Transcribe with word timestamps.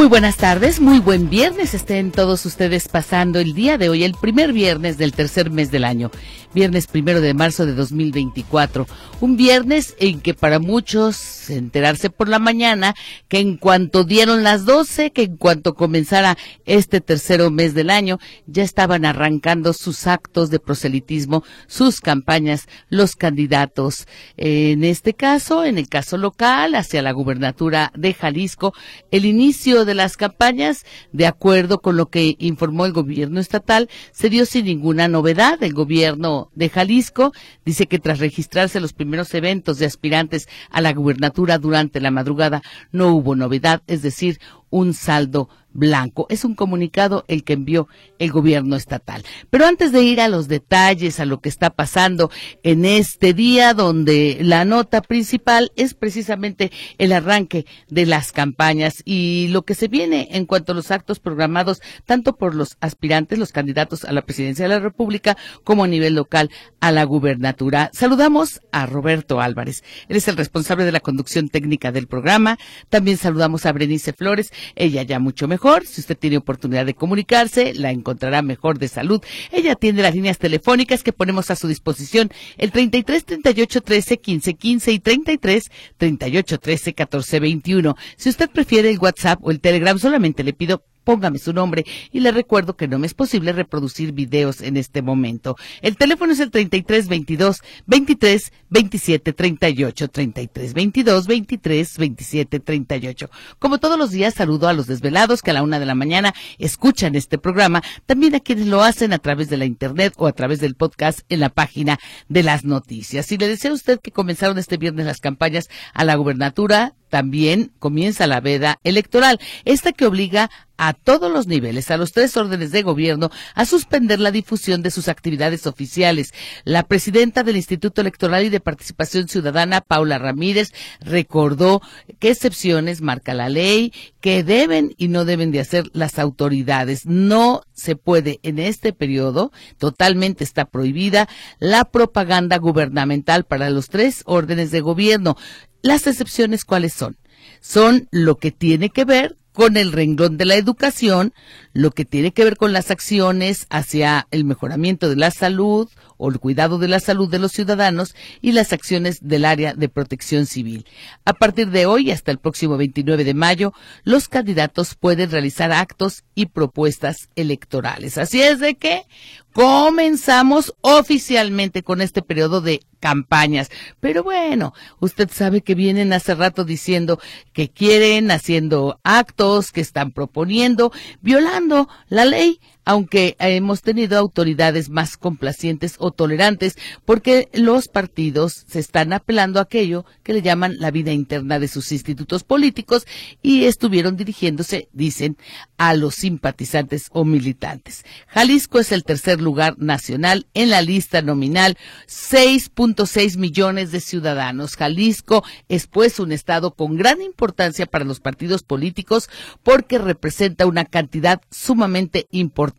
Muy 0.00 0.08
buenas 0.08 0.38
tardes, 0.38 0.80
muy 0.80 0.98
buen 0.98 1.28
viernes. 1.28 1.74
Estén 1.74 2.10
todos 2.10 2.46
ustedes 2.46 2.88
pasando 2.88 3.38
el 3.38 3.52
día 3.52 3.76
de 3.76 3.90
hoy, 3.90 4.02
el 4.02 4.14
primer 4.14 4.50
viernes 4.54 4.96
del 4.96 5.12
tercer 5.12 5.50
mes 5.50 5.70
del 5.70 5.84
año, 5.84 6.10
viernes 6.52 6.86
primero 6.86 7.20
de 7.20 7.34
marzo 7.34 7.66
de 7.66 7.74
2024. 7.74 8.86
Un 9.20 9.36
viernes 9.36 9.94
en 9.98 10.20
que 10.20 10.34
para 10.34 10.58
muchos 10.58 11.50
enterarse 11.50 12.10
por 12.10 12.28
la 12.28 12.38
mañana 12.38 12.94
que 13.28 13.38
en 13.38 13.56
cuanto 13.56 14.04
dieron 14.04 14.42
las 14.42 14.64
12, 14.64 15.10
que 15.10 15.24
en 15.24 15.36
cuanto 15.36 15.74
comenzara 15.74 16.36
este 16.64 17.00
tercero 17.00 17.50
mes 17.50 17.74
del 17.74 17.90
año, 17.90 18.18
ya 18.46 18.62
estaban 18.62 19.04
arrancando 19.04 19.72
sus 19.72 20.06
actos 20.06 20.50
de 20.50 20.60
proselitismo, 20.60 21.44
sus 21.66 22.00
campañas, 22.00 22.66
los 22.88 23.16
candidatos. 23.16 24.06
En 24.36 24.84
este 24.84 25.14
caso, 25.14 25.64
en 25.64 25.78
el 25.78 25.88
caso 25.88 26.16
local, 26.16 26.74
hacia 26.74 27.02
la 27.02 27.12
gubernatura 27.12 27.92
de 27.94 28.14
Jalisco, 28.14 28.72
el 29.10 29.24
inicio 29.24 29.84
de 29.84 29.94
las 29.94 30.16
campañas, 30.16 30.84
de 31.12 31.26
acuerdo 31.26 31.80
con 31.80 31.96
lo 31.96 32.06
que 32.06 32.36
informó 32.38 32.86
el 32.86 32.92
gobierno 32.92 33.40
estatal, 33.40 33.88
se 34.12 34.30
dio 34.30 34.46
sin 34.46 34.64
ninguna 34.64 35.08
novedad. 35.08 35.62
El 35.62 35.74
gobierno 35.74 36.39
de 36.54 36.68
Jalisco 36.68 37.32
dice 37.64 37.86
que 37.86 37.98
tras 37.98 38.18
registrarse 38.18 38.80
los 38.80 38.92
primeros 38.92 39.34
eventos 39.34 39.78
de 39.78 39.86
aspirantes 39.86 40.48
a 40.70 40.80
la 40.80 40.92
gubernatura 40.92 41.58
durante 41.58 42.00
la 42.00 42.10
madrugada 42.10 42.62
no 42.92 43.14
hubo 43.14 43.36
novedad, 43.36 43.82
es 43.86 44.02
decir, 44.02 44.40
un 44.70 44.94
saldo 44.94 45.48
blanco. 45.72 46.26
Es 46.28 46.44
un 46.44 46.54
comunicado 46.54 47.24
el 47.28 47.44
que 47.44 47.54
envió 47.54 47.88
el 48.18 48.30
gobierno 48.32 48.76
estatal. 48.76 49.22
Pero 49.50 49.66
antes 49.66 49.92
de 49.92 50.02
ir 50.02 50.20
a 50.20 50.28
los 50.28 50.48
detalles, 50.48 51.20
a 51.20 51.24
lo 51.24 51.40
que 51.40 51.48
está 51.48 51.70
pasando 51.70 52.30
en 52.62 52.84
este 52.84 53.32
día, 53.34 53.74
donde 53.74 54.38
la 54.40 54.64
nota 54.64 55.02
principal 55.02 55.72
es 55.76 55.94
precisamente 55.94 56.72
el 56.98 57.12
arranque 57.12 57.66
de 57.88 58.06
las 58.06 58.32
campañas 58.32 59.02
y 59.04 59.48
lo 59.50 59.62
que 59.62 59.74
se 59.74 59.88
viene 59.88 60.28
en 60.32 60.46
cuanto 60.46 60.72
a 60.72 60.74
los 60.74 60.90
actos 60.90 61.20
programados, 61.20 61.80
tanto 62.04 62.36
por 62.36 62.54
los 62.54 62.76
aspirantes, 62.80 63.38
los 63.38 63.52
candidatos 63.52 64.04
a 64.04 64.12
la 64.12 64.22
presidencia 64.22 64.64
de 64.64 64.74
la 64.74 64.80
República, 64.80 65.36
como 65.64 65.84
a 65.84 65.88
nivel 65.88 66.14
local 66.14 66.50
a 66.80 66.92
la 66.92 67.04
gubernatura. 67.04 67.90
Saludamos 67.92 68.60
a 68.72 68.86
Roberto 68.86 69.40
Álvarez. 69.40 69.84
Él 70.08 70.16
es 70.16 70.28
el 70.28 70.36
responsable 70.36 70.84
de 70.84 70.92
la 70.92 71.00
conducción 71.00 71.48
técnica 71.48 71.92
del 71.92 72.06
programa. 72.06 72.58
También 72.88 73.16
saludamos 73.16 73.66
a 73.66 73.72
Brenice 73.72 74.12
Flores, 74.12 74.52
ella 74.74 75.02
ya 75.02 75.18
mucho 75.18 75.46
mejor 75.48 75.59
si 75.84 76.00
usted 76.00 76.16
tiene 76.16 76.38
oportunidad 76.38 76.86
de 76.86 76.94
comunicarse, 76.94 77.74
la 77.74 77.90
encontrará 77.90 78.42
mejor 78.42 78.78
de 78.78 78.88
salud. 78.88 79.22
Ella 79.52 79.72
atiende 79.72 80.02
las 80.02 80.14
líneas 80.14 80.38
telefónicas 80.38 81.02
que 81.02 81.12
ponemos 81.12 81.50
a 81.50 81.56
su 81.56 81.68
disposición, 81.68 82.30
el 82.56 82.72
33 82.72 83.24
38 83.24 83.80
13 83.82 84.18
15 84.18 84.54
15 84.54 84.92
y 84.92 84.98
33 84.98 85.70
38 85.98 86.58
13 86.58 86.94
14 86.94 87.40
21. 87.40 87.96
Si 88.16 88.28
usted 88.30 88.50
prefiere 88.50 88.90
el 88.90 88.98
WhatsApp 88.98 89.38
o 89.42 89.50
el 89.50 89.60
Telegram, 89.60 89.98
solamente 89.98 90.44
le 90.44 90.52
pido 90.52 90.82
póngame 91.10 91.40
su 91.40 91.52
nombre 91.52 91.84
y 92.12 92.20
le 92.20 92.30
recuerdo 92.30 92.76
que 92.76 92.86
no 92.86 93.00
me 93.00 93.08
es 93.08 93.14
posible 93.14 93.52
reproducir 93.52 94.12
videos 94.12 94.60
en 94.60 94.76
este 94.76 95.02
momento. 95.02 95.56
El 95.82 95.96
teléfono 95.96 96.32
es 96.32 96.38
el 96.38 96.52
33 96.52 97.08
22 97.08 97.62
23 97.86 98.52
27 98.68 99.32
38 99.32 100.08
33 100.08 100.72
22 100.72 101.26
23 101.26 101.98
27 101.98 102.60
38. 102.60 103.30
Como 103.58 103.78
todos 103.78 103.98
los 103.98 104.12
días 104.12 104.34
saludo 104.34 104.68
a 104.68 104.72
los 104.72 104.86
desvelados 104.86 105.42
que 105.42 105.50
a 105.50 105.54
la 105.54 105.64
una 105.64 105.80
de 105.80 105.86
la 105.86 105.96
mañana 105.96 106.32
escuchan 106.58 107.16
este 107.16 107.38
programa, 107.38 107.82
también 108.06 108.36
a 108.36 108.40
quienes 108.40 108.68
lo 108.68 108.84
hacen 108.84 109.12
a 109.12 109.18
través 109.18 109.50
de 109.50 109.56
la 109.56 109.64
internet 109.64 110.14
o 110.16 110.28
a 110.28 110.32
través 110.32 110.60
del 110.60 110.76
podcast 110.76 111.22
en 111.28 111.40
la 111.40 111.48
página 111.48 111.98
de 112.28 112.44
las 112.44 112.64
noticias. 112.64 113.32
Y 113.32 113.36
le 113.36 113.48
deseo 113.48 113.72
a 113.72 113.74
usted 113.74 113.98
que 113.98 114.12
comenzaron 114.12 114.58
este 114.58 114.76
viernes 114.76 115.06
las 115.06 115.18
campañas 115.18 115.68
a 115.92 116.04
la 116.04 116.14
gubernatura, 116.14 116.94
también 117.10 117.72
comienza 117.78 118.26
la 118.26 118.40
veda 118.40 118.78
electoral, 118.84 119.38
esta 119.64 119.92
que 119.92 120.06
obliga 120.06 120.50
a 120.78 120.94
todos 120.94 121.30
los 121.30 121.46
niveles, 121.46 121.90
a 121.90 121.98
los 121.98 122.12
tres 122.12 122.34
órdenes 122.38 122.70
de 122.70 122.82
gobierno, 122.82 123.30
a 123.54 123.66
suspender 123.66 124.18
la 124.18 124.30
difusión 124.30 124.80
de 124.80 124.90
sus 124.90 125.08
actividades 125.08 125.66
oficiales. 125.66 126.32
La 126.64 126.84
presidenta 126.84 127.42
del 127.42 127.56
Instituto 127.56 128.00
Electoral 128.00 128.46
y 128.46 128.48
de 128.48 128.60
Participación 128.60 129.28
Ciudadana, 129.28 129.82
Paula 129.82 130.16
Ramírez, 130.16 130.72
recordó 131.00 131.82
qué 132.18 132.30
excepciones 132.30 133.02
marca 133.02 133.34
la 133.34 133.50
ley, 133.50 133.92
qué 134.20 134.44
deben 134.44 134.94
y 134.96 135.08
no 135.08 135.24
deben 135.24 135.50
de 135.50 135.60
hacer 135.60 135.90
las 135.92 136.18
autoridades. 136.18 137.06
No 137.06 137.62
se 137.72 137.96
puede 137.96 138.38
en 138.42 138.58
este 138.58 138.92
periodo, 138.92 139.52
totalmente 139.78 140.44
está 140.44 140.66
prohibida, 140.66 141.28
la 141.58 141.84
propaganda 141.84 142.58
gubernamental 142.58 143.44
para 143.44 143.70
los 143.70 143.88
tres 143.88 144.22
órdenes 144.26 144.70
de 144.70 144.80
gobierno. 144.80 145.36
Las 145.82 146.06
excepciones, 146.06 146.64
¿cuáles 146.64 146.92
son? 146.92 147.16
Son 147.60 148.08
lo 148.10 148.36
que 148.36 148.52
tiene 148.52 148.90
que 148.90 149.04
ver 149.04 149.36
con 149.52 149.76
el 149.76 149.92
renglón 149.92 150.36
de 150.36 150.44
la 150.44 150.54
educación, 150.54 151.34
lo 151.72 151.90
que 151.90 152.04
tiene 152.04 152.32
que 152.32 152.44
ver 152.44 152.56
con 152.56 152.72
las 152.72 152.90
acciones 152.90 153.66
hacia 153.68 154.26
el 154.30 154.44
mejoramiento 154.44 155.08
de 155.08 155.16
la 155.16 155.30
salud 155.30 155.88
o 156.20 156.28
el 156.28 156.38
cuidado 156.38 156.78
de 156.78 156.86
la 156.86 157.00
salud 157.00 157.30
de 157.30 157.38
los 157.38 157.52
ciudadanos 157.52 158.14
y 158.42 158.52
las 158.52 158.72
acciones 158.72 159.18
del 159.22 159.46
área 159.46 159.72
de 159.74 159.88
protección 159.88 160.44
civil. 160.46 160.86
A 161.24 161.32
partir 161.32 161.70
de 161.70 161.86
hoy 161.86 162.10
hasta 162.10 162.30
el 162.30 162.38
próximo 162.38 162.76
29 162.76 163.24
de 163.24 163.34
mayo, 163.34 163.72
los 164.04 164.28
candidatos 164.28 164.94
pueden 164.94 165.30
realizar 165.30 165.72
actos 165.72 166.24
y 166.34 166.46
propuestas 166.46 167.30
electorales. 167.36 168.18
Así 168.18 168.42
es 168.42 168.60
de 168.60 168.74
que 168.74 169.06
comenzamos 169.52 170.74
oficialmente 170.82 171.82
con 171.82 172.02
este 172.02 172.22
periodo 172.22 172.60
de 172.60 172.82
campañas. 173.00 173.70
Pero 173.98 174.22
bueno, 174.22 174.74
usted 175.00 175.30
sabe 175.32 175.62
que 175.62 175.74
vienen 175.74 176.12
hace 176.12 176.34
rato 176.34 176.64
diciendo 176.64 177.18
que 177.52 177.70
quieren, 177.70 178.30
haciendo 178.30 179.00
actos, 179.02 179.72
que 179.72 179.80
están 179.80 180.12
proponiendo, 180.12 180.92
violando 181.22 181.88
la 182.08 182.26
ley 182.26 182.60
aunque 182.84 183.36
hemos 183.38 183.82
tenido 183.82 184.18
autoridades 184.18 184.88
más 184.88 185.16
complacientes 185.16 185.96
o 185.98 186.10
tolerantes, 186.10 186.76
porque 187.04 187.48
los 187.52 187.88
partidos 187.88 188.64
se 188.68 188.78
están 188.78 189.12
apelando 189.12 189.58
a 189.58 189.64
aquello 189.64 190.04
que 190.22 190.32
le 190.32 190.42
llaman 190.42 190.78
la 190.78 190.90
vida 190.90 191.12
interna 191.12 191.58
de 191.58 191.68
sus 191.68 191.92
institutos 191.92 192.44
políticos 192.44 193.06
y 193.42 193.64
estuvieron 193.64 194.16
dirigiéndose, 194.16 194.88
dicen, 194.92 195.36
a 195.76 195.94
los 195.94 196.14
simpatizantes 196.14 197.08
o 197.12 197.24
militantes. 197.24 198.04
Jalisco 198.26 198.78
es 198.78 198.92
el 198.92 199.04
tercer 199.04 199.40
lugar 199.40 199.76
nacional 199.78 200.46
en 200.54 200.70
la 200.70 200.82
lista 200.82 201.22
nominal, 201.22 201.76
6.6 202.08 203.36
millones 203.36 203.92
de 203.92 204.00
ciudadanos. 204.00 204.76
Jalisco 204.76 205.44
es 205.68 205.86
pues 205.86 206.18
un 206.18 206.32
estado 206.32 206.74
con 206.74 206.96
gran 206.96 207.22
importancia 207.22 207.86
para 207.86 208.04
los 208.04 208.20
partidos 208.20 208.62
políticos 208.62 209.28
porque 209.62 209.98
representa 209.98 210.66
una 210.66 210.84
cantidad 210.84 211.40
sumamente 211.50 212.26
importante 212.30 212.69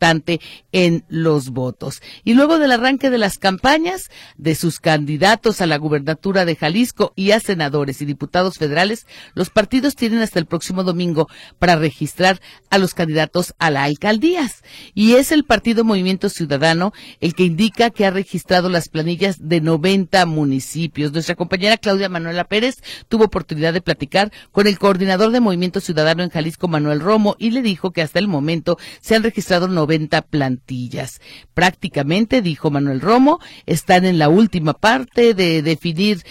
en 0.72 1.04
los 1.10 1.50
votos. 1.50 2.02
Y 2.24 2.34
luego 2.34 2.60
del 2.60 2.72
arranque 2.72 3.10
de 3.10 3.18
las 3.18 3.38
campañas 3.38 4.10
de 4.38 4.56
sus 4.56 4.80
candidatos 4.80 5.62
a 5.62 5.66
la 5.66 5.78
gubernatura 5.78 6.46
de 6.46 6.56
Jalisco 6.56 7.14
y 7.16 7.32
a 7.32 7.40
senadores 7.40 8.02
y 8.02 8.06
diputados 8.06 8.58
federales, 8.58 9.06
los 9.34 9.50
partidos 9.50 9.96
tienen 9.96 10.20
hasta 10.20 10.40
el 10.40 10.46
próximo 10.46 10.84
domingo 10.84 11.28
para 11.60 11.76
registrar 11.76 12.42
a 12.70 12.78
los 12.78 12.94
candidatos 12.94 13.54
a 13.60 13.70
la 13.70 13.84
alcaldías. 13.84 14.64
Y 14.94 15.14
es 15.14 15.32
el 15.32 15.44
partido 15.44 15.84
Movimiento 15.84 16.30
Ciudadano 16.30 16.94
el 17.20 17.36
que 17.36 17.44
indica 17.44 17.90
que 17.90 18.06
ha 18.06 18.12
registrado 18.12 18.70
las 18.70 18.90
planillas 18.90 19.38
de 19.40 19.62
90 19.62 20.26
municipios. 20.26 21.12
Nuestra 21.12 21.36
compañera 21.36 21.78
Claudia 21.78 22.10
Manuela 22.10 22.46
Pérez 22.46 22.82
tuvo 23.08 23.26
oportunidad 23.26 23.74
de 23.74 23.82
platicar 23.82 24.32
con 24.52 24.68
el 24.68 24.80
coordinador 24.80 25.32
de 25.32 25.40
Movimiento 25.40 25.80
Ciudadano 25.80 26.24
en 26.24 26.30
Jalisco, 26.30 26.68
Manuel 26.68 27.00
Romo, 27.00 27.36
y 27.40 27.52
le 27.52 27.62
dijo 27.62 27.92
que 27.92 28.02
hasta 28.02 28.20
el 28.20 28.28
momento 28.28 28.78
se 29.02 29.16
han 29.16 29.24
registrado 29.24 29.68
90 29.68 29.81
plantillas. 30.30 31.22
Prácticamente, 31.54 32.42
dijo 32.42 32.72
Manuel 32.72 33.02
Romo 33.02 33.40
están 33.66 34.06
en 34.06 34.20
la 34.20 34.30
última 34.30 34.74
parte 34.74 35.34
de 35.34 35.62
definir 35.62 36.24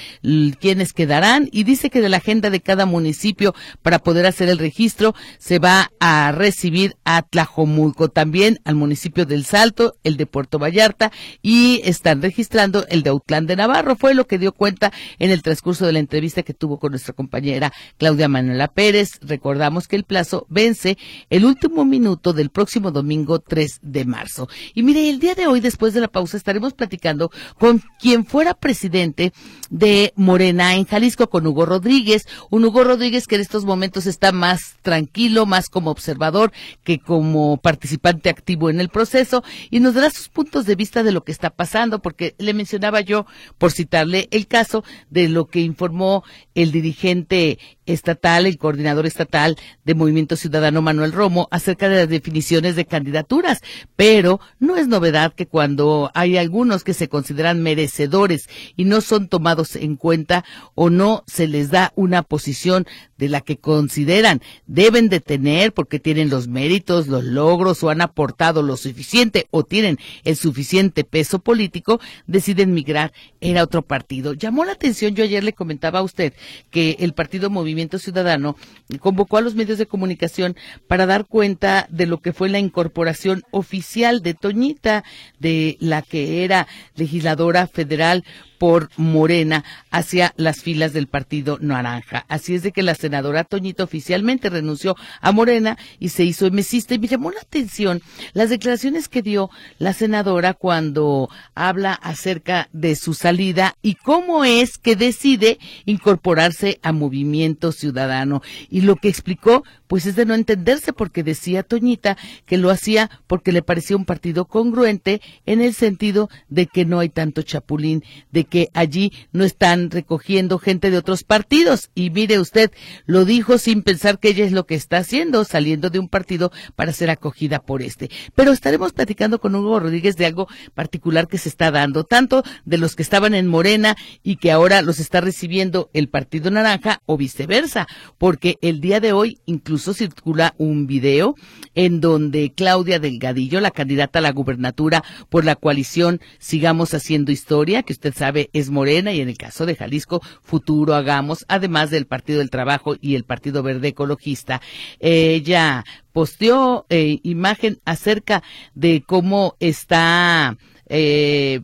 quiénes 0.60 0.92
quedarán 0.92 1.48
y 1.52 1.64
dice 1.64 1.90
que 1.90 2.00
de 2.00 2.08
la 2.08 2.18
agenda 2.18 2.50
de 2.50 2.60
cada 2.60 2.86
municipio 2.86 3.54
para 3.82 3.98
poder 3.98 4.26
hacer 4.26 4.48
el 4.48 4.58
registro 4.58 5.14
se 5.38 5.58
va 5.58 5.90
a 6.00 6.32
recibir 6.32 6.96
a 7.04 7.22
Tlajomulco, 7.22 8.08
también 8.08 8.60
al 8.64 8.74
municipio 8.74 9.26
del 9.26 9.44
Salto, 9.44 9.94
el 10.04 10.16
de 10.16 10.26
Puerto 10.26 10.58
Vallarta 10.58 11.12
y 11.42 11.80
están 11.84 12.22
registrando 12.22 12.86
el 12.88 13.02
de 13.02 13.10
Autlán 13.10 13.46
de 13.46 13.56
Navarro. 13.56 13.96
Fue 13.96 14.14
lo 14.14 14.26
que 14.26 14.38
dio 14.38 14.52
cuenta 14.52 14.92
en 15.18 15.30
el 15.30 15.42
transcurso 15.42 15.86
de 15.86 15.92
la 15.92 15.98
entrevista 15.98 16.42
que 16.42 16.54
tuvo 16.54 16.78
con 16.78 16.90
nuestra 16.90 17.14
compañera 17.14 17.72
Claudia 17.98 18.28
Manuela 18.28 18.68
Pérez. 18.68 19.18
Recordamos 19.20 19.88
que 19.88 19.96
el 19.96 20.04
plazo 20.04 20.46
vence 20.48 20.98
el 21.30 21.44
último 21.44 21.84
minuto 21.84 22.32
del 22.32 22.50
próximo 22.50 22.90
domingo 22.90 23.39
3 23.40 23.80
de 23.82 24.04
marzo. 24.04 24.48
Y 24.74 24.82
mire, 24.82 25.08
el 25.08 25.18
día 25.18 25.34
de 25.34 25.46
hoy, 25.46 25.60
después 25.60 25.94
de 25.94 26.00
la 26.00 26.08
pausa, 26.08 26.36
estaremos 26.36 26.74
platicando 26.74 27.30
con 27.58 27.82
quien 27.98 28.24
fuera 28.24 28.54
presidente 28.54 29.32
de 29.70 30.12
Morena 30.16 30.74
en 30.74 30.84
Jalisco, 30.84 31.30
con 31.30 31.46
Hugo 31.46 31.66
Rodríguez. 31.66 32.26
Un 32.50 32.64
Hugo 32.64 32.84
Rodríguez 32.84 33.26
que 33.26 33.36
en 33.36 33.40
estos 33.40 33.64
momentos 33.64 34.06
está 34.06 34.32
más 34.32 34.76
tranquilo, 34.82 35.46
más 35.46 35.68
como 35.68 35.90
observador 35.90 36.52
que 36.84 36.98
como 36.98 37.56
participante 37.58 38.28
activo 38.28 38.70
en 38.70 38.80
el 38.80 38.88
proceso 38.88 39.42
y 39.70 39.80
nos 39.80 39.94
dará 39.94 40.10
sus 40.10 40.28
puntos 40.28 40.66
de 40.66 40.76
vista 40.76 41.02
de 41.02 41.12
lo 41.12 41.24
que 41.24 41.32
está 41.32 41.50
pasando, 41.50 42.00
porque 42.00 42.34
le 42.38 42.54
mencionaba 42.54 43.00
yo, 43.00 43.26
por 43.58 43.72
citarle 43.72 44.28
el 44.30 44.46
caso 44.46 44.84
de 45.10 45.28
lo 45.28 45.46
que 45.46 45.60
informó 45.60 46.24
el 46.54 46.72
dirigente 46.72 47.58
estatal, 47.86 48.46
el 48.46 48.58
coordinador 48.58 49.06
estatal 49.06 49.56
de 49.84 49.94
Movimiento 49.94 50.36
Ciudadano 50.36 50.82
Manuel 50.82 51.12
Romo, 51.12 51.48
acerca 51.50 51.88
de 51.88 51.96
las 51.96 52.08
definiciones 52.08 52.76
de 52.76 52.86
candidaturas. 53.30 53.62
Pero 53.96 54.40
no 54.58 54.76
es 54.76 54.88
novedad 54.88 55.34
que 55.34 55.46
cuando 55.46 56.10
hay 56.14 56.36
algunos 56.36 56.84
que 56.84 56.94
se 56.94 57.08
consideran 57.08 57.62
merecedores 57.62 58.48
y 58.76 58.84
no 58.84 59.00
son 59.00 59.28
tomados 59.28 59.76
en 59.76 59.96
cuenta 59.96 60.44
o 60.74 60.90
no 60.90 61.22
se 61.26 61.46
les 61.46 61.70
da 61.70 61.92
una 61.96 62.22
posición 62.22 62.86
de 63.18 63.28
la 63.28 63.42
que 63.42 63.58
consideran 63.58 64.40
deben 64.66 65.10
de 65.10 65.20
tener 65.20 65.72
porque 65.74 66.00
tienen 66.00 66.30
los 66.30 66.48
méritos, 66.48 67.06
los 67.06 67.24
logros 67.24 67.82
o 67.82 67.90
han 67.90 68.00
aportado 68.00 68.62
lo 68.62 68.78
suficiente 68.78 69.46
o 69.50 69.64
tienen 69.64 69.98
el 70.24 70.36
suficiente 70.36 71.04
peso 71.04 71.38
político, 71.40 72.00
deciden 72.26 72.72
migrar 72.72 73.12
en 73.42 73.58
otro 73.58 73.82
partido. 73.82 74.32
Llamó 74.32 74.64
la 74.64 74.72
atención, 74.72 75.14
yo 75.14 75.24
ayer 75.24 75.44
le 75.44 75.52
comentaba 75.52 75.98
a 75.98 76.02
usted 76.02 76.32
que 76.70 76.96
el 77.00 77.12
Partido 77.12 77.50
Movimiento 77.50 77.98
Ciudadano 77.98 78.56
convocó 79.00 79.36
a 79.36 79.42
los 79.42 79.54
medios 79.54 79.76
de 79.76 79.86
comunicación 79.86 80.56
para 80.88 81.04
dar 81.04 81.26
cuenta 81.26 81.86
de 81.90 82.06
lo 82.06 82.22
que 82.22 82.32
fue 82.32 82.48
la 82.48 82.58
incorporación 82.58 83.19
oficial 83.50 84.22
de 84.22 84.34
Toñita, 84.34 85.04
de 85.38 85.76
la 85.80 86.02
que 86.02 86.44
era 86.44 86.66
legisladora 86.96 87.66
federal 87.66 88.24
por 88.60 88.90
Morena 88.98 89.64
hacia 89.90 90.34
las 90.36 90.60
filas 90.60 90.92
del 90.92 91.06
Partido 91.06 91.56
Naranja. 91.62 92.26
Así 92.28 92.54
es 92.54 92.62
de 92.62 92.72
que 92.72 92.82
la 92.82 92.94
senadora 92.94 93.44
Toñita 93.44 93.84
oficialmente 93.84 94.50
renunció 94.50 94.96
a 95.22 95.32
Morena 95.32 95.78
y 95.98 96.10
se 96.10 96.24
hizo 96.24 96.44
emesista. 96.44 96.94
Y 96.94 96.98
me 96.98 97.06
llamó 97.06 97.30
la 97.30 97.40
atención 97.40 98.02
las 98.34 98.50
declaraciones 98.50 99.08
que 99.08 99.22
dio 99.22 99.48
la 99.78 99.94
senadora 99.94 100.52
cuando 100.52 101.30
habla 101.54 101.94
acerca 101.94 102.68
de 102.74 102.96
su 102.96 103.14
salida 103.14 103.76
y 103.80 103.94
cómo 103.94 104.44
es 104.44 104.76
que 104.76 104.94
decide 104.94 105.58
incorporarse 105.86 106.80
a 106.82 106.92
Movimiento 106.92 107.72
Ciudadano. 107.72 108.42
Y 108.68 108.82
lo 108.82 108.96
que 108.96 109.08
explicó, 109.08 109.64
pues 109.90 110.06
es 110.06 110.14
de 110.14 110.24
no 110.24 110.34
entenderse 110.34 110.92
porque 110.92 111.24
decía 111.24 111.64
Toñita 111.64 112.16
que 112.46 112.58
lo 112.58 112.70
hacía 112.70 113.10
porque 113.26 113.50
le 113.50 113.60
parecía 113.60 113.96
un 113.96 114.04
partido 114.04 114.44
congruente 114.44 115.20
en 115.46 115.60
el 115.60 115.74
sentido 115.74 116.30
de 116.48 116.68
que 116.68 116.84
no 116.84 117.00
hay 117.00 117.08
tanto 117.08 117.42
chapulín, 117.42 118.04
de 118.30 118.44
que 118.44 118.68
allí 118.72 119.12
no 119.32 119.42
están 119.42 119.90
recogiendo 119.90 120.60
gente 120.60 120.92
de 120.92 120.98
otros 120.98 121.24
partidos. 121.24 121.90
Y 121.96 122.10
mire 122.10 122.38
usted, 122.38 122.70
lo 123.04 123.24
dijo 123.24 123.58
sin 123.58 123.82
pensar 123.82 124.20
que 124.20 124.28
ella 124.28 124.44
es 124.44 124.52
lo 124.52 124.64
que 124.64 124.76
está 124.76 124.98
haciendo, 124.98 125.44
saliendo 125.44 125.90
de 125.90 125.98
un 125.98 126.08
partido 126.08 126.52
para 126.76 126.92
ser 126.92 127.10
acogida 127.10 127.58
por 127.58 127.82
este. 127.82 128.12
Pero 128.36 128.52
estaremos 128.52 128.92
platicando 128.92 129.40
con 129.40 129.56
Hugo 129.56 129.80
Rodríguez 129.80 130.16
de 130.16 130.26
algo 130.26 130.46
particular 130.72 131.26
que 131.26 131.38
se 131.38 131.48
está 131.48 131.72
dando, 131.72 132.04
tanto 132.04 132.44
de 132.64 132.78
los 132.78 132.94
que 132.94 133.02
estaban 133.02 133.34
en 133.34 133.48
Morena 133.48 133.96
y 134.22 134.36
que 134.36 134.52
ahora 134.52 134.82
los 134.82 135.00
está 135.00 135.20
recibiendo 135.20 135.90
el 135.94 136.08
Partido 136.08 136.48
Naranja 136.52 137.02
o 137.06 137.16
viceversa, 137.16 137.88
porque 138.18 138.56
el 138.62 138.80
día 138.80 139.00
de 139.00 139.12
hoy 139.12 139.40
incluso 139.46 139.79
circula 139.80 140.54
un 140.58 140.86
video 140.86 141.34
en 141.74 142.00
donde 142.00 142.52
Claudia 142.54 142.98
Delgadillo, 142.98 143.60
la 143.60 143.70
candidata 143.70 144.18
a 144.18 144.22
la 144.22 144.32
gubernatura 144.32 145.02
por 145.28 145.44
la 145.44 145.56
coalición 145.56 146.20
Sigamos 146.38 146.94
Haciendo 146.94 147.32
Historia, 147.32 147.82
que 147.82 147.92
usted 147.92 148.14
sabe 148.14 148.50
es 148.52 148.70
Morena 148.70 149.12
y 149.12 149.20
en 149.20 149.28
el 149.28 149.36
caso 149.36 149.66
de 149.66 149.76
Jalisco, 149.76 150.22
Futuro 150.42 150.94
Hagamos, 150.94 151.44
además 151.48 151.90
del 151.90 152.06
Partido 152.06 152.38
del 152.38 152.50
Trabajo 152.50 152.96
y 153.00 153.14
el 153.14 153.24
Partido 153.24 153.62
Verde 153.62 153.88
Ecologista. 153.88 154.60
Ella 154.98 155.84
posteó 156.12 156.86
eh, 156.88 157.20
imagen 157.22 157.80
acerca 157.84 158.42
de 158.74 159.02
cómo 159.06 159.56
está 159.60 160.56
eh, 160.92 161.62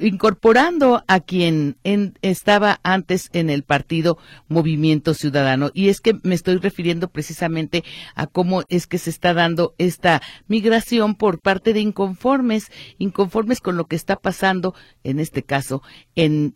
incorporando 0.00 1.02
a 1.08 1.20
quien 1.20 1.78
estaba 2.20 2.78
antes 2.82 3.30
en 3.32 3.48
el 3.48 3.62
partido 3.62 4.18
Movimiento 4.48 5.14
Ciudadano. 5.14 5.70
Y 5.72 5.88
es 5.88 6.02
que 6.02 6.20
me 6.22 6.34
estoy 6.34 6.58
refiriendo 6.58 7.08
precisamente 7.08 7.84
a 8.14 8.26
cómo 8.26 8.64
es 8.68 8.86
que 8.86 8.98
se 8.98 9.08
está 9.08 9.32
dando 9.32 9.74
esta 9.78 10.20
migración 10.46 11.14
por 11.14 11.40
parte 11.40 11.72
de 11.72 11.80
inconformes, 11.80 12.70
inconformes 12.98 13.60
con 13.60 13.78
lo 13.78 13.86
que 13.86 13.96
está 13.96 14.16
pasando, 14.16 14.74
en 15.02 15.20
este 15.20 15.42
caso, 15.42 15.82
en 16.14 16.54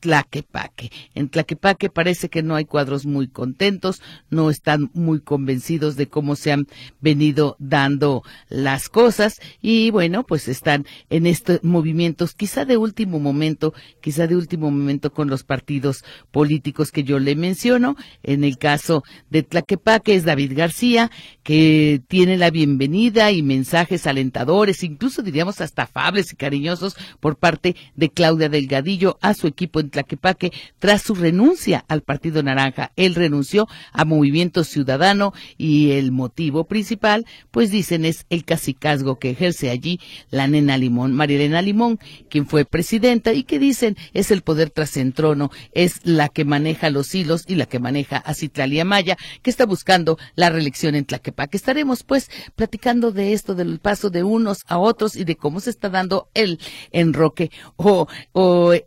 Tlaquepaque. 0.00 0.90
En 1.14 1.28
Tlaquepaque 1.28 1.90
parece 1.90 2.28
que 2.28 2.42
no 2.42 2.56
hay 2.56 2.64
cuadros 2.64 3.06
muy 3.06 3.28
contentos, 3.28 4.02
no 4.30 4.50
están 4.50 4.90
muy 4.94 5.20
convencidos 5.20 5.96
de 5.96 6.08
cómo 6.08 6.36
se 6.36 6.52
han 6.52 6.66
venido 7.00 7.56
dando 7.58 8.22
las 8.48 8.88
cosas 8.88 9.40
y 9.60 9.90
bueno, 9.90 10.24
pues 10.24 10.48
están 10.48 10.86
en 11.10 11.26
estos 11.26 11.62
movimientos 11.62 12.34
quizá 12.34 12.64
de 12.64 12.78
último 12.78 13.20
momento, 13.20 13.74
quizá 14.00 14.26
de 14.26 14.36
último 14.36 14.70
momento 14.70 15.12
con 15.12 15.28
los 15.28 15.44
partidos 15.44 16.04
políticos 16.30 16.90
que 16.90 17.04
yo 17.04 17.18
le 17.18 17.36
menciono. 17.36 17.96
En 18.22 18.42
el 18.42 18.56
caso 18.56 19.04
de 19.28 19.42
Tlaquepaque 19.42 20.14
es 20.14 20.24
David 20.24 20.52
García, 20.56 21.10
que 21.42 22.00
tiene 22.08 22.38
la 22.38 22.50
bienvenida 22.50 23.30
y 23.32 23.42
mensajes 23.42 24.06
alentadores, 24.06 24.82
incluso 24.82 25.22
diríamos 25.22 25.60
hasta 25.60 25.82
afables 25.82 26.32
y 26.32 26.36
cariñosos 26.36 26.96
por 27.20 27.36
parte 27.36 27.76
de 27.96 28.10
Claudia 28.10 28.48
Delgadillo 28.48 29.18
a 29.20 29.34
su 29.34 29.46
equipo 29.46 29.80
en 29.80 29.89
Tlaquepaque 29.90 30.52
tras 30.78 31.02
su 31.02 31.14
renuncia 31.14 31.84
al 31.88 32.02
Partido 32.02 32.42
Naranja. 32.42 32.92
Él 32.96 33.14
renunció 33.14 33.68
a 33.92 34.04
Movimiento 34.04 34.64
Ciudadano 34.64 35.32
y 35.58 35.92
el 35.92 36.12
motivo 36.12 36.64
principal, 36.64 37.26
pues 37.50 37.70
dicen, 37.70 38.04
es 38.04 38.26
el 38.30 38.44
cacicazgo 38.44 39.18
que 39.18 39.30
ejerce 39.30 39.70
allí 39.70 40.00
la 40.30 40.46
nena 40.46 40.78
Limón, 40.78 41.14
Marilena 41.14 41.62
Limón, 41.62 41.98
quien 42.28 42.46
fue 42.46 42.64
presidenta 42.64 43.32
y 43.32 43.44
que 43.44 43.58
dicen 43.58 43.96
es 44.12 44.30
el 44.30 44.42
poder 44.42 44.70
tras 44.70 44.96
el 44.96 45.12
trono, 45.12 45.50
es 45.72 46.00
la 46.04 46.28
que 46.28 46.44
maneja 46.44 46.90
los 46.90 47.14
hilos 47.14 47.44
y 47.46 47.54
la 47.54 47.66
que 47.66 47.78
maneja 47.78 48.18
a 48.18 48.34
Citralia 48.34 48.84
Maya, 48.84 49.16
que 49.42 49.50
está 49.50 49.66
buscando 49.66 50.18
la 50.34 50.50
reelección 50.50 50.94
en 50.94 51.04
Tlaquepaque. 51.04 51.56
Estaremos 51.56 52.02
pues 52.02 52.30
platicando 52.54 53.12
de 53.12 53.32
esto, 53.32 53.54
del 53.54 53.78
paso 53.78 54.10
de 54.10 54.22
unos 54.22 54.58
a 54.66 54.78
otros 54.78 55.16
y 55.16 55.24
de 55.24 55.36
cómo 55.36 55.60
se 55.60 55.70
está 55.70 55.88
dando 55.88 56.28
el 56.34 56.58
enroque 56.92 57.50
o 57.76 58.06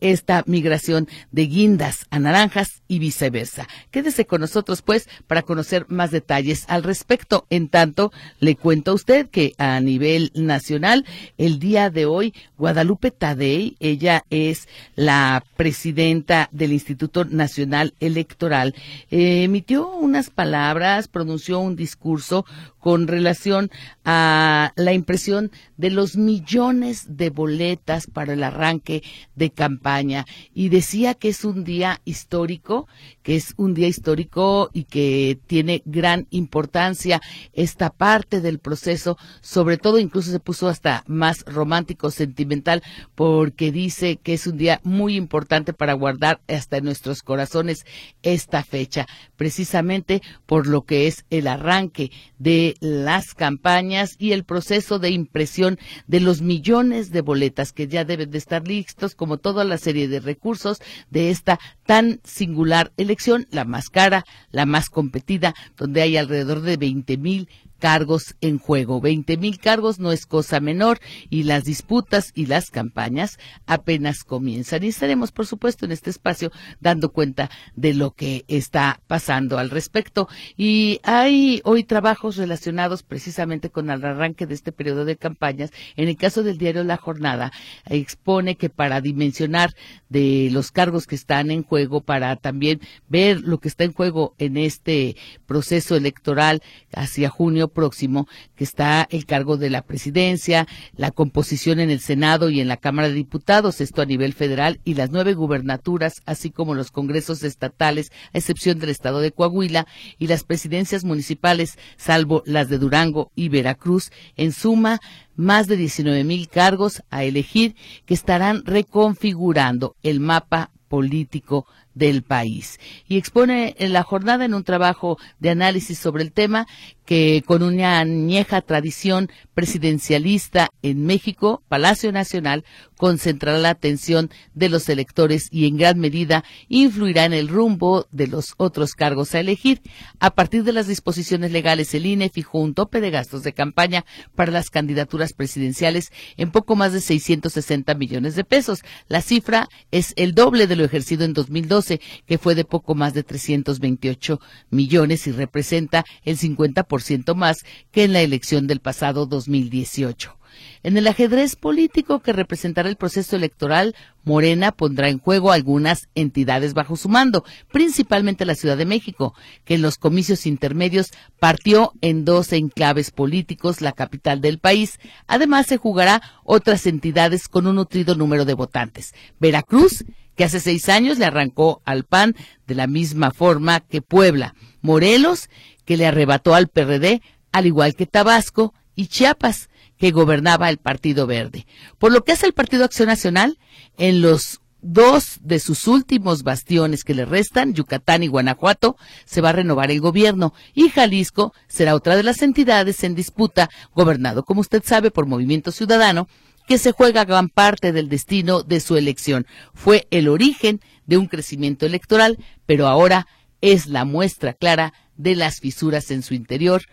esta 0.01 0.43
migración 0.45 0.92
de 1.31 1.47
guindas 1.47 2.05
a 2.09 2.19
naranjas 2.19 2.81
y 2.87 2.99
viceversa. 2.99 3.67
Quédese 3.91 4.25
con 4.25 4.41
nosotros, 4.41 4.81
pues, 4.81 5.09
para 5.27 5.41
conocer 5.41 5.85
más 5.89 6.11
detalles 6.11 6.65
al 6.67 6.83
respecto. 6.83 7.45
En 7.49 7.67
tanto, 7.67 8.11
le 8.39 8.55
cuento 8.55 8.91
a 8.91 8.95
usted 8.95 9.29
que 9.29 9.53
a 9.57 9.79
nivel 9.79 10.31
nacional, 10.35 11.05
el 11.37 11.59
día 11.59 11.89
de 11.89 12.05
hoy, 12.05 12.33
Guadalupe 12.57 13.11
Tadei, 13.11 13.75
ella 13.79 14.23
es 14.29 14.67
la 14.95 15.43
presidenta 15.55 16.49
del 16.51 16.73
Instituto 16.73 17.25
Nacional 17.25 17.93
Electoral, 17.99 18.75
emitió 19.09 19.89
unas 19.89 20.29
palabras, 20.29 21.07
pronunció 21.07 21.59
un 21.59 21.75
discurso 21.75 22.45
con 22.83 23.07
relación 23.07 23.71
a 24.03 24.73
la 24.75 24.91
impresión 24.91 25.51
de 25.77 25.89
los 25.89 26.17
millones 26.17 27.15
de 27.15 27.29
boletas 27.29 28.07
para 28.07 28.33
el 28.33 28.43
arranque 28.43 29.03
de 29.35 29.51
campaña. 29.51 30.25
Y 30.53 30.67
decía 30.67 31.13
que 31.13 31.29
es 31.29 31.45
un 31.45 31.63
día 31.63 32.01
histórico, 32.03 32.89
que 33.21 33.37
es 33.37 33.53
un 33.55 33.73
día 33.73 33.87
histórico 33.87 34.69
y 34.73 34.83
que 34.83 35.39
tiene 35.47 35.81
gran 35.85 36.27
importancia 36.29 37.21
esta 37.53 37.89
parte 37.89 38.41
del 38.41 38.59
proceso, 38.59 39.17
sobre 39.39 39.77
todo 39.77 39.97
incluso 39.97 40.31
se 40.31 40.41
puso 40.41 40.67
hasta 40.67 41.05
más 41.07 41.45
romántico, 41.45 42.11
sentimental, 42.11 42.83
porque 43.15 43.71
dice 43.71 44.17
que 44.17 44.33
es 44.33 44.45
un 44.45 44.57
día 44.57 44.81
muy 44.83 45.15
importante 45.15 45.71
para 45.71 45.93
guardar 45.93 46.41
hasta 46.49 46.75
en 46.75 46.83
nuestros 46.83 47.23
corazones 47.23 47.85
esta 48.23 48.61
fecha, 48.61 49.07
precisamente 49.37 50.21
por 50.45 50.67
lo 50.67 50.81
que 50.81 51.07
es 51.07 51.23
el 51.29 51.47
arranque 51.47 52.11
de 52.39 52.72
las 52.79 53.33
campañas 53.33 54.15
y 54.17 54.31
el 54.31 54.43
proceso 54.43 54.99
de 54.99 55.09
impresión 55.09 55.79
de 56.07 56.19
los 56.19 56.41
millones 56.41 57.11
de 57.11 57.21
boletas 57.21 57.73
que 57.73 57.87
ya 57.87 58.05
deben 58.05 58.31
de 58.31 58.37
estar 58.37 58.67
listos, 58.67 59.15
como 59.15 59.37
toda 59.37 59.63
la 59.63 59.77
serie 59.77 60.07
de 60.07 60.19
recursos 60.19 60.79
de 61.09 61.29
esta 61.29 61.59
tan 61.85 62.19
singular 62.23 62.91
elección, 62.97 63.47
la 63.51 63.65
más 63.65 63.89
cara, 63.89 64.25
la 64.51 64.65
más 64.65 64.89
competida, 64.89 65.53
donde 65.77 66.01
hay 66.01 66.17
alrededor 66.17 66.61
de 66.61 66.77
20 66.77 67.17
mil 67.17 67.49
cargos 67.83 68.35
en 68.39 68.59
juego. 68.59 69.01
Veinte 69.01 69.35
mil 69.35 69.59
cargos 69.59 69.99
no 69.99 70.13
es 70.13 70.25
cosa 70.25 70.61
menor 70.61 71.01
y 71.29 71.43
las 71.43 71.65
disputas 71.65 72.31
y 72.33 72.45
las 72.45 72.71
campañas 72.71 73.37
apenas 73.65 74.23
comienzan. 74.23 74.85
Y 74.85 74.87
estaremos, 74.87 75.33
por 75.33 75.47
supuesto, 75.47 75.83
en 75.83 75.91
este 75.91 76.09
espacio 76.09 76.49
dando 76.79 77.11
cuenta 77.11 77.49
de 77.75 77.93
lo 77.93 78.11
que 78.11 78.45
está 78.47 79.01
pasando 79.07 79.57
al 79.57 79.69
respecto. 79.69 80.29
Y 80.55 81.01
hay 81.03 81.59
hoy 81.65 81.83
trabajos 81.83 82.37
relacionados 82.37 83.03
precisamente 83.03 83.69
con 83.69 83.89
el 83.89 84.05
arranque 84.05 84.45
de 84.45 84.53
este 84.53 84.71
periodo 84.71 85.03
de 85.03 85.17
campañas. 85.17 85.71
En 85.97 86.07
el 86.07 86.15
caso 86.15 86.41
del 86.41 86.57
diario 86.57 86.85
La 86.85 86.95
Jornada, 86.95 87.51
expone 87.89 88.55
que 88.55 88.69
para 88.69 89.01
dimensionar 89.01 89.75
de 90.07 90.47
los 90.53 90.71
cargos 90.71 91.05
que 91.05 91.15
están 91.15 91.51
en 91.51 91.63
juego, 91.63 91.99
para 91.99 92.37
también 92.37 92.79
ver 93.09 93.41
lo 93.41 93.57
que 93.57 93.67
está 93.67 93.83
en 93.83 93.91
juego 93.91 94.35
en 94.37 94.55
este 94.55 95.17
proceso 95.45 95.97
electoral 95.97 96.61
hacia 96.93 97.29
junio 97.29 97.72
próximo, 97.73 98.27
que 98.55 98.63
está 98.63 99.07
el 99.11 99.25
cargo 99.25 99.57
de 99.57 99.69
la 99.69 99.81
presidencia, 99.81 100.67
la 100.95 101.11
composición 101.11 101.79
en 101.79 101.89
el 101.89 101.99
Senado 101.99 102.49
y 102.49 102.61
en 102.61 102.67
la 102.67 102.77
Cámara 102.77 103.09
de 103.09 103.15
Diputados, 103.15 103.81
esto 103.81 104.01
a 104.01 104.05
nivel 104.05 104.33
federal, 104.33 104.79
y 104.85 104.93
las 104.93 105.11
nueve 105.11 105.33
gubernaturas, 105.33 106.21
así 106.25 106.51
como 106.51 106.75
los 106.75 106.91
congresos 106.91 107.43
estatales, 107.43 108.11
a 108.33 108.37
excepción 108.37 108.79
del 108.79 108.89
estado 108.89 109.19
de 109.19 109.31
Coahuila, 109.31 109.87
y 110.17 110.27
las 110.27 110.43
presidencias 110.43 111.03
municipales, 111.03 111.77
salvo 111.97 112.43
las 112.45 112.69
de 112.69 112.77
Durango 112.77 113.31
y 113.35 113.49
Veracruz, 113.49 114.11
en 114.35 114.51
suma, 114.53 114.99
más 115.35 115.67
de 115.67 115.77
19 115.77 116.23
mil 116.23 116.47
cargos 116.47 117.03
a 117.09 117.23
elegir 117.23 117.75
que 118.05 118.13
estarán 118.13 118.63
reconfigurando 118.65 119.95
el 120.03 120.19
mapa 120.19 120.71
político 120.87 121.65
del 121.93 122.23
país. 122.23 122.79
Y 123.07 123.17
expone 123.17 123.75
en 123.79 123.93
la 123.93 124.03
jornada 124.03 124.45
en 124.45 124.53
un 124.53 124.63
trabajo 124.63 125.17
de 125.39 125.49
análisis 125.49 125.99
sobre 125.99 126.23
el 126.23 126.31
tema 126.31 126.67
que 127.05 127.43
con 127.45 127.63
una 127.63 127.99
añeja 127.99 128.61
tradición 128.61 129.29
presidencialista 129.53 130.69
en 130.81 131.05
México, 131.05 131.61
Palacio 131.67 132.11
Nacional 132.11 132.63
concentrará 132.97 133.57
la 133.57 133.71
atención 133.71 134.29
de 134.53 134.69
los 134.69 134.87
electores 134.87 135.49
y 135.51 135.67
en 135.67 135.77
gran 135.77 135.99
medida 135.99 136.45
influirá 136.69 137.25
en 137.25 137.33
el 137.33 137.49
rumbo 137.49 138.07
de 138.11 138.27
los 138.27 138.53
otros 138.57 138.93
cargos 138.93 139.35
a 139.35 139.41
elegir. 139.41 139.81
A 140.19 140.33
partir 140.33 140.63
de 140.63 140.71
las 140.71 140.87
disposiciones 140.87 141.51
legales, 141.51 141.93
el 141.93 142.05
INE 142.05 142.29
fijó 142.29 142.59
un 142.59 142.73
tope 142.73 143.01
de 143.01 143.11
gastos 143.11 143.43
de 143.43 143.53
campaña 143.53 144.05
para 144.35 144.53
las 144.53 144.69
candidaturas 144.69 145.33
presidenciales 145.33 146.11
en 146.37 146.51
poco 146.51 146.77
más 146.77 146.93
de 146.93 147.01
660 147.01 147.93
millones 147.95 148.35
de 148.35 148.45
pesos. 148.45 148.83
La 149.09 149.21
cifra 149.21 149.67
es 149.91 150.13
el 150.15 150.33
doble 150.33 150.67
de 150.67 150.77
lo 150.77 150.85
ejercido 150.85 151.25
en 151.25 151.33
2012, 151.33 151.82
que 152.25 152.37
fue 152.37 152.55
de 152.55 152.65
poco 152.65 152.95
más 152.95 153.13
de 153.13 153.23
328 153.23 154.39
millones 154.69 155.27
y 155.27 155.31
representa 155.31 156.05
el 156.23 156.37
50% 156.37 157.35
más 157.35 157.65
que 157.91 158.03
en 158.03 158.13
la 158.13 158.21
elección 158.21 158.67
del 158.67 158.79
pasado 158.79 159.25
2018. 159.25 160.37
En 160.83 160.97
el 160.97 161.07
ajedrez 161.07 161.55
político 161.55 162.19
que 162.19 162.33
representará 162.33 162.89
el 162.89 162.95
proceso 162.95 163.35
electoral, 163.35 163.95
Morena 164.23 164.71
pondrá 164.71 165.09
en 165.09 165.19
juego 165.19 165.51
algunas 165.51 166.09
entidades 166.15 166.73
bajo 166.73 166.95
su 166.95 167.09
mando, 167.09 167.43
principalmente 167.71 168.45
la 168.45 168.55
Ciudad 168.55 168.77
de 168.77 168.85
México, 168.85 169.33
que 169.65 169.75
en 169.75 169.81
los 169.81 169.97
comicios 169.97 170.45
intermedios 170.45 171.11
partió 171.39 171.93
en 172.01 172.25
dos 172.25 172.51
enclaves 172.53 173.11
políticos, 173.11 173.81
la 173.81 173.93
capital 173.93 174.41
del 174.41 174.59
país. 174.59 174.99
Además, 175.27 175.67
se 175.67 175.77
jugará 175.77 176.21
otras 176.43 176.85
entidades 176.85 177.47
con 177.47 177.67
un 177.67 177.75
nutrido 177.75 178.15
número 178.15 178.45
de 178.45 178.53
votantes. 178.53 179.13
Veracruz, 179.39 180.03
que 180.35 180.43
hace 180.43 180.59
seis 180.59 180.89
años 180.89 181.17
le 181.17 181.25
arrancó 181.25 181.81
al 181.85 182.03
PAN 182.03 182.35
de 182.67 182.75
la 182.75 182.87
misma 182.87 183.31
forma 183.31 183.79
que 183.81 184.01
Puebla. 184.01 184.55
Morelos, 184.81 185.49
que 185.85 185.97
le 185.97 186.05
arrebató 186.05 186.55
al 186.55 186.67
PRD, 186.67 187.21
al 187.51 187.65
igual 187.65 187.95
que 187.95 188.05
Tabasco, 188.05 188.73
y 188.95 189.07
Chiapas, 189.07 189.69
que 189.97 190.11
gobernaba 190.11 190.69
el 190.69 190.77
Partido 190.77 191.27
Verde. 191.27 191.65
Por 191.97 192.11
lo 192.11 192.23
que 192.23 192.33
hace 192.33 192.45
el 192.45 192.53
Partido 192.53 192.83
Acción 192.83 193.07
Nacional, 193.07 193.57
en 193.97 194.21
los 194.21 194.59
dos 194.83 195.39
de 195.41 195.59
sus 195.59 195.87
últimos 195.87 196.43
bastiones 196.43 197.03
que 197.03 197.13
le 197.13 197.25
restan, 197.25 197.73
Yucatán 197.73 198.21
y 198.21 198.27
Guanajuato, 198.27 198.97
se 199.25 199.41
va 199.41 199.49
a 199.49 199.53
renovar 199.53 199.91
el 199.91 200.01
gobierno 200.01 200.53
y 200.73 200.89
Jalisco 200.89 201.53
será 201.67 201.95
otra 201.95 202.15
de 202.15 202.23
las 202.23 202.41
entidades 202.41 203.03
en 203.03 203.15
disputa, 203.15 203.69
gobernado, 203.95 204.43
como 204.43 204.61
usted 204.61 204.83
sabe, 204.85 205.09
por 205.09 205.25
Movimiento 205.25 205.71
Ciudadano, 205.71 206.27
que 206.67 206.77
se 206.77 206.91
juega 206.91 207.25
gran 207.25 207.49
parte 207.49 207.91
del 207.91 208.09
destino 208.09 208.63
de 208.63 208.79
su 208.79 208.95
elección. 208.97 209.45
Fue 209.73 210.07
el 210.11 210.27
origen 210.27 210.81
de 211.05 211.17
un 211.17 211.27
crecimiento 211.27 211.85
electoral, 211.85 212.37
pero 212.65 212.87
ahora 212.87 213.27
es 213.61 213.87
la 213.87 214.05
muestra 214.05 214.53
clara 214.53 214.93
de 215.15 215.35
las 215.35 215.59
fisuras 215.59 216.11
en 216.11 216.23
su 216.23 216.33
interior, 216.33 216.83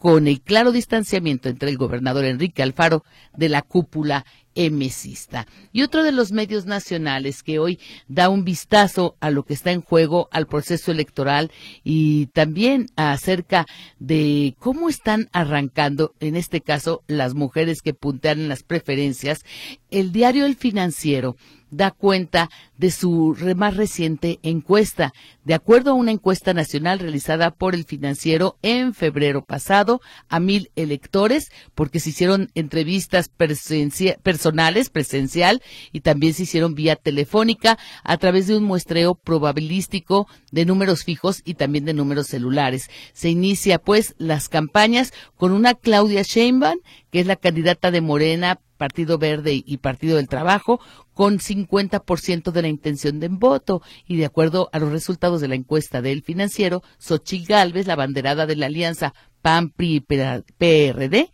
con 0.00 0.28
el 0.28 0.40
claro 0.40 0.72
distanciamiento 0.72 1.50
entre 1.50 1.68
el 1.68 1.76
gobernador 1.76 2.24
Enrique 2.24 2.62
Alfaro 2.62 3.04
de 3.36 3.50
la 3.50 3.60
cúpula 3.60 4.24
emesista. 4.54 5.46
Y 5.72 5.82
otro 5.82 6.02
de 6.02 6.10
los 6.10 6.32
medios 6.32 6.64
nacionales 6.64 7.42
que 7.42 7.58
hoy 7.58 7.78
da 8.08 8.30
un 8.30 8.42
vistazo 8.42 9.16
a 9.20 9.30
lo 9.30 9.44
que 9.44 9.52
está 9.52 9.72
en 9.72 9.82
juego, 9.82 10.30
al 10.32 10.46
proceso 10.46 10.90
electoral 10.90 11.52
y 11.84 12.26
también 12.28 12.86
acerca 12.96 13.66
de 13.98 14.56
cómo 14.58 14.88
están 14.88 15.28
arrancando, 15.32 16.14
en 16.18 16.34
este 16.34 16.62
caso, 16.62 17.02
las 17.06 17.34
mujeres 17.34 17.82
que 17.82 17.92
puntean 17.92 18.40
en 18.40 18.48
las 18.48 18.62
preferencias, 18.62 19.44
el 19.90 20.12
diario 20.12 20.46
El 20.46 20.56
Financiero 20.56 21.36
da 21.70 21.90
cuenta 21.90 22.48
de 22.80 22.90
su 22.90 23.36
más 23.56 23.76
reciente 23.76 24.38
encuesta. 24.42 25.12
De 25.44 25.52
acuerdo 25.52 25.90
a 25.90 25.94
una 25.94 26.12
encuesta 26.12 26.54
nacional 26.54 26.98
realizada 26.98 27.50
por 27.50 27.74
el 27.74 27.84
financiero 27.84 28.56
en 28.62 28.94
febrero 28.94 29.44
pasado 29.44 30.00
a 30.30 30.40
mil 30.40 30.70
electores, 30.76 31.52
porque 31.74 32.00
se 32.00 32.08
hicieron 32.08 32.50
entrevistas 32.54 33.28
personales, 33.28 34.88
presencial, 34.88 35.62
y 35.92 36.00
también 36.00 36.32
se 36.32 36.44
hicieron 36.44 36.74
vía 36.74 36.96
telefónica 36.96 37.78
a 38.02 38.16
través 38.16 38.46
de 38.46 38.56
un 38.56 38.64
muestreo 38.64 39.14
probabilístico 39.14 40.26
de 40.50 40.64
números 40.64 41.04
fijos 41.04 41.42
y 41.44 41.54
también 41.54 41.84
de 41.84 41.92
números 41.92 42.28
celulares. 42.28 42.88
Se 43.12 43.28
inicia 43.28 43.78
pues 43.78 44.14
las 44.16 44.48
campañas 44.48 45.12
con 45.36 45.52
una 45.52 45.74
Claudia 45.74 46.22
Sheinbaum, 46.22 46.78
que 47.10 47.20
es 47.20 47.26
la 47.26 47.36
candidata 47.36 47.90
de 47.90 48.00
Morena 48.00 48.58
Partido 48.80 49.18
Verde 49.18 49.62
y 49.66 49.76
Partido 49.76 50.16
del 50.16 50.26
Trabajo, 50.26 50.80
con 51.12 51.38
50% 51.38 52.50
de 52.50 52.62
la 52.62 52.68
intención 52.70 53.20
de 53.20 53.28
voto. 53.28 53.82
Y 54.06 54.16
de 54.16 54.26
acuerdo 54.26 54.70
a 54.72 54.78
los 54.78 54.90
resultados 54.90 55.40
de 55.40 55.48
la 55.48 55.54
encuesta 55.54 56.00
del 56.02 56.22
financiero, 56.22 56.82
Xochitl 56.98 57.46
Galvez, 57.46 57.86
la 57.86 57.96
banderada 57.96 58.46
de 58.46 58.56
la 58.56 58.66
alianza 58.66 59.14
PAN-PRI-PRD, 59.42 61.30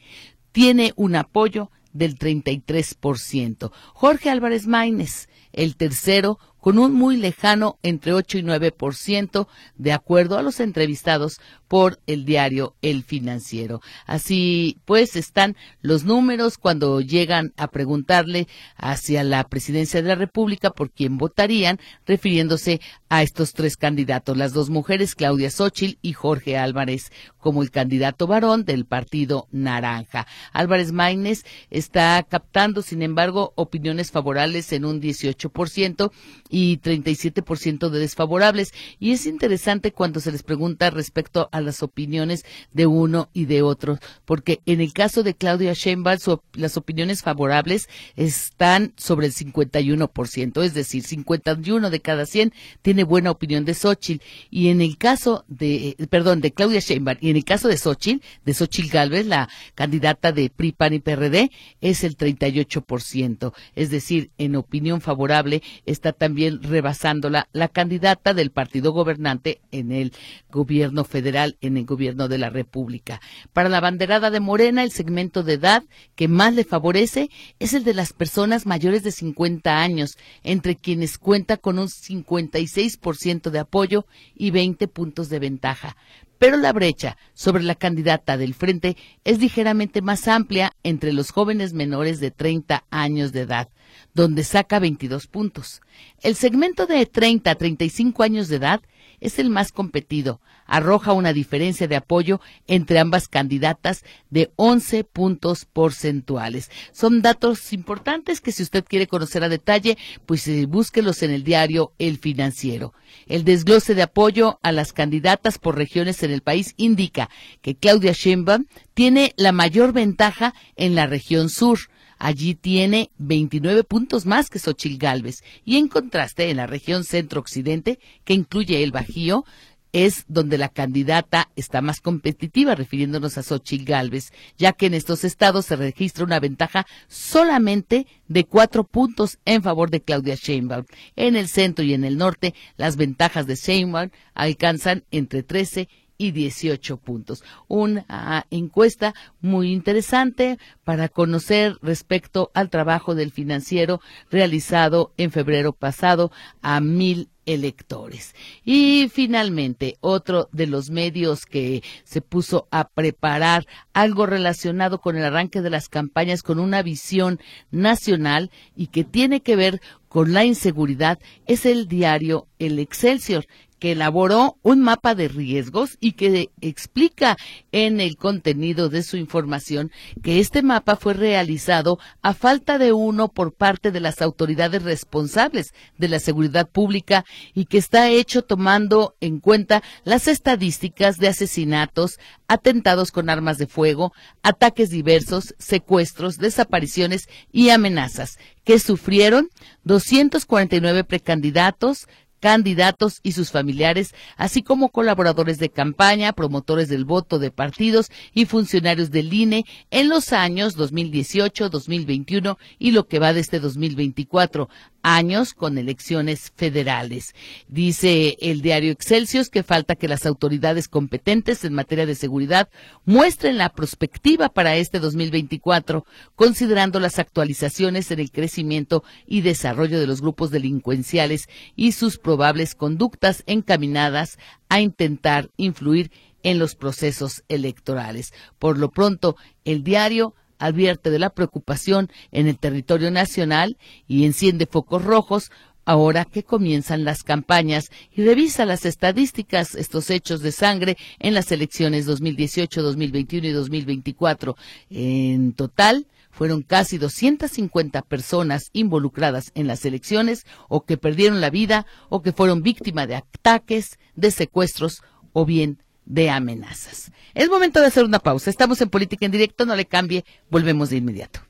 tiene 0.52 0.92
un 0.96 1.16
apoyo 1.16 1.70
del 1.92 2.18
33%. 2.18 3.70
Jorge 3.94 4.30
Álvarez 4.30 4.66
Maínez, 4.66 5.28
el 5.52 5.76
tercero, 5.76 6.38
con 6.66 6.80
un 6.80 6.92
muy 6.94 7.16
lejano 7.16 7.78
entre 7.84 8.12
8 8.12 8.38
y 8.38 8.42
9%, 8.42 9.46
de 9.76 9.92
acuerdo 9.92 10.36
a 10.36 10.42
los 10.42 10.58
entrevistados 10.58 11.38
por 11.68 12.00
el 12.08 12.24
diario 12.24 12.74
El 12.82 13.04
Financiero. 13.04 13.80
Así 14.04 14.78
pues 14.84 15.14
están 15.14 15.54
los 15.80 16.02
números 16.02 16.58
cuando 16.58 17.00
llegan 17.00 17.52
a 17.56 17.68
preguntarle 17.68 18.48
hacia 18.76 19.22
la 19.22 19.44
presidencia 19.44 20.02
de 20.02 20.08
la 20.08 20.16
República 20.16 20.70
por 20.70 20.90
quién 20.90 21.18
votarían, 21.18 21.78
refiriéndose 22.04 22.80
a 23.08 23.22
estos 23.22 23.52
tres 23.52 23.76
candidatos, 23.76 24.36
las 24.36 24.52
dos 24.52 24.68
mujeres, 24.68 25.14
Claudia 25.14 25.50
Xochitl 25.50 25.98
y 26.02 26.14
Jorge 26.14 26.58
Álvarez, 26.58 27.12
como 27.38 27.62
el 27.62 27.70
candidato 27.70 28.26
varón 28.26 28.64
del 28.64 28.86
Partido 28.86 29.46
Naranja. 29.52 30.26
Álvarez 30.52 30.90
Maínez 30.90 31.44
está 31.70 32.20
captando, 32.28 32.82
sin 32.82 33.02
embargo, 33.02 33.52
opiniones 33.54 34.10
favorables 34.10 34.72
en 34.72 34.84
un 34.84 35.00
18% 35.00 36.10
y 36.50 36.55
37% 36.56 37.90
de 37.90 37.98
desfavorables. 37.98 38.72
Y 38.98 39.12
es 39.12 39.26
interesante 39.26 39.92
cuando 39.92 40.20
se 40.20 40.32
les 40.32 40.42
pregunta 40.42 40.90
respecto 40.90 41.48
a 41.52 41.60
las 41.60 41.82
opiniones 41.82 42.44
de 42.72 42.86
uno 42.86 43.28
y 43.32 43.46
de 43.46 43.62
otro, 43.62 43.98
porque 44.24 44.60
en 44.66 44.80
el 44.80 44.92
caso 44.92 45.22
de 45.22 45.34
Claudia 45.34 45.72
Sheinbaum, 45.72 46.06
las 46.54 46.76
opiniones 46.76 47.22
favorables 47.22 47.88
están 48.14 48.92
sobre 48.96 49.26
el 49.26 49.32
51%, 49.32 50.62
es 50.62 50.74
decir, 50.74 51.02
51 51.02 51.90
de 51.90 52.00
cada 52.00 52.26
100 52.26 52.52
tiene 52.82 53.04
buena 53.04 53.30
opinión 53.30 53.64
de 53.64 53.74
Xochitl. 53.74 54.24
Y 54.50 54.68
en 54.68 54.80
el 54.80 54.96
caso 54.98 55.44
de, 55.48 55.96
perdón, 56.10 56.40
de 56.40 56.52
Claudia 56.52 56.80
Sheinbaum, 56.80 57.18
y 57.20 57.30
en 57.30 57.36
el 57.36 57.44
caso 57.44 57.68
de 57.68 57.76
Xochitl, 57.76 58.24
de 58.44 58.54
Xochitl 58.54 58.90
Galvez, 58.90 59.26
la 59.26 59.48
candidata 59.74 60.32
de 60.32 60.50
PRI, 60.50 60.72
PAN 60.72 60.94
y 60.94 61.00
PRD, 61.00 61.50
es 61.80 62.04
el 62.04 62.16
38%. 62.16 63.52
Es 63.74 63.90
decir, 63.90 64.30
en 64.38 64.56
opinión 64.56 65.00
favorable 65.00 65.62
está 65.84 66.12
también 66.12 66.35
también 66.36 66.62
rebasándola 66.62 67.48
la 67.54 67.68
candidata 67.68 68.34
del 68.34 68.50
partido 68.50 68.92
gobernante 68.92 69.62
en 69.72 69.90
el 69.90 70.12
gobierno 70.50 71.02
federal, 71.04 71.56
en 71.62 71.78
el 71.78 71.86
gobierno 71.86 72.28
de 72.28 72.36
la 72.36 72.50
República. 72.50 73.22
Para 73.54 73.70
la 73.70 73.80
banderada 73.80 74.30
de 74.30 74.40
Morena, 74.40 74.82
el 74.82 74.90
segmento 74.90 75.42
de 75.42 75.54
edad 75.54 75.84
que 76.14 76.28
más 76.28 76.52
le 76.52 76.64
favorece 76.64 77.30
es 77.58 77.72
el 77.72 77.84
de 77.84 77.94
las 77.94 78.12
personas 78.12 78.66
mayores 78.66 79.02
de 79.02 79.12
50 79.12 79.80
años, 79.80 80.18
entre 80.42 80.76
quienes 80.76 81.16
cuenta 81.16 81.56
con 81.56 81.78
un 81.78 81.88
56% 81.88 83.48
de 83.48 83.58
apoyo 83.58 84.04
y 84.34 84.50
20 84.50 84.88
puntos 84.88 85.30
de 85.30 85.38
ventaja 85.38 85.96
pero 86.38 86.56
la 86.56 86.72
brecha 86.72 87.16
sobre 87.34 87.62
la 87.62 87.74
candidata 87.74 88.36
del 88.36 88.54
frente 88.54 88.96
es 89.24 89.38
ligeramente 89.38 90.02
más 90.02 90.28
amplia 90.28 90.72
entre 90.82 91.12
los 91.12 91.30
jóvenes 91.30 91.72
menores 91.72 92.20
de 92.20 92.30
30 92.30 92.84
años 92.90 93.32
de 93.32 93.40
edad, 93.42 93.68
donde 94.14 94.44
saca 94.44 94.78
22 94.78 95.26
puntos. 95.26 95.80
El 96.22 96.34
segmento 96.34 96.86
de 96.86 97.06
30 97.06 97.50
a 97.50 97.54
35 97.54 98.22
años 98.22 98.48
de 98.48 98.56
edad 98.56 98.82
es 99.20 99.38
el 99.38 99.50
más 99.50 99.72
competido. 99.72 100.40
Arroja 100.66 101.12
una 101.12 101.32
diferencia 101.32 101.86
de 101.86 101.96
apoyo 101.96 102.40
entre 102.66 102.98
ambas 102.98 103.28
candidatas 103.28 104.04
de 104.30 104.50
11 104.56 105.04
puntos 105.04 105.64
porcentuales. 105.64 106.70
Son 106.92 107.22
datos 107.22 107.72
importantes 107.72 108.40
que 108.40 108.52
si 108.52 108.62
usted 108.62 108.84
quiere 108.84 109.06
conocer 109.06 109.44
a 109.44 109.48
detalle, 109.48 109.96
pues 110.26 110.46
eh, 110.48 110.66
búsquelos 110.66 111.22
en 111.22 111.30
el 111.30 111.44
diario 111.44 111.92
El 111.98 112.18
Financiero. 112.18 112.94
El 113.26 113.44
desglose 113.44 113.94
de 113.94 114.02
apoyo 114.02 114.58
a 114.62 114.72
las 114.72 114.92
candidatas 114.92 115.58
por 115.58 115.76
regiones 115.76 116.22
en 116.22 116.32
el 116.32 116.42
país 116.42 116.74
indica 116.76 117.30
que 117.62 117.76
Claudia 117.76 118.12
Sheinbaum 118.12 118.66
tiene 118.94 119.34
la 119.36 119.52
mayor 119.52 119.92
ventaja 119.92 120.54
en 120.76 120.94
la 120.94 121.06
región 121.06 121.48
sur 121.48 121.78
Allí 122.18 122.54
tiene 122.54 123.10
29 123.18 123.84
puntos 123.84 124.26
más 124.26 124.50
que 124.50 124.58
Xochil 124.58 124.98
Gálvez. 124.98 125.42
Y 125.64 125.76
en 125.76 125.88
contraste, 125.88 126.50
en 126.50 126.56
la 126.56 126.66
región 126.66 127.04
centro-occidente, 127.04 127.98
que 128.24 128.34
incluye 128.34 128.82
el 128.82 128.92
Bajío, 128.92 129.44
es 129.92 130.26
donde 130.28 130.58
la 130.58 130.68
candidata 130.68 131.48
está 131.56 131.80
más 131.80 132.00
competitiva, 132.00 132.74
refiriéndonos 132.74 133.38
a 133.38 133.42
Xochitl 133.42 133.84
Gálvez, 133.84 134.30
ya 134.58 134.72
que 134.72 134.86
en 134.86 134.92
estos 134.94 135.24
estados 135.24 135.64
se 135.64 135.76
registra 135.76 136.24
una 136.24 136.38
ventaja 136.38 136.86
solamente 137.08 138.06
de 138.28 138.44
cuatro 138.44 138.84
puntos 138.84 139.38
en 139.46 139.62
favor 139.62 139.90
de 139.90 140.02
Claudia 140.02 140.34
Sheinbaum. 140.34 140.84
En 141.16 141.34
el 141.34 141.48
centro 141.48 141.82
y 141.82 141.94
en 141.94 142.04
el 142.04 142.18
norte, 142.18 142.54
las 142.76 142.96
ventajas 142.96 143.46
de 143.46 143.54
Sheinbaum 143.54 144.10
alcanzan 144.34 145.04
entre 145.10 145.42
13 145.42 145.82
y 145.82 146.05
y 146.18 146.32
18 146.32 146.96
puntos. 146.98 147.44
Una 147.68 148.46
encuesta 148.50 149.14
muy 149.40 149.72
interesante 149.72 150.58
para 150.84 151.08
conocer 151.08 151.76
respecto 151.82 152.50
al 152.54 152.70
trabajo 152.70 153.14
del 153.14 153.32
financiero 153.32 154.00
realizado 154.30 155.12
en 155.16 155.30
febrero 155.30 155.72
pasado 155.72 156.30
a 156.62 156.80
mil 156.80 157.28
electores. 157.46 158.34
Y 158.64 159.08
finalmente, 159.12 159.96
otro 160.00 160.48
de 160.52 160.66
los 160.66 160.90
medios 160.90 161.46
que 161.46 161.82
se 162.04 162.20
puso 162.20 162.66
a 162.70 162.88
preparar 162.88 163.66
algo 163.94 164.26
relacionado 164.26 165.00
con 165.00 165.16
el 165.16 165.24
arranque 165.24 165.62
de 165.62 165.70
las 165.70 165.88
campañas 165.88 166.42
con 166.42 166.58
una 166.58 166.82
visión 166.82 167.40
nacional 167.70 168.50
y 168.74 168.88
que 168.88 169.04
tiene 169.04 169.40
que 169.40 169.56
ver 169.56 169.80
con 170.08 170.32
la 170.32 170.44
inseguridad 170.44 171.18
es 171.46 171.66
el 171.66 171.88
diario 171.88 172.46
El 172.58 172.78
Excelsior, 172.78 173.46
que 173.78 173.92
elaboró 173.92 174.58
un 174.62 174.80
mapa 174.80 175.14
de 175.14 175.28
riesgos 175.28 175.98
y 176.00 176.12
que 176.12 176.50
explica 176.60 177.36
en 177.72 178.00
el 178.00 178.16
contenido 178.16 178.88
de 178.88 179.02
su 179.02 179.16
información 179.16 179.90
que 180.22 180.40
este 180.40 180.62
mapa 180.62 180.96
fue 180.96 181.14
realizado 181.14 181.98
a 182.22 182.32
falta 182.32 182.78
de 182.78 182.92
uno 182.92 183.28
por 183.28 183.52
parte 183.52 183.90
de 183.90 184.00
las 184.00 184.22
autoridades 184.22 184.82
responsables 184.82 185.74
de 185.98 186.08
la 186.08 186.20
seguridad 186.20 186.68
pública 186.68 187.24
y 187.54 187.66
que 187.66 187.78
está 187.78 188.08
hecho 188.08 188.42
tomando 188.42 189.14
en 189.20 189.40
cuenta 189.40 189.82
las 190.04 190.28
estadísticas 190.28 191.18
de 191.18 191.28
asesinatos, 191.28 192.18
atentados 192.48 193.12
con 193.12 193.28
armas 193.28 193.58
de 193.58 193.66
fuego, 193.66 194.12
ataques 194.42 194.88
diversos, 194.88 195.54
secuestros, 195.58 196.38
desapariciones 196.38 197.28
y 197.52 197.70
amenazas 197.70 198.38
que 198.66 198.80
sufrieron 198.80 199.48
249 199.84 201.04
precandidatos, 201.04 202.08
candidatos 202.40 203.20
y 203.22 203.32
sus 203.32 203.52
familiares, 203.52 204.12
así 204.36 204.62
como 204.62 204.90
colaboradores 204.90 205.58
de 205.58 205.70
campaña, 205.70 206.32
promotores 206.32 206.88
del 206.88 207.04
voto 207.04 207.38
de 207.38 207.52
partidos 207.52 208.10
y 208.34 208.44
funcionarios 208.44 209.12
del 209.12 209.32
INE 209.32 209.64
en 209.90 210.08
los 210.08 210.32
años 210.32 210.74
2018, 210.74 211.70
2021 211.70 212.58
y 212.80 212.90
lo 212.90 213.06
que 213.06 213.20
va 213.20 213.32
de 213.32 213.40
este 213.40 213.60
2024, 213.60 214.68
años 215.06 215.54
con 215.54 215.78
elecciones 215.78 216.52
federales. 216.56 217.32
Dice 217.68 218.36
el 218.40 218.60
diario 218.60 218.90
Excelsios 218.90 219.50
que 219.50 219.62
falta 219.62 219.94
que 219.94 220.08
las 220.08 220.26
autoridades 220.26 220.88
competentes 220.88 221.64
en 221.64 221.74
materia 221.74 222.06
de 222.06 222.16
seguridad 222.16 222.68
muestren 223.04 223.56
la 223.56 223.68
perspectiva 223.68 224.48
para 224.48 224.74
este 224.74 224.98
2024, 224.98 226.04
considerando 226.34 226.98
las 226.98 227.20
actualizaciones 227.20 228.10
en 228.10 228.18
el 228.18 228.32
crecimiento 228.32 229.04
y 229.28 229.42
desarrollo 229.42 230.00
de 230.00 230.08
los 230.08 230.22
grupos 230.22 230.50
delincuenciales 230.50 231.48
y 231.76 231.92
sus 231.92 232.18
probables 232.18 232.74
conductas 232.74 233.44
encaminadas 233.46 234.38
a 234.68 234.80
intentar 234.80 235.50
influir 235.56 236.10
en 236.42 236.58
los 236.58 236.74
procesos 236.74 237.44
electorales. 237.46 238.34
Por 238.58 238.76
lo 238.76 238.90
pronto, 238.90 239.36
el 239.64 239.84
diario 239.84 240.34
advierte 240.58 241.10
de 241.10 241.18
la 241.18 241.30
preocupación 241.30 242.10
en 242.32 242.46
el 242.46 242.58
territorio 242.58 243.10
nacional 243.10 243.76
y 244.06 244.24
enciende 244.24 244.66
focos 244.66 245.04
rojos 245.04 245.50
ahora 245.86 246.24
que 246.24 246.42
comienzan 246.42 247.04
las 247.04 247.22
campañas 247.22 247.90
y 248.12 248.24
revisa 248.24 248.66
las 248.66 248.84
estadísticas, 248.84 249.74
estos 249.74 250.10
hechos 250.10 250.42
de 250.42 250.52
sangre 250.52 250.98
en 251.20 251.32
las 251.32 251.50
elecciones 251.52 252.04
2018, 252.06 252.82
2021 252.82 253.46
y 253.46 253.52
2024. 253.52 254.56
En 254.90 255.52
total, 255.52 256.06
fueron 256.32 256.62
casi 256.62 256.98
250 256.98 258.02
personas 258.02 258.68
involucradas 258.74 259.52
en 259.54 259.66
las 259.66 259.86
elecciones 259.86 260.44
o 260.68 260.84
que 260.84 260.98
perdieron 260.98 261.40
la 261.40 261.48
vida 261.48 261.86
o 262.10 262.20
que 262.20 262.32
fueron 262.32 262.62
víctimas 262.62 263.08
de 263.08 263.14
ataques, 263.14 263.98
de 264.16 264.30
secuestros 264.30 265.02
o 265.32 265.46
bien 265.46 265.78
de 266.06 266.30
amenazas. 266.30 267.12
Es 267.34 267.50
momento 267.50 267.80
de 267.80 267.86
hacer 267.86 268.04
una 268.04 268.20
pausa. 268.20 268.48
Estamos 268.48 268.80
en 268.80 268.88
Política 268.88 269.26
en 269.26 269.32
Directo, 269.32 269.66
no 269.66 269.76
le 269.76 269.84
cambie, 269.84 270.24
volvemos 270.48 270.88
de 270.88 270.96
inmediato. 270.96 271.45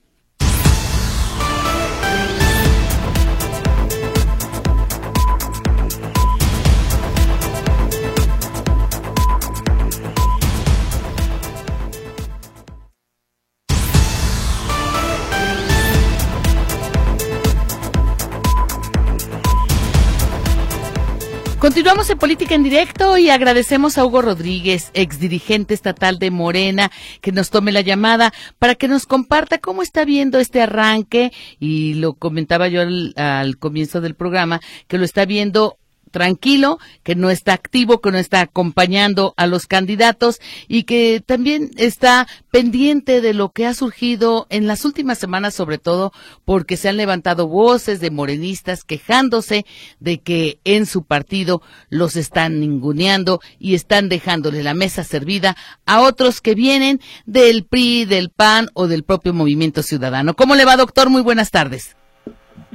Continuamos 21.66 22.09
en 22.11 22.18
Política 22.18 22.55
en 22.55 22.62
Directo 22.62 23.18
y 23.18 23.29
agradecemos 23.29 23.98
a 23.98 24.05
Hugo 24.05 24.22
Rodríguez, 24.22 24.92
exdirigente 24.94 25.74
estatal 25.74 26.20
de 26.20 26.31
Morena, 26.31 26.92
que 27.20 27.33
nos 27.33 27.50
tome 27.50 27.72
la 27.72 27.81
llamada 27.81 28.33
para 28.61 28.76
que 28.76 28.87
nos 28.87 29.05
comparta 29.05 29.59
cómo 29.59 29.83
está 29.83 30.05
viendo 30.05 30.38
este 30.38 30.62
arranque. 30.62 31.33
Y 31.59 31.94
lo 31.94 32.14
comentaba 32.14 32.68
yo 32.68 32.83
al, 32.83 33.14
al 33.16 33.59
comienzo 33.59 34.00
del 34.00 34.14
programa, 34.14 34.61
que 34.87 34.96
lo 34.96 35.05
está 35.05 35.24
viendo 35.24 35.76
tranquilo, 36.10 36.78
que 37.02 37.14
no 37.14 37.30
está 37.30 37.52
activo, 37.52 38.00
que 38.00 38.10
no 38.10 38.18
está 38.18 38.40
acompañando 38.40 39.34
a 39.36 39.46
los 39.46 39.66
candidatos 39.66 40.40
y 40.68 40.84
que 40.84 41.22
también 41.24 41.70
está 41.76 42.26
pendiente 42.50 43.20
de 43.20 43.34
lo 43.34 43.50
que 43.50 43.66
ha 43.66 43.74
surgido 43.74 44.46
en 44.50 44.66
las 44.66 44.84
últimas 44.84 45.18
semanas, 45.18 45.54
sobre 45.54 45.78
todo 45.78 46.12
porque 46.44 46.76
se 46.76 46.88
han 46.88 46.96
levantado 46.96 47.48
voces 47.48 48.00
de 48.00 48.10
morenistas 48.10 48.84
quejándose 48.84 49.66
de 50.00 50.18
que 50.18 50.58
en 50.64 50.86
su 50.86 51.04
partido 51.04 51.62
los 51.90 52.16
están 52.16 52.60
ninguneando 52.60 53.40
y 53.58 53.74
están 53.74 54.08
dejándole 54.08 54.62
la 54.62 54.74
mesa 54.74 55.04
servida 55.04 55.56
a 55.84 56.00
otros 56.00 56.40
que 56.40 56.54
vienen 56.54 57.00
del 57.26 57.64
PRI, 57.64 58.04
del 58.04 58.30
PAN 58.30 58.68
o 58.74 58.86
del 58.86 59.04
propio 59.04 59.34
Movimiento 59.34 59.82
Ciudadano. 59.82 60.34
¿Cómo 60.34 60.54
le 60.54 60.64
va, 60.64 60.76
doctor? 60.76 61.10
Muy 61.10 61.22
buenas 61.22 61.50
tardes. 61.50 61.96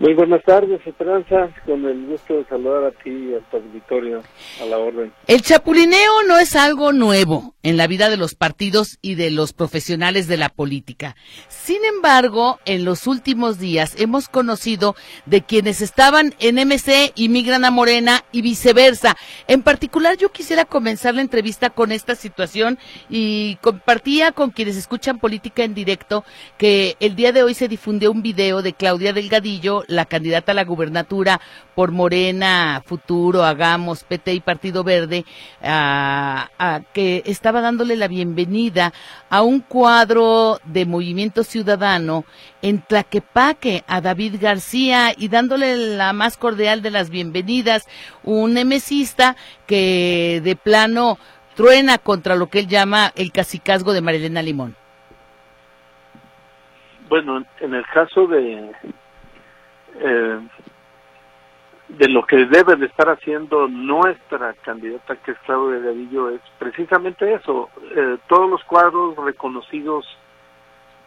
Muy 0.01 0.15
buenas 0.15 0.43
tardes, 0.43 0.81
Esperanza. 0.83 1.53
Con 1.63 1.85
el 1.85 2.07
gusto 2.07 2.33
de 2.33 2.45
saludar 2.45 2.85
a 2.85 2.91
ti 3.03 3.11
y 3.11 3.35
a 3.35 3.39
tu 3.51 3.57
auditorio 3.57 4.23
a 4.59 4.65
la 4.65 4.79
orden. 4.79 5.13
El 5.27 5.43
chapulineo 5.43 6.23
no 6.27 6.39
es 6.39 6.55
algo 6.55 6.91
nuevo 6.91 7.53
en 7.61 7.77
la 7.77 7.85
vida 7.85 8.09
de 8.09 8.17
los 8.17 8.33
partidos 8.33 8.97
y 9.03 9.13
de 9.13 9.29
los 9.29 9.53
profesionales 9.53 10.27
de 10.27 10.37
la 10.37 10.49
política. 10.49 11.15
Sin 11.49 11.85
embargo, 11.85 12.59
en 12.65 12.83
los 12.83 13.05
últimos 13.05 13.59
días 13.59 13.93
hemos 13.99 14.27
conocido 14.27 14.95
de 15.27 15.43
quienes 15.43 15.81
estaban 15.81 16.33
en 16.39 16.55
MC 16.55 17.11
y 17.13 17.29
migran 17.29 17.63
a 17.63 17.69
Morena 17.69 18.23
y 18.31 18.41
viceversa. 18.41 19.15
En 19.47 19.61
particular, 19.61 20.17
yo 20.17 20.31
quisiera 20.31 20.65
comenzar 20.65 21.13
la 21.13 21.21
entrevista 21.21 21.69
con 21.69 21.91
esta 21.91 22.15
situación 22.15 22.79
y 23.07 23.57
compartía 23.57 24.31
con 24.31 24.49
quienes 24.49 24.77
escuchan 24.77 25.19
política 25.19 25.63
en 25.63 25.75
directo 25.75 26.23
que 26.57 26.95
el 26.99 27.15
día 27.15 27.31
de 27.31 27.43
hoy 27.43 27.53
se 27.53 27.67
difundió 27.67 28.11
un 28.11 28.23
video 28.23 28.63
de 28.63 28.73
Claudia 28.73 29.13
Delgadillo, 29.13 29.83
la 29.91 30.05
candidata 30.05 30.51
a 30.51 30.55
la 30.55 30.63
gubernatura 30.63 31.39
por 31.75 31.91
Morena, 31.91 32.81
Futuro, 32.85 33.43
Hagamos, 33.43 34.03
PT 34.03 34.33
y 34.33 34.39
Partido 34.39 34.83
Verde, 34.83 35.25
a, 35.63 36.81
que 36.93 37.23
estaba 37.25 37.61
dándole 37.61 37.95
la 37.95 38.07
bienvenida 38.07 38.93
a 39.29 39.41
un 39.41 39.59
cuadro 39.59 40.59
de 40.65 40.85
Movimiento 40.85 41.43
Ciudadano 41.43 42.25
en 42.61 42.81
Tlaquepaque 42.81 43.83
a 43.87 44.01
David 44.01 44.35
García 44.39 45.13
y 45.17 45.27
dándole 45.27 45.75
la 45.95 46.13
más 46.13 46.37
cordial 46.37 46.81
de 46.81 46.91
las 46.91 47.09
bienvenidas, 47.09 47.87
un 48.23 48.53
nemesista 48.53 49.35
que 49.67 50.41
de 50.43 50.55
plano 50.55 51.17
truena 51.55 51.97
contra 51.97 52.35
lo 52.35 52.47
que 52.47 52.59
él 52.59 52.67
llama 52.67 53.11
el 53.15 53.31
cacicazgo 53.31 53.93
de 53.93 54.01
Marilena 54.01 54.41
Limón. 54.41 54.75
Bueno, 57.09 57.43
en 57.59 57.73
el 57.73 57.85
caso 57.87 58.25
de 58.27 58.71
eh, 59.99 60.39
de 61.89 62.07
lo 62.07 62.25
que 62.25 62.45
debe 62.45 62.75
de 62.77 62.85
estar 62.85 63.09
haciendo 63.09 63.67
nuestra 63.67 64.53
candidata, 64.53 65.17
que 65.17 65.31
es 65.31 65.37
Claudia 65.39 65.79
Gavillo, 65.79 66.29
es 66.29 66.41
precisamente 66.57 67.33
eso. 67.33 67.69
Eh, 67.95 68.17
todos 68.27 68.49
los 68.49 68.63
cuadros 68.63 69.15
reconocidos 69.17 70.05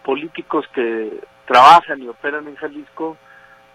políticos 0.04 0.66
que 0.74 1.20
trabajan 1.46 2.02
y 2.02 2.08
operan 2.08 2.48
en 2.48 2.56
Jalisco, 2.56 3.16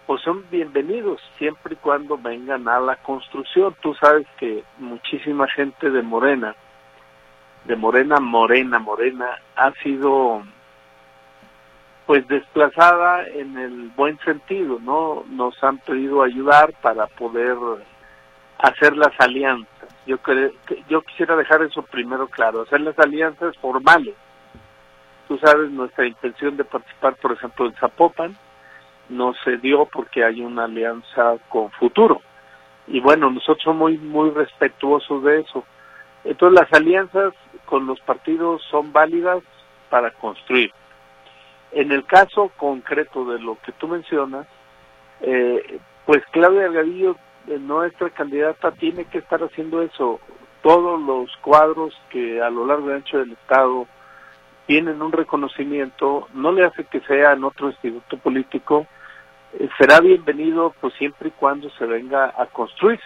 pues 0.06 0.22
son 0.22 0.46
bienvenidos 0.50 1.22
siempre 1.38 1.74
y 1.74 1.78
cuando 1.78 2.18
vengan 2.18 2.68
a 2.68 2.80
la 2.80 2.96
construcción. 2.98 3.76
Tú 3.82 3.96
sabes 3.96 4.28
que 4.38 4.64
muchísima 4.78 5.48
gente 5.48 5.90
de 5.90 6.02
Morena, 6.02 6.56
de 7.66 7.76
Morena, 7.76 8.20
Morena, 8.20 8.80
Morena, 8.80 9.28
ha 9.56 9.72
sido 9.84 10.44
pues 12.10 12.28
desplazada 12.28 13.24
en 13.28 13.56
el 13.56 13.90
buen 13.96 14.18
sentido, 14.22 14.80
¿no? 14.82 15.26
Nos 15.30 15.64
han 15.64 15.78
pedido 15.78 16.24
ayudar 16.24 16.74
para 16.82 17.06
poder 17.06 17.56
hacer 18.58 18.98
las 18.98 19.14
alianzas. 19.20 19.90
Yo 20.08 20.18
yo 20.88 21.04
quisiera 21.04 21.36
dejar 21.36 21.62
eso 21.62 21.84
primero 21.84 22.28
claro, 22.28 22.64
hacer 22.64 22.82
las 22.82 22.98
alianzas 22.98 23.56
formales. 23.58 24.16
Tú 25.28 25.38
sabes 25.38 25.70
nuestra 25.70 26.08
intención 26.08 26.58
de 26.58 26.64
participar, 26.64 27.14
por 27.18 27.34
ejemplo, 27.34 27.68
en 27.68 27.76
Zapopan 27.76 28.36
no 29.10 29.36
se 29.44 29.58
dio 29.58 29.86
porque 29.86 30.24
hay 30.24 30.42
una 30.42 30.64
alianza 30.64 31.36
con 31.48 31.70
Futuro. 31.74 32.24
Y 32.88 33.02
bueno, 33.02 33.30
nosotros 33.30 33.62
somos 33.64 33.92
muy 33.92 34.00
muy 34.00 34.32
respetuosos 34.32 35.24
de 35.26 35.42
eso. 35.42 35.64
Entonces 36.24 36.60
las 36.60 36.74
alianzas 36.74 37.36
con 37.66 37.86
los 37.86 38.00
partidos 38.00 38.64
son 38.72 38.92
válidas 38.92 39.44
para 39.92 40.10
construir 40.10 40.74
en 41.72 41.92
el 41.92 42.06
caso 42.06 42.52
concreto 42.58 43.26
de 43.26 43.40
lo 43.40 43.58
que 43.62 43.72
tú 43.74 43.88
mencionas, 43.88 44.48
eh, 45.22 45.80
pues 46.06 46.24
Claudia 46.32 46.64
Delgadillo, 46.64 47.16
eh, 47.48 47.58
nuestra 47.60 48.10
candidata, 48.10 48.72
tiene 48.72 49.06
que 49.06 49.20
estar 49.20 49.44
haciendo 49.44 49.82
eso. 49.82 50.20
Todos 50.62 51.02
los 51.02 51.36
cuadros 51.38 51.94
que 52.10 52.42
a 52.42 52.50
lo 52.50 52.66
largo 52.66 52.90
y 52.90 52.94
ancho 52.94 53.20
del 53.20 53.34
Estado 53.34 53.88
tienen 54.66 55.02
un 55.02 55.12
reconocimiento, 55.12 56.28
no 56.34 56.52
le 56.52 56.66
hace 56.66 56.84
que 56.86 57.00
sea 57.02 57.34
en 57.34 57.44
otro 57.44 57.70
instituto 57.70 58.18
político, 58.18 58.86
eh, 59.54 59.70
será 59.78 60.00
bienvenido 60.00 60.74
pues 60.80 60.94
siempre 60.96 61.30
y 61.30 61.32
cuando 61.32 61.70
se 61.72 61.86
venga 61.86 62.34
a 62.38 62.46
construir 62.48 63.00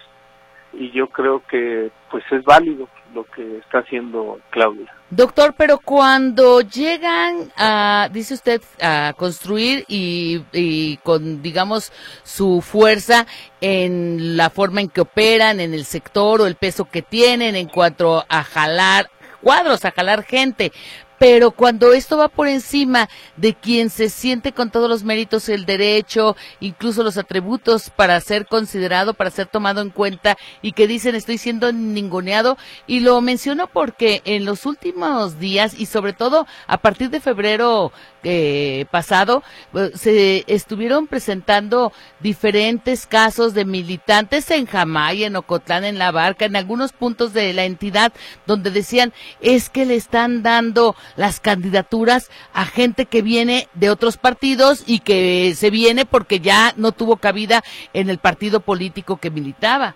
y 0.78 0.90
yo 0.92 1.08
creo 1.08 1.42
que 1.46 1.90
pues 2.10 2.24
es 2.30 2.44
válido 2.44 2.88
lo 3.14 3.24
que 3.24 3.58
está 3.58 3.78
haciendo 3.78 4.40
Claudia. 4.50 4.92
Doctor, 5.10 5.54
pero 5.56 5.78
cuando 5.78 6.60
llegan 6.60 7.52
a, 7.56 8.08
dice 8.12 8.34
usted, 8.34 8.60
a 8.80 9.14
construir 9.16 9.84
y, 9.86 10.42
y, 10.52 10.96
con, 10.98 11.40
digamos, 11.40 11.92
su 12.24 12.60
fuerza 12.60 13.26
en 13.60 14.36
la 14.36 14.50
forma 14.50 14.80
en 14.80 14.88
que 14.88 15.02
operan, 15.02 15.60
en 15.60 15.72
el 15.72 15.84
sector 15.84 16.40
o 16.40 16.46
el 16.46 16.56
peso 16.56 16.86
que 16.86 17.02
tienen 17.02 17.54
en 17.54 17.68
cuanto 17.68 18.24
a 18.28 18.42
jalar 18.42 19.08
cuadros, 19.44 19.84
a 19.84 19.92
jalar 19.92 20.24
gente, 20.24 20.72
pero 21.18 21.50
cuando 21.50 21.92
esto 21.92 22.16
va 22.16 22.28
por 22.28 22.48
encima 22.48 23.08
de 23.36 23.54
quien 23.54 23.90
se 23.90 24.08
siente 24.08 24.52
con 24.52 24.70
todos 24.70 24.88
los 24.88 25.04
méritos, 25.04 25.48
el 25.48 25.66
derecho, 25.66 26.36
incluso 26.60 27.02
los 27.02 27.18
atributos 27.18 27.90
para 27.90 28.20
ser 28.20 28.46
considerado, 28.46 29.14
para 29.14 29.30
ser 29.30 29.46
tomado 29.46 29.80
en 29.80 29.90
cuenta 29.90 30.36
y 30.62 30.72
que 30.72 30.86
dicen 30.86 31.14
estoy 31.14 31.38
siendo 31.38 31.72
ninguneado 31.72 32.56
y 32.86 33.00
lo 33.00 33.20
menciono 33.20 33.68
porque 33.68 34.22
en 34.24 34.44
los 34.44 34.66
últimos 34.66 35.38
días 35.38 35.74
y 35.78 35.86
sobre 35.86 36.12
todo 36.12 36.46
a 36.66 36.78
partir 36.78 37.10
de 37.10 37.20
febrero 37.20 37.92
eh, 38.22 38.86
pasado 38.90 39.42
eh, 39.74 39.90
se 39.94 40.44
estuvieron 40.46 41.06
presentando 41.06 41.92
diferentes 42.20 43.06
casos 43.06 43.54
de 43.54 43.64
militantes 43.64 44.50
en 44.50 44.66
Jamay, 44.66 45.24
en 45.24 45.36
Ocotlán, 45.36 45.84
en 45.84 45.98
La 45.98 46.10
Barca, 46.10 46.46
en 46.46 46.56
algunos 46.56 46.92
puntos 46.92 47.32
de 47.32 47.52
la 47.52 47.64
entidad 47.64 48.12
donde 48.46 48.70
decían 48.70 49.12
es 49.40 49.68
que 49.68 49.84
le 49.84 49.94
están 49.94 50.42
dando 50.42 50.96
las 51.16 51.40
candidaturas 51.40 52.30
a 52.52 52.64
gente 52.64 53.06
que 53.06 53.22
viene 53.22 53.68
de 53.74 53.90
otros 53.90 54.16
partidos 54.16 54.84
y 54.86 55.00
que 55.00 55.54
se 55.54 55.70
viene 55.70 56.06
porque 56.06 56.40
ya 56.40 56.72
no 56.76 56.92
tuvo 56.92 57.16
cabida 57.16 57.62
en 57.92 58.10
el 58.10 58.18
partido 58.18 58.60
político 58.60 59.18
que 59.18 59.30
militaba. 59.30 59.94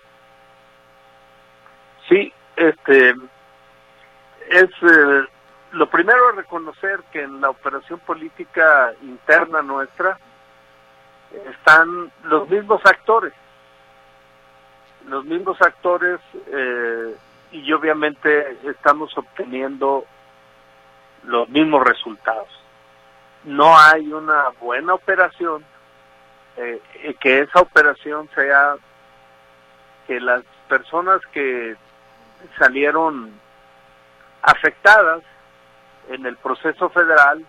Sí, 2.07 2.33
este 2.55 3.13
es 4.49 4.69
eh, 4.81 5.23
lo 5.71 5.89
primero 5.89 6.31
es 6.31 6.35
reconocer 6.37 7.01
que 7.11 7.21
en 7.21 7.41
la 7.41 7.49
operación 7.49 7.99
política 7.99 8.93
interna 9.03 9.61
nuestra 9.61 10.17
están 11.51 12.11
los 12.23 12.49
mismos 12.49 12.81
actores, 12.85 13.33
los 15.07 15.23
mismos 15.25 15.61
actores 15.61 16.19
eh, 16.47 17.15
y 17.51 17.71
obviamente 17.71 18.57
estamos 18.67 19.15
obteniendo 19.15 20.05
los 21.23 21.49
mismos 21.49 21.83
resultados. 21.85 22.47
No 23.43 23.77
hay 23.77 24.11
una 24.11 24.49
buena 24.59 24.93
operación, 24.93 25.63
eh, 26.57 26.81
que 27.19 27.39
esa 27.39 27.61
operación 27.61 28.29
sea 28.35 28.75
que 30.07 30.19
las 30.19 30.43
personas 30.67 31.21
que 31.31 31.75
salieron 32.57 33.31
afectadas 34.41 35.23
en 36.09 36.25
el 36.25 36.35
proceso 36.37 36.89
federal, 36.89 37.45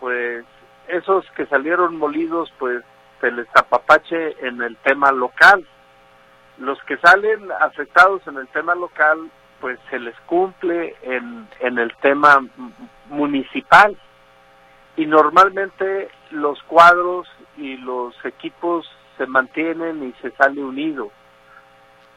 pues 0.00 0.44
esos 0.88 1.28
que 1.32 1.46
salieron 1.46 1.96
molidos, 1.96 2.52
pues 2.58 2.82
se 3.20 3.30
les 3.30 3.48
apapache 3.54 4.36
en 4.46 4.62
el 4.62 4.76
tema 4.78 5.10
local. 5.12 5.66
Los 6.58 6.80
que 6.84 6.96
salen 6.98 7.50
afectados 7.60 8.26
en 8.26 8.36
el 8.36 8.46
tema 8.48 8.74
local, 8.74 9.30
pues 9.64 9.80
se 9.88 9.98
les 9.98 10.14
cumple 10.26 10.94
en, 11.00 11.48
en 11.60 11.78
el 11.78 11.90
tema 12.02 12.44
municipal. 13.08 13.96
Y 14.94 15.06
normalmente 15.06 16.10
los 16.32 16.62
cuadros 16.64 17.26
y 17.56 17.78
los 17.78 18.14
equipos 18.26 18.86
se 19.16 19.24
mantienen 19.24 20.06
y 20.06 20.12
se 20.20 20.32
sale 20.32 20.62
unido 20.62 21.10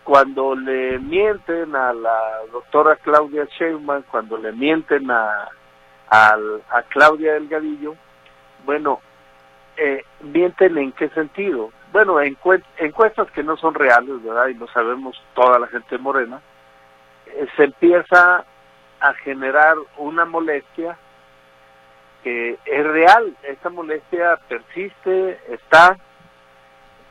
cuando 0.03 0.55
le 0.55 0.99
mienten 0.99 1.73
a 1.73 1.93
la 1.93 2.19
doctora 2.51 2.97
Claudia 2.97 3.47
Sheinbaum, 3.57 4.03
cuando 4.12 4.36
le 4.38 4.51
mienten 4.51 5.10
a, 5.10 5.47
a, 6.10 6.38
Claudia 6.89 7.36
Delgadillo, 7.36 7.95
bueno, 8.65 8.99
eh, 9.77 10.03
mienten 10.19 10.77
en 10.77 10.91
qué 10.91 11.07
sentido? 11.12 11.71
Bueno, 11.93 12.19
encuestas 12.19 13.31
que 13.31 13.41
no 13.41 13.55
son 13.55 13.73
reales, 13.73 14.21
¿verdad? 14.21 14.47
Y 14.47 14.55
lo 14.55 14.67
sabemos 14.67 15.15
toda 15.33 15.60
la 15.60 15.67
gente 15.67 15.97
morena, 15.97 16.41
se 17.56 17.63
empieza 17.63 18.46
a 19.00 19.13
generar 19.16 19.76
una 19.98 20.26
molestia 20.26 20.98
que 22.24 22.58
es 22.66 22.86
real, 22.86 23.36
esa 23.44 23.70
molestia 23.70 24.38
persiste, 24.48 25.40
está, 25.50 25.98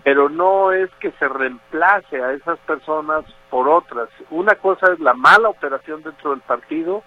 pero 0.03 0.29
no 0.29 0.73
es 0.73 0.91
que 1.01 1.11
se 1.13 1.29
reemplace 1.29 2.23
a 2.23 2.33
esas 2.33 2.59
personas 2.61 3.25
por 3.51 3.69
otras. 3.69 4.09
Una 4.31 4.55
cosa 4.57 4.93
es 4.93 5.01
la 5.01 5.15
mala 5.15 5.49
operación 5.49 6.03
dentro 6.03 6.31
del 6.31 6.41
partido, 6.41 7.03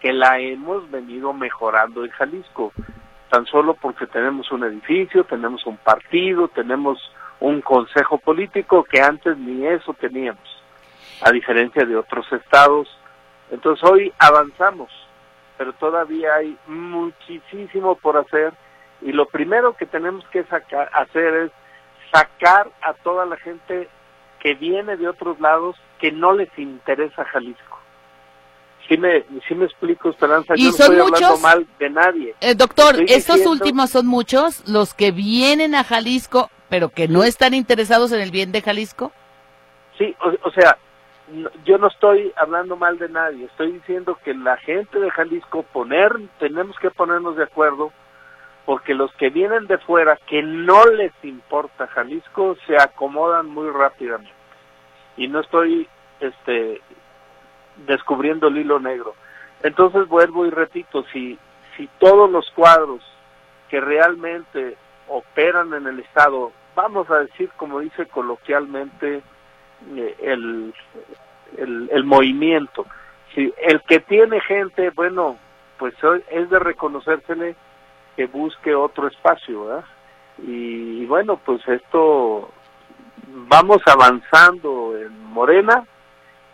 que 0.00 0.12
la 0.12 0.38
hemos 0.38 0.90
venido 0.90 1.32
mejorando 1.32 2.04
en 2.04 2.10
Jalisco, 2.10 2.72
tan 3.30 3.46
solo 3.46 3.74
porque 3.74 4.06
tenemos 4.06 4.50
un 4.52 4.64
edificio, 4.64 5.24
tenemos 5.24 5.64
un 5.66 5.76
partido, 5.78 6.48
tenemos 6.48 6.98
un 7.40 7.60
consejo 7.60 8.18
político 8.18 8.84
que 8.84 9.00
antes 9.00 9.36
ni 9.38 9.66
eso 9.66 9.94
teníamos, 9.94 10.55
a 11.20 11.30
diferencia 11.30 11.84
de 11.84 11.96
otros 11.96 12.26
estados. 12.32 12.88
Entonces 13.50 13.82
hoy 13.88 14.12
avanzamos, 14.18 14.90
pero 15.56 15.72
todavía 15.74 16.34
hay 16.34 16.56
muchísimo 16.66 17.96
por 17.96 18.16
hacer 18.16 18.52
y 19.02 19.12
lo 19.12 19.26
primero 19.26 19.76
que 19.76 19.86
tenemos 19.86 20.24
que 20.28 20.44
sacar, 20.44 20.90
hacer 20.92 21.34
es 21.34 21.50
sacar 22.12 22.70
a 22.82 22.94
toda 22.94 23.26
la 23.26 23.36
gente 23.36 23.88
que 24.40 24.54
viene 24.54 24.96
de 24.96 25.08
otros 25.08 25.38
lados 25.40 25.76
que 25.98 26.12
no 26.12 26.32
les 26.32 26.48
interesa 26.58 27.24
Jalisco. 27.24 27.78
Sí 28.88 28.96
me, 28.96 29.24
sí 29.48 29.54
me 29.54 29.64
explico, 29.64 30.10
Esperanza, 30.10 30.54
yo 30.56 30.64
no 30.64 30.70
estoy 30.70 31.00
hablando 31.00 31.38
mal 31.38 31.66
de 31.78 31.90
nadie. 31.90 32.34
Eh, 32.40 32.54
doctor, 32.54 32.94
estos 33.08 33.44
últimos 33.44 33.90
son 33.90 34.06
muchos 34.06 34.68
los 34.68 34.94
que 34.94 35.10
vienen 35.10 35.74
a 35.74 35.82
Jalisco 35.82 36.50
pero 36.68 36.90
que 36.90 37.08
no 37.08 37.24
están 37.24 37.54
interesados 37.54 38.12
en 38.12 38.20
el 38.20 38.30
bien 38.30 38.52
de 38.52 38.62
Jalisco. 38.62 39.12
Sí, 39.98 40.14
o, 40.20 40.50
sea, 40.50 40.76
yo 41.64 41.78
no 41.78 41.88
estoy 41.88 42.32
hablando 42.36 42.76
mal 42.76 42.98
de 42.98 43.08
nadie, 43.08 43.46
estoy 43.46 43.72
diciendo 43.72 44.16
que 44.24 44.34
la 44.34 44.56
gente 44.58 44.98
de 45.00 45.10
Jalisco 45.10 45.64
poner, 45.64 46.12
tenemos 46.38 46.78
que 46.78 46.90
ponernos 46.90 47.36
de 47.36 47.44
acuerdo, 47.44 47.92
porque 48.64 48.94
los 48.94 49.12
que 49.14 49.30
vienen 49.30 49.66
de 49.66 49.78
fuera, 49.78 50.18
que 50.26 50.42
no 50.42 50.84
les 50.86 51.12
importa 51.22 51.86
Jalisco, 51.88 52.56
se 52.66 52.76
acomodan 52.76 53.46
muy 53.46 53.70
rápidamente. 53.70 54.32
Y 55.16 55.28
no 55.28 55.40
estoy 55.40 55.88
este 56.20 56.80
descubriendo 57.86 58.48
el 58.48 58.58
hilo 58.58 58.80
negro. 58.80 59.14
Entonces 59.62 60.08
vuelvo 60.08 60.46
y 60.46 60.50
repito, 60.50 61.04
si, 61.12 61.38
si 61.76 61.88
todos 61.98 62.30
los 62.30 62.50
cuadros 62.52 63.02
que 63.68 63.80
realmente 63.80 64.76
operan 65.08 65.74
en 65.74 65.86
el 65.86 66.00
Estado, 66.00 66.52
vamos 66.74 67.10
a 67.10 67.18
decir, 67.18 67.50
como 67.56 67.80
dice 67.80 68.06
coloquialmente, 68.06 69.22
eh, 69.94 70.16
el, 70.20 70.74
el, 71.90 72.04
movimiento. 72.04 72.86
Si 73.34 73.52
el 73.58 73.82
que 73.82 74.00
tiene 74.00 74.40
gente, 74.40 74.90
bueno, 74.90 75.36
pues 75.78 75.94
es 76.30 76.50
de 76.50 76.58
reconocérsele 76.58 77.54
que 78.16 78.26
busque 78.26 78.74
otro 78.74 79.08
espacio, 79.08 79.66
¿verdad? 79.66 79.84
Y, 80.38 81.04
bueno, 81.06 81.40
pues 81.44 81.66
esto 81.68 82.50
vamos 83.28 83.80
avanzando 83.86 84.96
en 84.96 85.24
Morena 85.24 85.84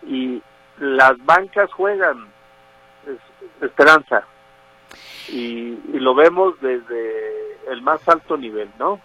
y 0.07 0.43
las 0.79 1.17
bancas 1.25 1.73
juegan 1.73 2.29
esperanza 3.61 4.25
y, 5.29 5.79
y 5.93 5.99
lo 5.99 6.15
vemos 6.15 6.61
desde 6.61 7.53
el 7.71 7.83
más 7.83 8.07
alto 8.09 8.37
nivel, 8.37 8.71
¿no? 8.79 9.01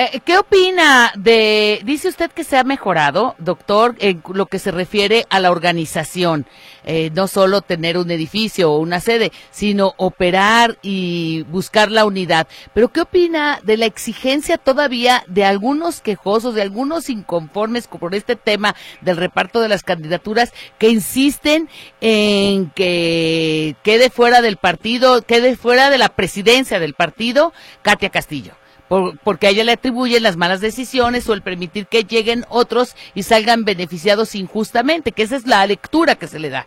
Eh, 0.00 0.20
¿Qué 0.24 0.38
opina 0.38 1.10
de, 1.16 1.80
dice 1.84 2.06
usted 2.06 2.30
que 2.30 2.44
se 2.44 2.56
ha 2.56 2.62
mejorado, 2.62 3.34
doctor, 3.38 3.96
en 3.98 4.22
lo 4.32 4.46
que 4.46 4.60
se 4.60 4.70
refiere 4.70 5.26
a 5.28 5.40
la 5.40 5.50
organización? 5.50 6.46
Eh, 6.84 7.10
no 7.14 7.26
solo 7.26 7.62
tener 7.62 7.98
un 7.98 8.08
edificio 8.12 8.70
o 8.70 8.78
una 8.78 9.00
sede, 9.00 9.32
sino 9.50 9.94
operar 9.96 10.78
y 10.82 11.42
buscar 11.50 11.90
la 11.90 12.04
unidad. 12.04 12.46
Pero 12.74 12.90
¿qué 12.92 13.00
opina 13.00 13.58
de 13.64 13.76
la 13.76 13.86
exigencia 13.86 14.56
todavía 14.56 15.24
de 15.26 15.44
algunos 15.44 16.00
quejosos, 16.00 16.54
de 16.54 16.62
algunos 16.62 17.10
inconformes 17.10 17.88
por 17.88 18.14
este 18.14 18.36
tema 18.36 18.76
del 19.00 19.16
reparto 19.16 19.60
de 19.60 19.68
las 19.68 19.82
candidaturas 19.82 20.52
que 20.78 20.90
insisten 20.90 21.68
en 22.00 22.70
que 22.70 23.74
quede 23.82 24.10
fuera 24.10 24.42
del 24.42 24.58
partido, 24.58 25.22
quede 25.22 25.56
fuera 25.56 25.90
de 25.90 25.98
la 25.98 26.10
presidencia 26.10 26.78
del 26.78 26.94
partido 26.94 27.52
Katia 27.82 28.10
Castillo? 28.10 28.52
Porque 28.88 29.46
a 29.46 29.50
ella 29.50 29.64
le 29.64 29.72
atribuyen 29.72 30.22
las 30.22 30.36
malas 30.36 30.60
decisiones 30.60 31.28
o 31.28 31.34
el 31.34 31.42
permitir 31.42 31.86
que 31.86 32.04
lleguen 32.04 32.44
otros 32.48 32.96
y 33.14 33.22
salgan 33.22 33.64
beneficiados 33.64 34.34
injustamente, 34.34 35.12
que 35.12 35.22
esa 35.22 35.36
es 35.36 35.46
la 35.46 35.66
lectura 35.66 36.14
que 36.14 36.26
se 36.26 36.38
le 36.38 36.50
da. 36.50 36.66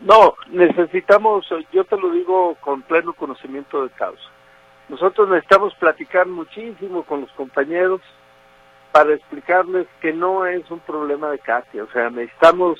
No, 0.00 0.34
necesitamos, 0.50 1.46
yo 1.72 1.84
te 1.84 1.96
lo 1.96 2.10
digo 2.10 2.56
con 2.60 2.82
pleno 2.82 3.12
conocimiento 3.14 3.82
de 3.82 3.90
causa. 3.90 4.28
Nosotros 4.88 5.28
necesitamos 5.28 5.74
platicar 5.76 6.26
muchísimo 6.26 7.02
con 7.04 7.22
los 7.22 7.32
compañeros 7.32 8.00
para 8.92 9.14
explicarles 9.14 9.86
que 10.00 10.12
no 10.12 10.46
es 10.46 10.70
un 10.70 10.80
problema 10.80 11.30
de 11.30 11.38
Katia, 11.38 11.84
o 11.84 11.90
sea, 11.90 12.10
necesitamos 12.10 12.78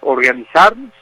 organizarnos 0.00 0.92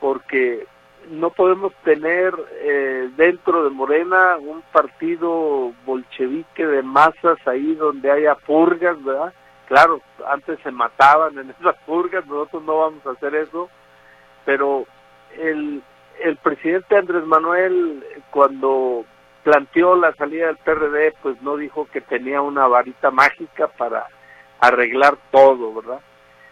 porque 0.00 0.66
no 1.10 1.30
podemos 1.30 1.72
tener 1.84 2.34
eh, 2.60 3.10
dentro 3.16 3.64
de 3.64 3.70
Morena 3.70 4.36
un 4.38 4.62
partido 4.72 5.72
bolchevique 5.84 6.66
de 6.66 6.82
masas 6.82 7.38
ahí 7.46 7.74
donde 7.74 8.10
haya 8.10 8.34
purgas, 8.34 9.02
¿verdad? 9.02 9.32
Claro, 9.66 10.00
antes 10.28 10.58
se 10.62 10.70
mataban 10.70 11.38
en 11.38 11.50
esas 11.60 11.76
purgas, 11.86 12.26
nosotros 12.26 12.62
no 12.64 12.78
vamos 12.78 13.06
a 13.06 13.10
hacer 13.10 13.34
eso, 13.34 13.68
pero 14.44 14.86
el, 15.36 15.82
el 16.20 16.36
presidente 16.36 16.96
Andrés 16.96 17.24
Manuel 17.24 18.04
cuando 18.30 19.04
planteó 19.42 19.94
la 19.94 20.12
salida 20.14 20.46
del 20.46 20.56
PRD, 20.56 21.14
pues 21.22 21.40
no 21.42 21.56
dijo 21.56 21.86
que 21.92 22.00
tenía 22.00 22.40
una 22.40 22.66
varita 22.66 23.10
mágica 23.10 23.68
para 23.68 24.06
arreglar 24.60 25.16
todo, 25.30 25.74
¿verdad? 25.74 26.00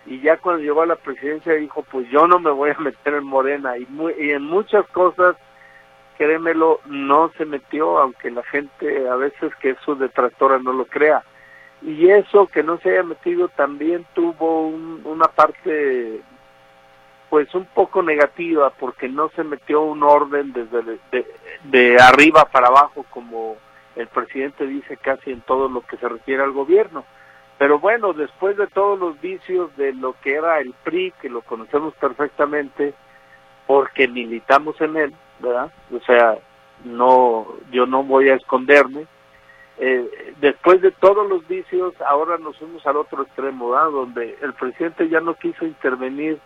Y 0.06 0.20
ya 0.20 0.36
cuando 0.36 0.62
llegó 0.62 0.82
a 0.82 0.86
la 0.86 0.96
presidencia 0.96 1.54
dijo, 1.54 1.82
pues 1.90 2.08
yo 2.10 2.26
no 2.26 2.38
me 2.38 2.50
voy 2.50 2.70
a 2.70 2.80
meter 2.80 3.14
en 3.14 3.24
Morena 3.24 3.78
y, 3.78 3.86
y 4.18 4.30
en 4.30 4.42
muchas 4.42 4.86
cosas, 4.88 5.36
créemelo, 6.18 6.80
no 6.86 7.30
se 7.38 7.46
metió, 7.46 7.98
aunque 7.98 8.30
la 8.30 8.42
gente 8.44 9.08
a 9.08 9.16
veces 9.16 9.54
que 9.60 9.70
es 9.70 9.78
su 9.84 9.96
detractora 9.96 10.58
no 10.58 10.72
lo 10.72 10.84
crea. 10.84 11.22
Y 11.82 12.08
eso 12.08 12.46
que 12.46 12.62
no 12.62 12.78
se 12.78 12.90
haya 12.90 13.02
metido 13.02 13.48
también 13.48 14.06
tuvo 14.14 14.68
una 14.68 15.26
parte 15.26 16.20
pues 17.30 17.52
un 17.54 17.64
poco 17.64 18.02
negativa 18.02 18.70
porque 18.70 19.08
no 19.08 19.28
se 19.30 19.42
metió 19.42 19.82
un 19.82 20.02
orden 20.02 20.52
desde 20.52 20.82
de, 21.10 21.26
de 21.64 21.96
arriba 22.00 22.44
para 22.44 22.68
abajo 22.68 23.04
como 23.10 23.56
el 23.96 24.06
presidente 24.06 24.66
dice 24.66 24.96
casi 24.96 25.32
en 25.32 25.40
todo 25.40 25.68
lo 25.68 25.80
que 25.80 25.96
se 25.96 26.08
refiere 26.08 26.44
al 26.44 26.52
gobierno 26.52 27.04
pero 27.58 27.78
bueno, 27.78 28.12
después 28.12 28.56
de 28.56 28.66
todos 28.66 28.98
los 28.98 29.20
vicios 29.20 29.74
de 29.76 29.92
lo 29.92 30.14
que 30.20 30.34
era 30.34 30.60
el 30.60 30.74
PRI, 30.84 31.12
que 31.20 31.28
lo 31.28 31.42
conocemos 31.42 31.94
perfectamente, 31.94 32.94
porque 33.66 34.08
militamos 34.08 34.80
en 34.80 34.96
él, 34.96 35.14
¿verdad? 35.38 35.72
O 35.92 36.00
sea, 36.00 36.36
no, 36.84 37.46
yo 37.70 37.86
no 37.86 38.02
voy 38.02 38.28
a 38.28 38.34
esconderme. 38.34 39.06
Eh, 39.78 40.34
después 40.40 40.80
de 40.82 40.90
todos 40.92 41.28
los 41.28 41.46
vicios, 41.48 41.94
ahora 42.02 42.38
nos 42.38 42.56
fuimos 42.58 42.86
al 42.86 42.96
otro 42.96 43.22
extremo, 43.22 43.70
¿verdad? 43.70 43.90
Donde 43.90 44.36
el 44.42 44.52
presidente 44.54 45.08
ya 45.08 45.20
no 45.20 45.34
quiso 45.34 45.64
intervenir 45.64 46.38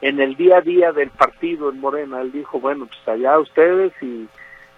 en 0.00 0.20
el 0.20 0.36
día 0.36 0.58
a 0.58 0.60
día 0.60 0.92
del 0.92 1.10
partido 1.10 1.70
en 1.70 1.80
Morena. 1.80 2.20
Él 2.20 2.32
dijo, 2.32 2.60
bueno, 2.60 2.86
pues 2.86 3.08
allá 3.08 3.38
ustedes 3.38 3.92
y, 4.00 4.28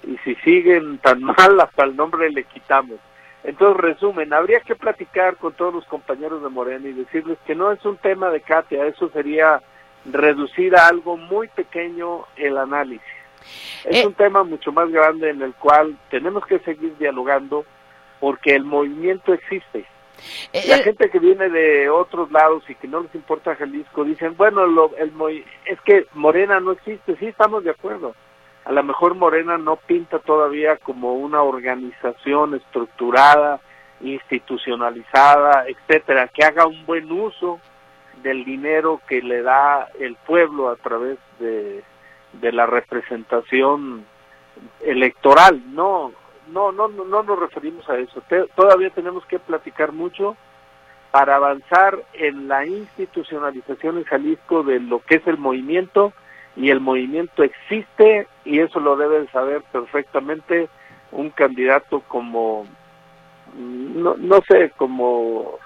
y 0.04 0.16
si 0.24 0.34
siguen 0.36 0.98
tan 0.98 1.22
mal, 1.38 1.60
hasta 1.60 1.84
el 1.84 1.96
nombre 1.96 2.30
le 2.30 2.44
quitamos. 2.44 2.98
Entonces, 3.46 3.80
resumen, 3.80 4.32
habría 4.32 4.59
que 4.59 4.74
platicar 4.74 5.37
con 5.37 5.52
todos 5.52 5.72
los 5.72 5.85
compañeros 5.85 6.42
de 6.42 6.48
Morena 6.48 6.88
y 6.88 6.92
decirles 6.92 7.38
que 7.46 7.54
no 7.54 7.70
es 7.70 7.85
un 7.85 7.96
tema 7.96 8.28
de 8.30 8.40
Katia, 8.40 8.85
eso 8.87 9.09
sería 9.11 9.62
reducir 10.04 10.74
a 10.74 10.88
algo 10.88 11.16
muy 11.16 11.46
pequeño 11.46 12.24
el 12.35 12.59
análisis. 12.59 13.06
Es 13.85 14.02
eh, 14.02 14.06
un 14.06 14.14
tema 14.14 14.42
mucho 14.42 14.72
más 14.72 14.90
grande 14.90 15.30
en 15.30 15.42
el 15.42 15.54
cual 15.54 15.96
tenemos 16.11 16.44
que 16.44 16.59
seguir 16.59 16.98
dialogando 16.98 17.64
porque 18.18 18.56
el 18.56 18.64
movimiento 18.64 19.32
existe. 19.32 19.85
Eh, 20.52 20.64
La 20.66 20.78
gente 20.78 21.09
que 21.09 21.20
viene 21.20 21.48
de 21.48 21.88
otros 21.88 22.32
lados 22.32 22.68
y 22.68 22.74
que 22.74 22.88
no 22.88 23.02
les 23.02 23.14
importa 23.14 23.54
Jalisco 23.54 24.02
dicen, 24.02 24.37
bueno, 24.37 24.66
lo, 24.66 24.90
el, 24.96 25.12
es 25.66 25.80
que 25.82 26.06
Morena 26.14 26.59
no 26.59 26.72
existe, 26.72 27.14
sí 27.14 27.26
estamos 27.26 27.62
de 27.62 27.70
acuerdo 27.70 28.12
a 28.66 28.72
lo 28.72 28.83
mejor 28.83 29.14
Morena 29.14 29.59
no 29.59 29.76
pinta 29.76 30.18
todavía 30.18 30.76
como 30.79 31.14
una 31.14 31.40
organización 31.40 32.57
estructurada, 32.57 33.61
institucionalizada, 34.00 35.66
etcétera, 35.68 36.26
que 36.26 36.44
haga 36.44 36.66
un 36.66 36.85
buen 36.85 37.11
uso 37.12 37.61
del 38.24 38.44
dinero 38.44 39.00
que 39.07 39.22
le 39.22 39.42
da 39.42 39.88
el 40.00 40.16
pueblo 40.16 40.68
a 40.68 40.74
través 40.74 41.16
de, 41.38 41.85
de 42.33 42.52
la 42.52 42.66
representación 42.66 44.05
electoral. 44.81 45.62
No, 45.72 46.11
no, 46.48 46.72
no, 46.72 46.88
no 46.88 47.22
nos 47.22 47.38
referimos 47.38 47.88
a 47.88 47.96
eso. 47.98 48.20
todavía 48.57 48.90
tenemos 48.90 49.24
que 49.26 49.38
platicar 49.38 49.92
mucho 49.92 50.37
para 51.12 51.37
avanzar 51.37 52.02
en 52.14 52.48
la 52.48 52.66
institucionalización 52.66 53.98
en 53.98 54.05
Jalisco 54.05 54.64
de 54.64 54.81
lo 54.81 54.98
que 54.98 55.16
es 55.16 55.26
el 55.29 55.38
movimiento 55.38 56.12
y 56.57 56.71
el 56.71 56.81
movimiento 56.81 57.42
existe 57.42 58.27
y 58.45 58.61
eso 58.61 58.81
lo 58.81 58.97
deben 58.97 59.31
saber 59.31 59.62
perfectamente 59.71 60.69
un 61.12 61.31
candidato 61.31 62.01
como 62.09 62.66
no, 63.55 64.16
no 64.16 64.40
sé 64.49 64.73
como 64.77 65.59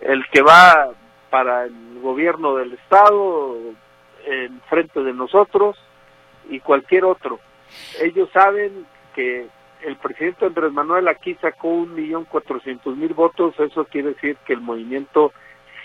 el 0.00 0.24
que 0.30 0.42
va 0.42 0.90
para 1.30 1.64
el 1.64 2.00
gobierno 2.00 2.54
del 2.56 2.72
estado 2.72 3.56
en 4.24 4.60
frente 4.62 5.02
de 5.02 5.12
nosotros 5.12 5.76
y 6.48 6.60
cualquier 6.60 7.04
otro. 7.04 7.38
Ellos 8.00 8.28
saben 8.32 8.86
que 9.14 9.46
el 9.82 9.96
presidente 9.96 10.46
Andrés 10.46 10.72
Manuel 10.72 11.08
aquí 11.08 11.36
sacó 11.40 11.68
un 11.68 11.94
millón 11.94 12.24
cuatrocientos 12.24 12.96
mil 12.96 13.14
votos 13.14 13.54
eso 13.60 13.84
quiere 13.84 14.14
decir 14.14 14.36
que 14.44 14.54
el 14.54 14.60
movimiento 14.60 15.32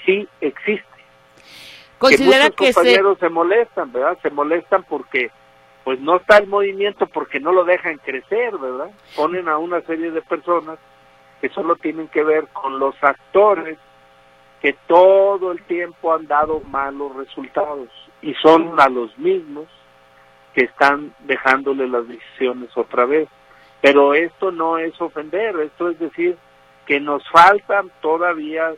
sí 0.06 0.28
existe 0.42 0.93
Considera 2.04 2.50
que, 2.50 2.66
muchos 2.66 2.76
compañeros 2.76 3.18
se... 3.20 3.30
molestan, 3.30 3.92
¿verdad? 3.92 4.18
Se 4.22 4.30
molestan 4.30 4.84
porque 4.84 5.32
pues 5.84 6.00
no 6.00 6.18
está 6.18 6.38
el 6.38 6.48
movimiento 6.48 7.08
porque 7.08 7.40
no 7.40 7.52
lo 7.52 7.64
dejan 7.64 7.98
crecer, 7.98 8.58
¿verdad? 8.58 8.92
Ponen 9.16 9.48
a 9.48 9.58
una 9.58 9.82
serie 9.82 10.12
de 10.12 10.22
personas 10.22 10.80
que 11.42 11.50
solo 11.50 11.76
tienen 11.76 12.08
que 12.08 12.24
ver 12.24 12.48
con 12.50 12.80
los 12.80 12.96
actores 13.02 13.78
que 14.62 14.74
todo 14.88 15.52
el 15.52 15.62
tiempo 15.64 16.14
han 16.14 16.28
dado 16.28 16.62
malos 16.62 17.16
resultados 17.16 17.90
y 18.22 18.34
son 18.36 18.80
a 18.80 18.88
los 18.88 19.18
mismos 19.18 19.68
que 20.54 20.66
están 20.66 21.14
dejándole 21.20 21.88
las 21.88 22.08
decisiones 22.08 22.70
otra 22.78 23.06
vez. 23.06 23.28
Pero 23.82 24.14
esto 24.14 24.52
no 24.52 24.78
es 24.78 25.00
ofender, 25.02 25.58
esto 25.60 25.90
es 25.90 26.00
decir 26.00 26.38
que 26.86 27.00
nos 27.00 27.28
falta 27.30 27.84
todavía 28.02 28.74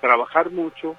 trabajar 0.00 0.50
mucho 0.50 0.96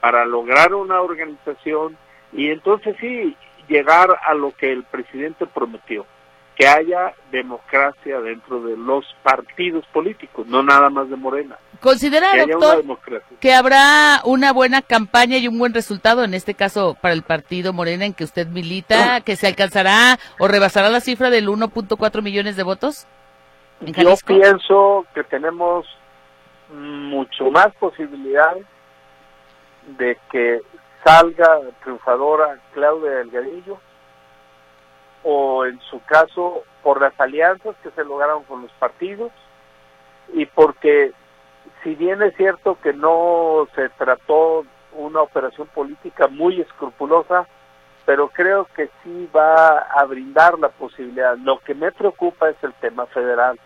para 0.00 0.24
lograr 0.24 0.74
una 0.74 1.00
organización 1.00 1.96
y 2.32 2.50
entonces 2.50 2.96
sí 3.00 3.36
llegar 3.68 4.18
a 4.26 4.34
lo 4.34 4.52
que 4.52 4.72
el 4.72 4.84
presidente 4.84 5.46
prometió, 5.46 6.04
que 6.56 6.66
haya 6.66 7.14
democracia 7.30 8.20
dentro 8.20 8.60
de 8.62 8.76
los 8.76 9.04
partidos 9.22 9.86
políticos, 9.92 10.46
no 10.46 10.62
nada 10.62 10.90
más 10.90 11.08
de 11.08 11.16
Morena. 11.16 11.56
¿Considera, 11.80 12.32
doctor, 12.36 12.84
que 13.40 13.54
habrá 13.54 14.20
una 14.24 14.52
buena 14.52 14.82
campaña 14.82 15.38
y 15.38 15.48
un 15.48 15.58
buen 15.58 15.72
resultado, 15.72 16.24
en 16.24 16.34
este 16.34 16.54
caso 16.54 16.96
para 17.00 17.14
el 17.14 17.22
partido 17.22 17.72
Morena 17.72 18.04
en 18.04 18.12
que 18.12 18.24
usted 18.24 18.46
milita, 18.48 19.22
que 19.22 19.36
se 19.36 19.46
alcanzará 19.46 20.18
o 20.38 20.48
rebasará 20.48 20.90
la 20.90 21.00
cifra 21.00 21.30
del 21.30 21.48
1.4 21.48 22.22
millones 22.22 22.56
de 22.56 22.62
votos? 22.62 23.06
Yo 23.80 24.14
pienso 24.26 25.06
que 25.14 25.24
tenemos 25.24 25.86
mucho 26.70 27.50
más 27.50 27.74
posibilidades 27.76 28.66
de 29.96 30.18
que 30.30 30.60
salga 31.04 31.60
triunfadora 31.82 32.58
Claudia 32.72 33.10
Delgadillo 33.10 33.78
o 35.22 35.64
en 35.64 35.80
su 35.80 36.02
caso 36.04 36.62
por 36.82 37.00
las 37.00 37.18
alianzas 37.20 37.76
que 37.82 37.90
se 37.90 38.04
lograron 38.04 38.44
con 38.44 38.62
los 38.62 38.72
partidos 38.72 39.30
y 40.32 40.46
porque 40.46 41.12
si 41.82 41.94
bien 41.94 42.22
es 42.22 42.34
cierto 42.36 42.78
que 42.82 42.92
no 42.92 43.66
se 43.74 43.88
trató 43.90 44.64
una 44.92 45.22
operación 45.22 45.68
política 45.68 46.28
muy 46.28 46.60
escrupulosa, 46.60 47.46
pero 48.04 48.28
creo 48.28 48.66
que 48.74 48.90
sí 49.02 49.28
va 49.34 49.78
a 49.78 50.04
brindar 50.04 50.58
la 50.58 50.68
posibilidad. 50.68 51.36
Lo 51.38 51.60
que 51.60 51.74
me 51.74 51.92
preocupa 51.92 52.50
es 52.50 52.56
el 52.62 52.72
tema 52.74 53.06
federal. 53.06 53.58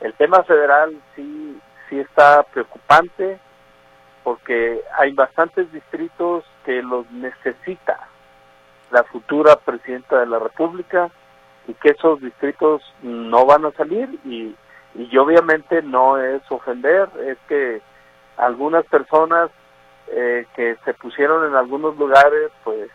El 0.00 0.14
tema 0.14 0.42
federal 0.44 0.98
sí, 1.14 1.60
sí 1.88 2.00
está 2.00 2.42
preocupante 2.44 3.38
porque 4.24 4.80
hay 4.98 5.12
bastantes 5.12 5.72
distritos 5.72 6.44
que 6.64 6.82
los 6.82 7.10
necesita 7.10 8.08
la 8.90 9.04
futura 9.04 9.56
presidenta 9.56 10.20
de 10.20 10.26
la 10.26 10.38
República 10.38 11.10
y 11.66 11.74
que 11.74 11.90
esos 11.90 12.20
distritos 12.20 12.82
no 13.02 13.46
van 13.46 13.64
a 13.64 13.70
salir 13.72 14.18
y, 14.24 14.54
y 14.94 15.16
obviamente 15.16 15.82
no 15.82 16.18
es 16.18 16.42
ofender, 16.50 17.08
es 17.26 17.38
que 17.48 17.80
algunas 18.36 18.84
personas 18.86 19.50
eh, 20.08 20.46
que 20.56 20.76
se 20.84 20.94
pusieron 20.94 21.46
en 21.48 21.54
algunos 21.54 21.96
lugares 21.96 22.50
pues 22.64 22.90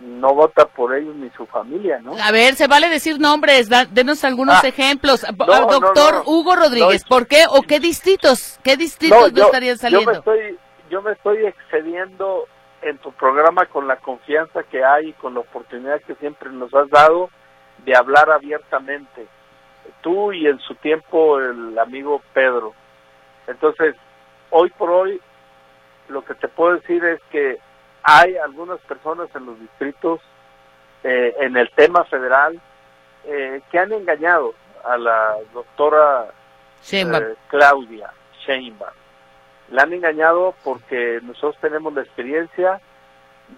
no 0.00 0.34
vota 0.34 0.66
por 0.66 0.94
ellos 0.94 1.14
ni 1.16 1.30
su 1.30 1.46
familia, 1.46 1.98
¿no? 2.00 2.14
A 2.22 2.30
ver, 2.30 2.54
se 2.54 2.66
vale 2.66 2.88
decir 2.88 3.18
nombres, 3.20 3.68
denos 3.90 4.24
algunos 4.24 4.62
ah, 4.62 4.68
ejemplos. 4.68 5.24
Doctor 5.36 6.22
Hugo 6.26 6.56
Rodríguez, 6.56 7.04
¿por 7.04 7.26
qué 7.26 7.44
o 7.48 7.62
qué 7.62 7.80
distritos, 7.80 8.58
qué 8.62 8.76
distritos 8.76 9.32
no, 9.32 9.44
estarían 9.44 9.78
saliendo? 9.78 10.12
Yo 10.12 10.12
me, 10.12 10.18
estoy, 10.18 10.58
yo 10.90 11.02
me 11.02 11.12
estoy 11.12 11.46
excediendo 11.46 12.46
en 12.82 12.98
tu 12.98 13.12
programa 13.12 13.66
con 13.66 13.88
la 13.88 13.96
confianza 13.96 14.62
que 14.64 14.84
hay 14.84 15.08
y 15.08 15.12
con 15.14 15.34
la 15.34 15.40
oportunidad 15.40 16.00
que 16.02 16.14
siempre 16.16 16.50
nos 16.50 16.72
has 16.74 16.90
dado 16.90 17.30
de 17.84 17.96
hablar 17.96 18.30
abiertamente. 18.30 19.26
Tú 20.02 20.32
y 20.32 20.46
en 20.46 20.58
su 20.60 20.74
tiempo 20.76 21.38
el 21.38 21.78
amigo 21.78 22.20
Pedro. 22.34 22.74
Entonces, 23.46 23.94
hoy 24.50 24.70
por 24.70 24.90
hoy, 24.90 25.20
lo 26.08 26.24
que 26.24 26.34
te 26.34 26.48
puedo 26.48 26.74
decir 26.74 27.02
es 27.04 27.20
que 27.30 27.58
hay 28.04 28.36
algunas 28.36 28.78
personas 28.80 29.34
en 29.34 29.46
los 29.46 29.58
distritos, 29.58 30.20
eh, 31.02 31.34
en 31.40 31.56
el 31.56 31.70
tema 31.70 32.04
federal, 32.04 32.60
eh, 33.24 33.62
que 33.70 33.78
han 33.78 33.92
engañado 33.92 34.54
a 34.84 34.98
la 34.98 35.36
doctora 35.54 36.26
eh, 36.92 37.34
Claudia 37.48 38.12
Sheinbaum. 38.46 38.92
La 39.70 39.84
han 39.84 39.94
engañado 39.94 40.54
porque 40.62 41.20
nosotros 41.22 41.56
tenemos 41.62 41.94
la 41.94 42.02
experiencia 42.02 42.78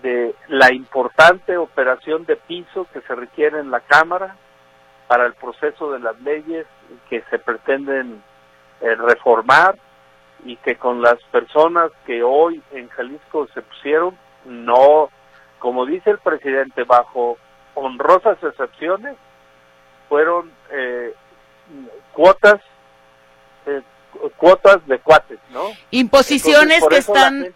de 0.02 0.36
la 0.46 0.72
importante 0.72 1.56
operación 1.56 2.24
de 2.24 2.36
piso 2.36 2.86
que 2.92 3.00
se 3.00 3.14
requiere 3.16 3.58
en 3.58 3.72
la 3.72 3.80
Cámara 3.80 4.36
para 5.08 5.26
el 5.26 5.34
proceso 5.34 5.90
de 5.90 5.98
las 5.98 6.20
leyes 6.20 6.66
que 7.10 7.22
se 7.30 7.40
pretenden 7.40 8.22
reformar 8.80 9.76
y 10.44 10.56
que 10.56 10.76
con 10.76 11.02
las 11.02 11.20
personas 11.32 11.90
que 12.04 12.22
hoy 12.22 12.62
en 12.72 12.88
Jalisco 12.88 13.48
se 13.54 13.62
pusieron 13.62 14.16
no, 14.46 15.10
como 15.58 15.86
dice 15.86 16.10
el 16.10 16.18
presidente, 16.18 16.84
bajo 16.84 17.36
honrosas 17.74 18.38
excepciones, 18.42 19.16
fueron 20.08 20.50
eh, 20.70 21.14
cuotas 22.12 22.60
eh, 23.66 23.82
cuotas 24.36 24.86
de 24.86 24.98
cuates, 24.98 25.38
¿no? 25.50 25.64
Imposiciones 25.90 26.82
que 26.88 26.98
están 26.98 27.54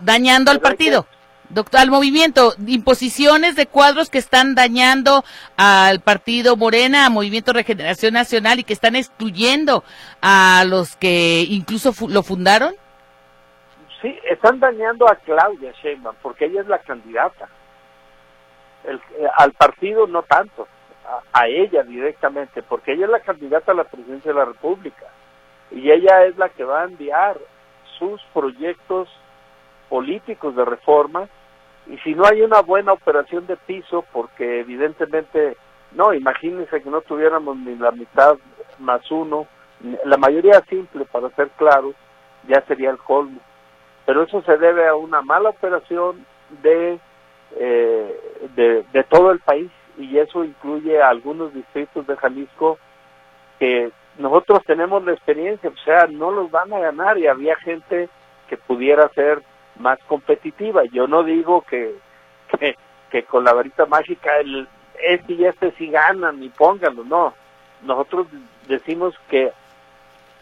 dañando 0.00 0.50
al 0.50 0.60
partido. 0.60 1.06
Doctor, 1.48 1.80
al 1.80 1.90
movimiento, 1.90 2.54
imposiciones 2.66 3.56
de 3.56 3.66
cuadros 3.66 4.08
que 4.08 4.16
están 4.16 4.54
dañando 4.54 5.22
al 5.58 6.00
partido 6.00 6.56
Morena, 6.56 7.04
a 7.04 7.10
Movimiento 7.10 7.52
Regeneración 7.52 8.14
Nacional 8.14 8.58
y 8.58 8.64
que 8.64 8.72
están 8.72 8.96
excluyendo 8.96 9.84
a 10.22 10.64
los 10.66 10.96
que 10.96 11.46
incluso 11.50 11.92
lo 12.08 12.22
fundaron. 12.22 12.74
Sí, 14.02 14.18
están 14.28 14.58
dañando 14.58 15.08
a 15.08 15.14
Claudia 15.14 15.70
Sheinbaum 15.80 16.16
porque 16.20 16.46
ella 16.46 16.62
es 16.62 16.66
la 16.66 16.80
candidata. 16.80 17.48
El, 18.82 18.96
eh, 18.96 19.28
al 19.38 19.52
partido 19.52 20.08
no 20.08 20.24
tanto, 20.24 20.66
a, 21.32 21.46
ella 21.46 21.84
directamente, 21.84 22.62
porque 22.62 22.92
ella 22.92 23.04
es 23.04 23.10
la 23.10 23.20
candidata 23.20 23.70
a 23.70 23.76
la 23.76 23.84
presidencia 23.84 24.32
de 24.32 24.38
la 24.38 24.44
República 24.44 25.06
y 25.70 25.90
ella 25.90 26.24
es 26.24 26.36
la 26.36 26.48
que 26.48 26.64
va 26.64 26.82
a 26.82 26.84
enviar 26.84 27.38
sus 27.98 28.20
proyectos 28.34 29.08
políticos 29.88 30.56
de 30.56 30.64
reforma 30.64 31.28
y 31.86 31.96
si 31.98 32.14
no 32.14 32.24
hay 32.26 32.42
una 32.42 32.60
buena 32.60 32.92
operación 32.92 33.46
de 33.46 33.56
piso, 33.56 34.04
porque 34.12 34.60
evidentemente, 34.60 35.56
no, 35.92 36.12
imagínense 36.12 36.82
que 36.82 36.90
no 36.90 37.02
tuviéramos 37.02 37.56
ni 37.56 37.76
la 37.76 37.92
mitad 37.92 38.36
más 38.78 39.08
uno, 39.10 39.46
la 40.04 40.16
mayoría 40.16 40.60
simple, 40.68 41.04
para 41.04 41.30
ser 41.30 41.50
claros, 41.50 41.94
ya 42.48 42.62
sería 42.66 42.90
el 42.90 42.98
colmo 42.98 43.40
pero 44.06 44.22
eso 44.22 44.42
se 44.42 44.56
debe 44.56 44.86
a 44.88 44.94
una 44.94 45.22
mala 45.22 45.50
operación 45.50 46.24
de, 46.62 46.98
eh, 47.56 48.20
de, 48.54 49.04
todo 49.04 49.30
el 49.30 49.40
país 49.40 49.70
y 49.98 50.18
eso 50.18 50.44
incluye 50.44 51.00
a 51.00 51.08
algunos 51.08 51.52
distritos 51.54 52.06
de 52.06 52.16
Jalisco 52.16 52.78
que 53.58 53.90
nosotros 54.18 54.62
tenemos 54.66 55.04
la 55.04 55.12
experiencia, 55.12 55.70
o 55.70 55.84
sea, 55.84 56.06
no 56.06 56.30
los 56.30 56.50
van 56.50 56.72
a 56.72 56.78
ganar 56.78 57.18
y 57.18 57.26
había 57.26 57.56
gente 57.56 58.08
que 58.48 58.56
pudiera 58.56 59.08
ser 59.10 59.42
más 59.78 59.98
competitiva. 60.06 60.84
Yo 60.92 61.06
no 61.06 61.22
digo 61.22 61.62
que, 61.62 61.94
que, 62.58 62.76
que 63.10 63.22
con 63.22 63.44
la 63.44 63.52
varita 63.52 63.86
mágica 63.86 64.36
el 64.38 64.68
este 65.02 65.32
y 65.32 65.44
este 65.44 65.72
sí 65.72 65.88
ganan 65.88 66.42
y 66.42 66.48
pónganlo, 66.48 67.04
no. 67.04 67.34
Nosotros 67.82 68.26
decimos 68.68 69.14
que 69.28 69.52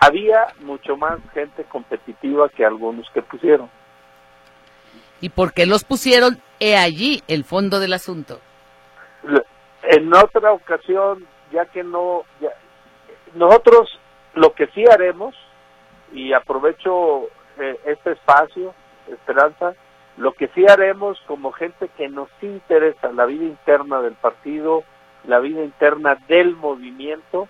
había 0.00 0.48
mucho 0.60 0.96
más 0.96 1.18
gente 1.32 1.64
competitiva 1.64 2.48
que 2.48 2.64
algunos 2.64 3.08
que 3.10 3.22
pusieron. 3.22 3.70
¿Y 5.20 5.28
por 5.28 5.52
qué 5.52 5.66
los 5.66 5.84
pusieron? 5.84 6.40
He 6.58 6.76
allí 6.76 7.22
el 7.28 7.44
fondo 7.44 7.78
del 7.78 7.92
asunto. 7.92 8.40
En 9.82 10.14
otra 10.14 10.52
ocasión, 10.52 11.26
ya 11.52 11.66
que 11.66 11.82
no, 11.82 12.22
nosotros 13.34 13.98
lo 14.34 14.54
que 14.54 14.66
sí 14.68 14.84
haremos, 14.90 15.34
y 16.12 16.32
aprovecho 16.32 17.28
eh, 17.58 17.78
este 17.84 18.12
espacio, 18.12 18.74
Esperanza, 19.08 19.74
lo 20.16 20.32
que 20.32 20.48
sí 20.48 20.64
haremos 20.68 21.18
como 21.26 21.52
gente 21.52 21.88
que 21.96 22.08
nos 22.08 22.28
interesa 22.42 23.12
la 23.12 23.26
vida 23.26 23.44
interna 23.44 24.00
del 24.00 24.14
partido, 24.14 24.84
la 25.24 25.40
vida 25.40 25.62
interna 25.62 26.16
del 26.28 26.56
movimiento, 26.56 27.48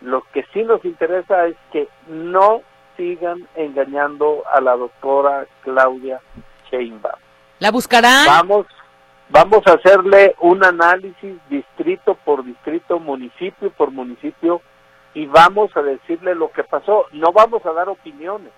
lo 0.00 0.22
que 0.32 0.44
sí 0.52 0.62
nos 0.62 0.84
interesa 0.84 1.46
es 1.46 1.56
que 1.72 1.88
no 2.08 2.62
sigan 2.96 3.46
engañando 3.54 4.42
a 4.52 4.60
la 4.60 4.76
doctora 4.76 5.46
Claudia 5.62 6.20
Sheinbaum. 6.70 7.20
¿La 7.58 7.70
buscarán? 7.70 8.26
Vamos, 8.26 8.66
vamos 9.28 9.62
a 9.66 9.72
hacerle 9.72 10.34
un 10.40 10.64
análisis 10.64 11.36
distrito 11.48 12.14
por 12.14 12.44
distrito, 12.44 12.98
municipio 12.98 13.70
por 13.70 13.90
municipio 13.90 14.60
y 15.14 15.26
vamos 15.26 15.74
a 15.76 15.82
decirle 15.82 16.34
lo 16.34 16.50
que 16.50 16.64
pasó. 16.64 17.06
No 17.12 17.32
vamos 17.32 17.64
a 17.64 17.72
dar 17.72 17.88
opiniones, 17.88 18.52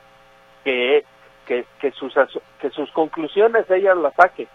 que, 0.64 1.05
que, 1.46 1.64
que, 1.81 1.92
sus, 1.92 2.14
que 2.61 2.70
sus 2.70 2.90
conclusiones 2.92 3.70
ella 3.70 3.94
las 3.94 4.14
saque 4.14 4.48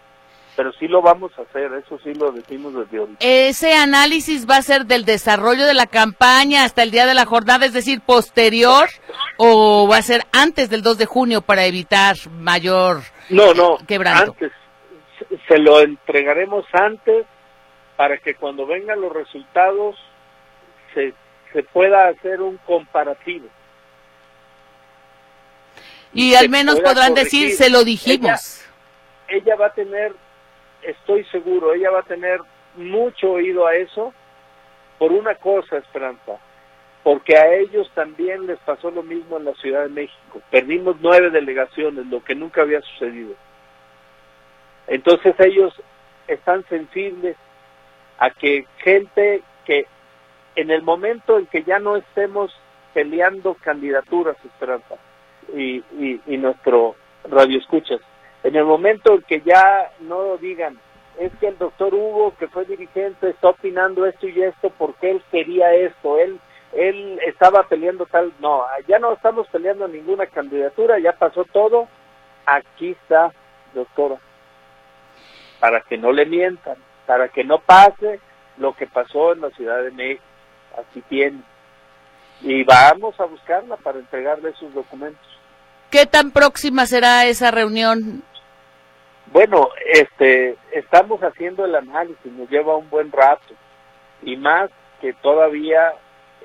pero 0.55 0.71
sí 0.73 0.87
lo 0.87 1.01
vamos 1.01 1.31
a 1.37 1.41
hacer, 1.41 1.71
eso 1.73 1.99
sí 2.03 2.13
lo 2.13 2.31
decimos 2.31 2.73
desde 2.73 2.99
hoy. 2.99 3.15
Ese 3.19 3.73
análisis 3.73 4.47
va 4.49 4.57
a 4.57 4.61
ser 4.61 4.85
del 4.85 5.05
desarrollo 5.05 5.65
de 5.65 5.73
la 5.73 5.87
campaña 5.87 6.63
hasta 6.63 6.83
el 6.83 6.91
día 6.91 7.05
de 7.05 7.13
la 7.13 7.25
jornada, 7.25 7.65
es 7.65 7.73
decir, 7.73 8.01
posterior, 8.01 8.89
o 9.37 9.87
va 9.87 9.97
a 9.97 10.01
ser 10.01 10.21
antes 10.31 10.69
del 10.69 10.81
2 10.81 10.97
de 10.97 11.05
junio 11.05 11.41
para 11.41 11.65
evitar 11.65 12.15
mayor 12.39 13.01
no, 13.29 13.53
no, 13.53 13.77
Antes, 14.05 14.51
se 15.47 15.57
lo 15.57 15.79
entregaremos 15.79 16.65
antes 16.73 17.25
para 17.95 18.17
que 18.17 18.35
cuando 18.35 18.65
vengan 18.65 18.99
los 18.99 19.13
resultados 19.13 19.95
se, 20.93 21.13
se 21.51 21.63
pueda 21.63 22.07
hacer 22.07 22.41
un 22.41 22.57
comparativo. 22.57 23.47
Y, 26.13 26.35
al 26.35 26.49
menos 26.49 26.79
podrán 26.79 27.15
decir, 27.15 27.53
se 27.53 27.69
lo 27.69 27.83
dijimos. 27.83 28.63
ella 29.27 29.55
va 29.55 29.67
a 29.67 29.73
tener, 29.73 30.13
estoy 30.85 31.23
seguro, 31.25 31.73
ella 31.73 31.91
va 31.91 31.99
a 31.99 32.03
tener 32.03 32.39
mucho 32.75 33.31
oído 33.31 33.67
a 33.67 33.75
eso 33.75 34.13
por 34.97 35.11
una 35.11 35.35
cosa, 35.35 35.77
Esperanza, 35.77 36.39
porque 37.03 37.37
a 37.37 37.53
ellos 37.53 37.89
también 37.93 38.47
les 38.47 38.59
pasó 38.59 38.91
lo 38.91 39.03
mismo 39.03 39.37
en 39.37 39.45
la 39.45 39.53
Ciudad 39.55 39.83
de 39.83 39.89
México. 39.89 40.41
Perdimos 40.49 40.97
nueve 41.01 41.29
delegaciones, 41.29 42.05
lo 42.07 42.23
que 42.23 42.35
nunca 42.35 42.61
había 42.61 42.81
sucedido. 42.81 43.33
Entonces 44.87 45.35
ellos 45.39 45.73
están 46.27 46.65
sensibles 46.69 47.35
a 48.19 48.29
que 48.29 48.65
gente 48.77 49.41
que 49.65 49.87
en 50.55 50.71
el 50.71 50.81
momento 50.81 51.37
en 51.37 51.47
que 51.47 51.63
ya 51.63 51.79
no 51.79 51.97
estemos 51.97 52.53
peleando 52.93 53.55
candidaturas, 53.55 54.37
Esperanza, 54.45 54.95
y, 55.53 55.77
y, 55.99 56.21
y 56.27 56.37
nuestro 56.37 56.95
radio 57.29 57.57
escuchas, 57.57 57.99
en 58.43 58.55
el 58.55 58.65
momento 58.65 59.13
en 59.13 59.21
que 59.23 59.41
ya 59.41 59.91
no 60.01 60.37
digan, 60.37 60.79
es 61.19 61.31
que 61.39 61.47
el 61.47 61.57
doctor 61.57 61.93
Hugo, 61.93 62.33
que 62.37 62.47
fue 62.47 62.65
dirigente, 62.65 63.29
está 63.29 63.49
opinando 63.49 64.05
esto 64.05 64.27
y 64.27 64.41
esto 64.41 64.71
porque 64.77 65.11
él 65.11 65.23
quería 65.31 65.73
esto, 65.73 66.17
él 66.17 66.39
él 66.75 67.19
estaba 67.25 67.63
peleando 67.63 68.05
tal, 68.05 68.33
no, 68.39 68.63
ya 68.87 68.99
no 68.99 69.13
estamos 69.13 69.47
peleando 69.47 69.87
ninguna 69.87 70.25
candidatura, 70.25 70.99
ya 70.99 71.13
pasó 71.13 71.45
todo, 71.45 71.87
aquí 72.45 72.91
está, 72.91 73.31
doctora, 73.73 74.17
para 75.59 75.81
que 75.81 75.97
no 75.97 76.11
le 76.11 76.25
mientan, 76.25 76.77
para 77.05 77.29
que 77.29 77.43
no 77.43 77.59
pase 77.59 78.19
lo 78.57 78.73
que 78.75 78.87
pasó 78.87 79.33
en 79.33 79.41
la 79.41 79.49
Ciudad 79.51 79.83
de 79.83 79.91
México, 79.91 80.23
aquí 80.79 81.01
tiene. 81.01 81.41
Y 82.41 82.63
vamos 82.63 83.19
a 83.19 83.25
buscarla 83.25 83.77
para 83.77 83.99
entregarle 83.99 84.53
sus 84.53 84.73
documentos. 84.73 85.25
¿Qué 85.91 86.05
tan 86.05 86.31
próxima 86.31 86.85
será 86.87 87.25
esa 87.25 87.51
reunión? 87.51 88.23
Bueno, 89.33 89.69
este, 89.91 90.55
estamos 90.71 91.19
haciendo 91.21 91.65
el 91.65 91.73
análisis, 91.73 92.31
nos 92.33 92.47
lleva 92.51 92.77
un 92.77 92.87
buen 92.91 93.11
rato 93.11 93.55
y 94.21 94.37
más 94.37 94.69
que 95.01 95.11
todavía 95.13 95.91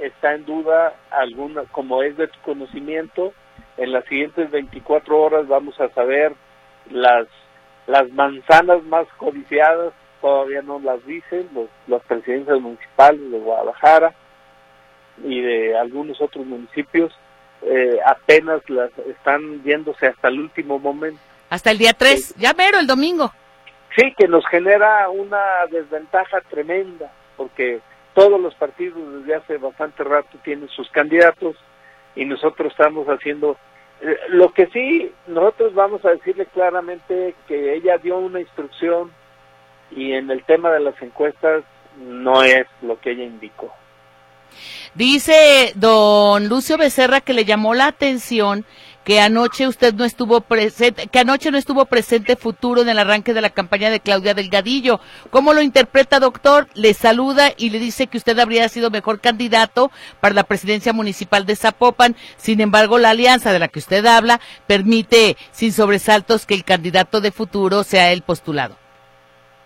está 0.01 0.35
en 0.35 0.47
duda 0.47 0.95
alguna, 1.11 1.65
como 1.71 2.03
es 2.03 2.17
de 2.17 2.29
tu 2.29 2.41
conocimiento, 2.41 3.35
en 3.77 3.93
las 3.93 4.07
siguientes 4.07 4.51
24 4.51 5.21
horas 5.21 5.47
vamos 5.47 5.79
a 5.79 5.91
saber 5.91 6.33
las 6.91 7.27
las 7.87 8.11
manzanas 8.13 8.83
más 8.85 9.07
codiciadas, 9.19 9.93
todavía 10.23 10.63
no 10.63 10.79
las 10.79 11.05
dicen, 11.05 11.47
los, 11.55 11.69
las 11.89 12.03
presidencias 12.05 12.59
municipales 12.59 13.31
de 13.31 13.39
Guadalajara 13.39 14.15
y 15.23 15.43
de 15.43 15.77
algunos 15.77 16.23
otros 16.23 16.47
municipios, 16.47 17.13
eh, 17.63 17.99
apenas 18.07 18.63
las 18.71 18.91
están 19.01 19.63
viéndose 19.63 20.07
hasta 20.07 20.29
el 20.29 20.41
último 20.41 20.79
momento. 20.79 21.21
Hasta 21.51 21.71
el 21.71 21.79
día 21.79 21.93
3, 21.95 22.35
ya 22.37 22.53
mero, 22.55 22.79
el 22.79 22.87
domingo. 22.87 23.33
Sí, 23.97 24.15
que 24.17 24.29
nos 24.29 24.47
genera 24.47 25.09
una 25.09 25.67
desventaja 25.71 26.41
tremenda, 26.43 27.11
porque 27.37 27.81
todos 28.15 28.41
los 28.41 28.55
partidos 28.55 29.21
desde 29.21 29.35
hace 29.35 29.57
bastante 29.59 30.05
rato 30.05 30.39
tienen 30.43 30.69
sus 30.69 30.91
candidatos 30.91 31.57
y 32.15 32.25
nosotros 32.25 32.73
estamos 32.73 33.07
haciendo 33.07 33.57
eh, 34.01 34.17
lo 34.29 34.53
que 34.53 34.67
sí 34.67 35.13
nosotros 35.27 35.75
vamos 35.75 36.05
a 36.05 36.11
decirle 36.11 36.47
claramente 36.47 37.35
que 37.47 37.75
ella 37.75 37.99
dio 37.99 38.19
una 38.19 38.41
instrucción 38.41 39.11
y 39.91 40.13
en 40.13 40.31
el 40.31 40.45
tema 40.45 40.71
de 40.71 40.81
las 40.81 41.01
encuestas 41.03 41.65
no 41.97 42.43
es 42.43 42.67
lo 42.83 43.01
que 43.01 43.13
ella 43.13 43.25
indicó. 43.25 43.73
Dice 44.95 45.73
don 45.75 46.49
Lucio 46.49 46.79
Becerra 46.79 47.21
que 47.21 47.33
le 47.33 47.45
llamó 47.45 47.75
la 47.75 47.87
atención 47.87 48.65
que 49.09 49.21
anoche 49.21 49.67
usted 49.67 49.95
no 49.95 50.05
estuvo 50.05 50.43
presente, 50.43 51.07
que 51.07 51.21
anoche 51.21 51.51
no 51.51 51.57
estuvo 51.57 51.87
presente 51.87 52.37
futuro 52.37 52.83
en 52.83 52.91
el 52.91 52.99
arranque 52.99 53.33
de 53.33 53.41
la 53.41 53.49
campaña 53.49 53.89
de 53.89 54.01
Claudia 54.01 54.35
Delgadillo. 54.35 55.01
¿Cómo 55.31 55.55
lo 55.55 55.63
interpreta, 55.63 56.21
doctor? 56.21 56.67
Le 56.75 56.93
saluda 56.93 57.53
y 57.57 57.71
le 57.71 57.79
dice 57.79 58.09
que 58.09 58.19
usted 58.19 58.39
habría 58.39 58.69
sido 58.69 58.91
mejor 58.91 59.23
candidato 59.23 59.91
para 60.21 60.35
la 60.35 60.43
presidencia 60.43 60.93
municipal 60.93 61.47
de 61.47 61.57
Zapopan. 61.57 62.17
Sin 62.37 62.61
embargo, 62.61 62.99
la 62.99 63.09
alianza 63.09 63.51
de 63.51 63.59
la 63.59 63.69
que 63.69 63.79
usted 63.79 64.05
habla 64.05 64.41
permite 64.67 65.39
sin 65.53 65.73
sobresaltos 65.73 66.45
que 66.45 66.53
el 66.53 66.65
candidato 66.65 67.23
de 67.23 67.33
futuro 67.33 67.85
sea 67.85 68.13
el 68.13 68.21
postulado. 68.21 68.77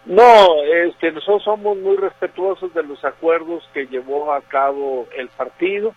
No, 0.07 0.63
este, 0.87 1.11
nosotros 1.11 1.43
somos 1.43 1.79
muy 1.79 1.97
respetuosos 1.97 2.73
de 2.75 2.85
los 2.85 3.05
acuerdos 3.05 3.69
que 3.75 3.87
llevó 3.87 4.33
a 4.35 4.41
cabo 4.43 5.09
el 5.19 5.27
partido 5.31 5.97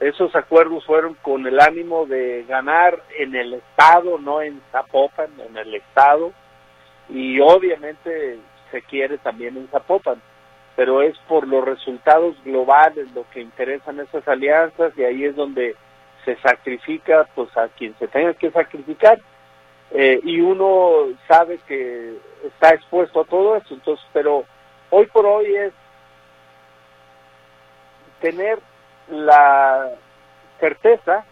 esos 0.00 0.34
acuerdos 0.36 0.84
fueron 0.84 1.14
con 1.14 1.46
el 1.46 1.60
ánimo 1.60 2.06
de 2.06 2.44
ganar 2.48 3.02
en 3.18 3.34
el 3.34 3.54
Estado, 3.54 4.18
no 4.18 4.40
en 4.40 4.60
Zapopan, 4.70 5.30
en 5.40 5.56
el 5.56 5.74
Estado, 5.74 6.32
y 7.08 7.40
obviamente 7.40 8.38
se 8.70 8.82
quiere 8.82 9.18
también 9.18 9.56
en 9.56 9.68
Zapopan, 9.68 10.20
pero 10.76 11.02
es 11.02 11.18
por 11.26 11.48
los 11.48 11.64
resultados 11.64 12.36
globales 12.44 13.10
lo 13.12 13.28
que 13.30 13.40
interesan 13.40 13.98
esas 13.98 14.26
alianzas 14.28 14.92
y 14.96 15.02
ahí 15.02 15.24
es 15.24 15.34
donde 15.34 15.74
se 16.24 16.36
sacrifica 16.36 17.26
pues 17.34 17.54
a 17.56 17.68
quien 17.68 17.96
se 17.98 18.06
tenga 18.08 18.34
que 18.34 18.50
sacrificar. 18.50 19.18
Eh, 19.90 20.20
y 20.22 20.40
uno 20.40 21.06
sabe 21.26 21.58
que 21.66 22.18
está 22.44 22.74
expuesto 22.74 23.22
a 23.22 23.24
todo 23.24 23.56
eso, 23.56 23.74
entonces, 23.74 24.04
pero 24.12 24.44
hoy 24.90 25.06
por 25.06 25.24
hoy 25.24 25.46
es 25.56 25.72
tener 28.20 28.58
la 29.10 29.90
certeza, 30.60 31.24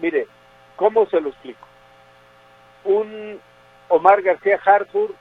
mire, 0.00 0.26
¿cómo 0.76 1.06
se 1.06 1.20
lo 1.20 1.30
explico? 1.30 1.66
Un 2.84 3.40
Omar 3.88 4.22
García 4.22 4.58
Harfur 4.64 5.14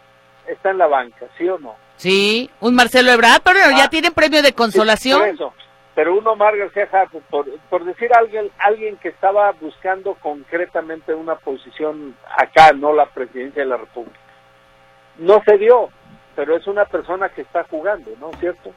está 0.48 0.72
en 0.72 0.78
la 0.78 0.88
banca, 0.88 1.28
¿sí 1.38 1.48
o 1.48 1.60
no? 1.60 1.76
Sí, 1.98 2.50
un 2.62 2.76
Marcelo 2.76 3.12
Ebrard, 3.12 3.42
pero 3.44 3.60
ya 3.72 3.86
ah. 3.86 3.90
tiene 3.90 4.12
premio 4.12 4.42
de 4.42 4.54
consolación. 4.54 5.24
eso, 5.26 5.54
pero 5.96 6.18
un 6.18 6.26
Omar 6.26 6.56
García 6.56 6.88
Harfur, 6.92 7.22
por, 7.30 7.46
por 7.70 7.84
decir 7.84 8.10
alguien, 8.16 8.50
alguien 8.60 8.96
que 8.98 9.10
estaba 9.10 9.52
buscando 9.52 10.16
concretamente 10.16 11.14
una 11.14 11.36
posición 11.36 12.16
acá, 12.38 12.72
no 12.72 12.94
la 12.94 13.08
presidencia 13.08 13.64
de 13.64 13.70
la 13.70 13.78
República. 13.78 14.18
No 15.18 15.44
se 15.44 15.58
dio, 15.58 15.90
pero 16.38 16.56
es 16.56 16.66
una 16.68 16.86
persona 16.86 17.28
que 17.28 17.42
está 17.42 17.66
jugando, 17.66 18.12
¿no? 18.20 18.32
¿Cierto? 18.40 18.72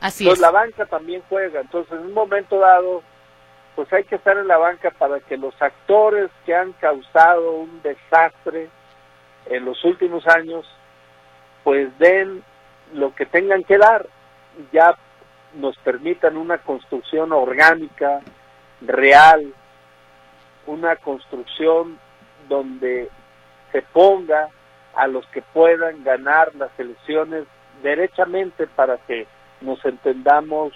Así 0.00 0.24
Entonces 0.24 0.42
la 0.42 0.50
banca 0.50 0.86
también 0.86 1.22
juega. 1.28 1.60
Entonces 1.60 1.92
en 1.92 2.06
un 2.06 2.14
momento 2.14 2.58
dado, 2.58 3.02
pues 3.76 3.92
hay 3.92 4.04
que 4.04 4.16
estar 4.16 4.36
en 4.36 4.48
la 4.48 4.56
banca 4.56 4.90
para 4.90 5.20
que 5.20 5.36
los 5.36 5.54
actores 5.60 6.30
que 6.46 6.54
han 6.54 6.72
causado 6.72 7.52
un 7.52 7.82
desastre 7.82 8.68
en 9.46 9.64
los 9.64 9.84
últimos 9.84 10.26
años, 10.26 10.66
pues 11.64 11.96
den 11.98 12.42
lo 12.94 13.14
que 13.14 13.26
tengan 13.26 13.62
que 13.64 13.78
dar, 13.78 14.06
ya 14.72 14.96
nos 15.54 15.76
permitan 15.78 16.36
una 16.36 16.58
construcción 16.58 17.32
orgánica, 17.32 18.20
real, 18.80 19.52
una 20.66 20.96
construcción 20.96 21.98
donde 22.48 23.08
se 23.72 23.82
ponga 23.82 24.48
a 24.94 25.06
los 25.06 25.26
que 25.28 25.42
puedan 25.42 26.02
ganar 26.04 26.54
las 26.54 26.70
elecciones 26.78 27.44
derechamente 27.82 28.66
para 28.66 28.98
que 28.98 29.26
nos 29.60 29.84
entendamos 29.84 30.72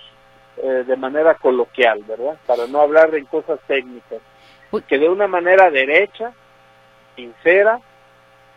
eh, 0.56 0.84
de 0.86 0.96
manera 0.96 1.34
coloquial, 1.34 2.02
¿verdad? 2.04 2.38
Para 2.46 2.66
no 2.66 2.80
hablar 2.80 3.14
en 3.14 3.24
cosas 3.26 3.58
técnicas. 3.66 4.20
Que 4.88 4.98
de 4.98 5.08
una 5.08 5.28
manera 5.28 5.70
derecha, 5.70 6.32
sincera, 7.14 7.80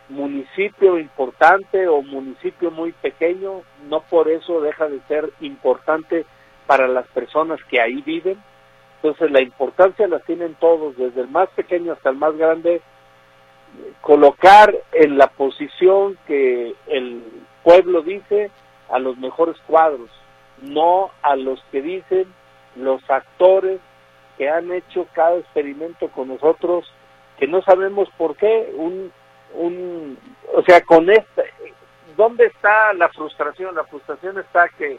municipio 0.08 0.98
importante 0.98 1.86
o 1.86 2.02
municipio 2.02 2.70
muy 2.70 2.92
pequeño, 2.92 3.62
no 3.88 4.00
por 4.00 4.28
eso 4.28 4.60
deja 4.60 4.88
de 4.88 5.00
ser 5.06 5.30
importante 5.40 6.24
para 6.66 6.88
las 6.88 7.06
personas 7.08 7.60
que 7.64 7.80
ahí 7.80 8.02
viven. 8.02 8.42
Entonces 8.96 9.30
la 9.30 9.40
importancia 9.40 10.08
la 10.08 10.18
tienen 10.20 10.54
todos, 10.54 10.96
desde 10.96 11.20
el 11.20 11.28
más 11.28 11.48
pequeño 11.50 11.92
hasta 11.92 12.10
el 12.10 12.16
más 12.16 12.36
grande, 12.36 12.80
colocar 14.00 14.74
en 14.92 15.18
la 15.18 15.28
posición 15.28 16.18
que 16.26 16.74
el 16.86 17.22
pueblo 17.62 18.02
dice 18.02 18.50
a 18.90 18.98
los 18.98 19.16
mejores 19.18 19.56
cuadros, 19.66 20.10
no 20.62 21.10
a 21.22 21.36
los 21.36 21.62
que 21.70 21.82
dicen 21.82 22.26
los 22.76 23.02
actores 23.10 23.80
que 24.36 24.48
han 24.48 24.72
hecho 24.72 25.06
cada 25.12 25.36
experimento 25.36 26.08
con 26.08 26.28
nosotros, 26.28 26.90
que 27.38 27.46
no 27.46 27.62
sabemos 27.62 28.08
por 28.16 28.36
qué, 28.36 28.72
un, 28.74 29.12
un, 29.54 30.18
o 30.54 30.62
sea, 30.62 30.80
con 30.82 31.10
esta, 31.10 31.42
¿dónde 32.16 32.46
está 32.46 32.92
la 32.94 33.08
frustración? 33.08 33.74
La 33.74 33.84
frustración 33.84 34.38
está 34.38 34.68
que 34.68 34.98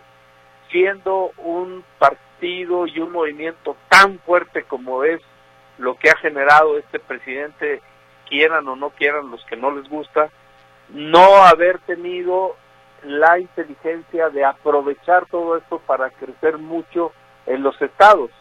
siendo 0.71 1.31
un 1.37 1.83
partido 1.97 2.85
y 2.87 2.99
un 2.99 3.11
movimiento 3.11 3.75
tan 3.89 4.19
fuerte 4.19 4.63
como 4.63 5.03
es 5.03 5.21
lo 5.77 5.95
que 5.95 6.09
ha 6.09 6.17
generado 6.17 6.77
este 6.77 6.99
presidente, 6.99 7.81
quieran 8.27 8.67
o 8.67 8.75
no 8.75 8.91
quieran 8.91 9.31
los 9.31 9.43
que 9.45 9.55
no 9.55 9.71
les 9.71 9.89
gusta, 9.89 10.29
no 10.89 11.43
haber 11.43 11.79
tenido 11.79 12.55
la 13.03 13.39
inteligencia 13.39 14.29
de 14.29 14.45
aprovechar 14.45 15.25
todo 15.27 15.57
esto 15.57 15.79
para 15.85 16.09
crecer 16.09 16.57
mucho 16.57 17.11
en 17.45 17.63
los 17.63 17.79
estados. 17.81 18.31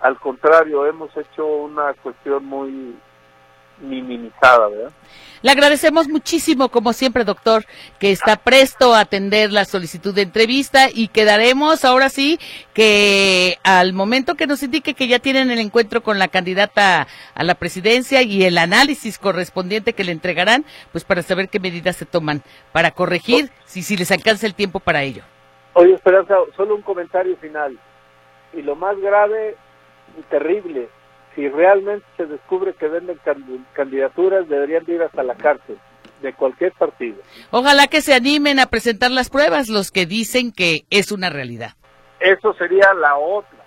Al 0.00 0.18
contrario, 0.18 0.86
hemos 0.86 1.16
hecho 1.16 1.46
una 1.46 1.94
cuestión 1.94 2.44
muy 2.44 2.96
minimizada, 3.80 4.68
¿verdad? 4.68 4.92
Le 5.44 5.50
agradecemos 5.50 6.08
muchísimo, 6.08 6.70
como 6.70 6.94
siempre, 6.94 7.22
doctor, 7.22 7.66
que 7.98 8.12
está 8.12 8.36
presto 8.36 8.94
a 8.94 9.00
atender 9.00 9.52
la 9.52 9.66
solicitud 9.66 10.14
de 10.14 10.22
entrevista 10.22 10.86
y 10.90 11.08
quedaremos 11.08 11.84
ahora 11.84 12.08
sí 12.08 12.38
que 12.72 13.58
al 13.62 13.92
momento 13.92 14.36
que 14.36 14.46
nos 14.46 14.62
indique 14.62 14.94
que 14.94 15.06
ya 15.06 15.18
tienen 15.18 15.50
el 15.50 15.58
encuentro 15.58 16.02
con 16.02 16.18
la 16.18 16.28
candidata 16.28 17.06
a 17.34 17.44
la 17.44 17.56
presidencia 17.56 18.22
y 18.22 18.44
el 18.44 18.56
análisis 18.56 19.18
correspondiente 19.18 19.92
que 19.92 20.04
le 20.04 20.12
entregarán, 20.12 20.64
pues 20.92 21.04
para 21.04 21.20
saber 21.20 21.50
qué 21.50 21.60
medidas 21.60 21.96
se 21.96 22.06
toman 22.06 22.40
para 22.72 22.92
corregir, 22.92 23.50
si, 23.66 23.82
si 23.82 23.98
les 23.98 24.10
alcanza 24.12 24.46
el 24.46 24.54
tiempo 24.54 24.80
para 24.80 25.02
ello. 25.02 25.24
Oye, 25.74 25.92
Esperanza, 25.92 26.36
solo 26.56 26.74
un 26.74 26.80
comentario 26.80 27.36
final. 27.36 27.78
Y 28.54 28.62
lo 28.62 28.76
más 28.76 28.96
grave 28.98 29.56
y 30.18 30.22
terrible 30.22 30.88
si 31.34 31.48
realmente 31.48 32.06
se 32.16 32.26
descubre 32.26 32.74
que 32.74 32.88
venden 32.88 33.18
candidaturas, 33.72 34.48
deberían 34.48 34.84
ir 34.86 35.02
hasta 35.02 35.22
la 35.22 35.34
cárcel 35.34 35.78
de 36.22 36.32
cualquier 36.32 36.72
partido. 36.72 37.16
Ojalá 37.50 37.86
que 37.86 38.00
se 38.00 38.14
animen 38.14 38.58
a 38.58 38.66
presentar 38.66 39.10
las 39.10 39.30
pruebas 39.30 39.68
los 39.68 39.90
que 39.90 40.06
dicen 40.06 40.52
que 40.52 40.84
es 40.90 41.12
una 41.12 41.30
realidad. 41.30 41.72
Eso 42.20 42.54
sería 42.54 42.94
la 42.94 43.16
otra. 43.16 43.64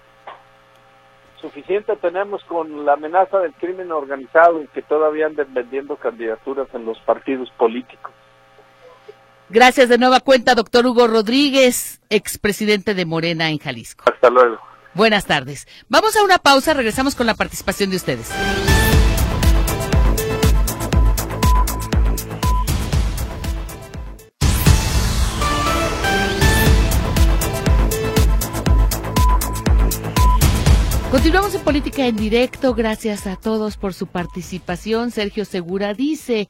Suficiente 1.39 1.95
tenemos 1.97 2.43
con 2.45 2.85
la 2.85 2.93
amenaza 2.93 3.39
del 3.39 3.53
crimen 3.53 3.91
organizado 3.91 4.63
y 4.63 4.67
que 4.67 4.81
todavía 4.81 5.27
anden 5.27 5.53
vendiendo 5.53 5.95
candidaturas 5.95 6.67
en 6.73 6.85
los 6.85 6.99
partidos 7.01 7.51
políticos. 7.51 8.11
Gracias 9.49 9.87
de 9.87 9.97
nueva 9.97 10.19
cuenta, 10.19 10.55
doctor 10.55 10.85
Hugo 10.85 11.07
Rodríguez, 11.07 12.01
expresidente 12.09 12.95
de 12.95 13.05
Morena 13.05 13.49
en 13.49 13.59
Jalisco. 13.59 14.03
Hasta 14.11 14.29
luego. 14.29 14.57
Buenas 14.97 15.25
tardes. 15.25 15.67
Vamos 15.89 16.15
a 16.15 16.23
una 16.23 16.39
pausa, 16.39 16.73
regresamos 16.73 17.13
con 17.13 17.27
la 17.27 17.35
participación 17.35 17.91
de 17.91 17.97
ustedes. 17.97 18.29
Continuamos 31.11 31.53
en 31.53 31.61
Política 31.61 32.07
en 32.07 32.15
Directo. 32.15 32.73
Gracias 32.73 33.27
a 33.27 33.35
todos 33.35 33.77
por 33.77 33.93
su 33.93 34.07
participación. 34.07 35.11
Sergio 35.11 35.45
Segura 35.45 35.93
dice, 35.93 36.49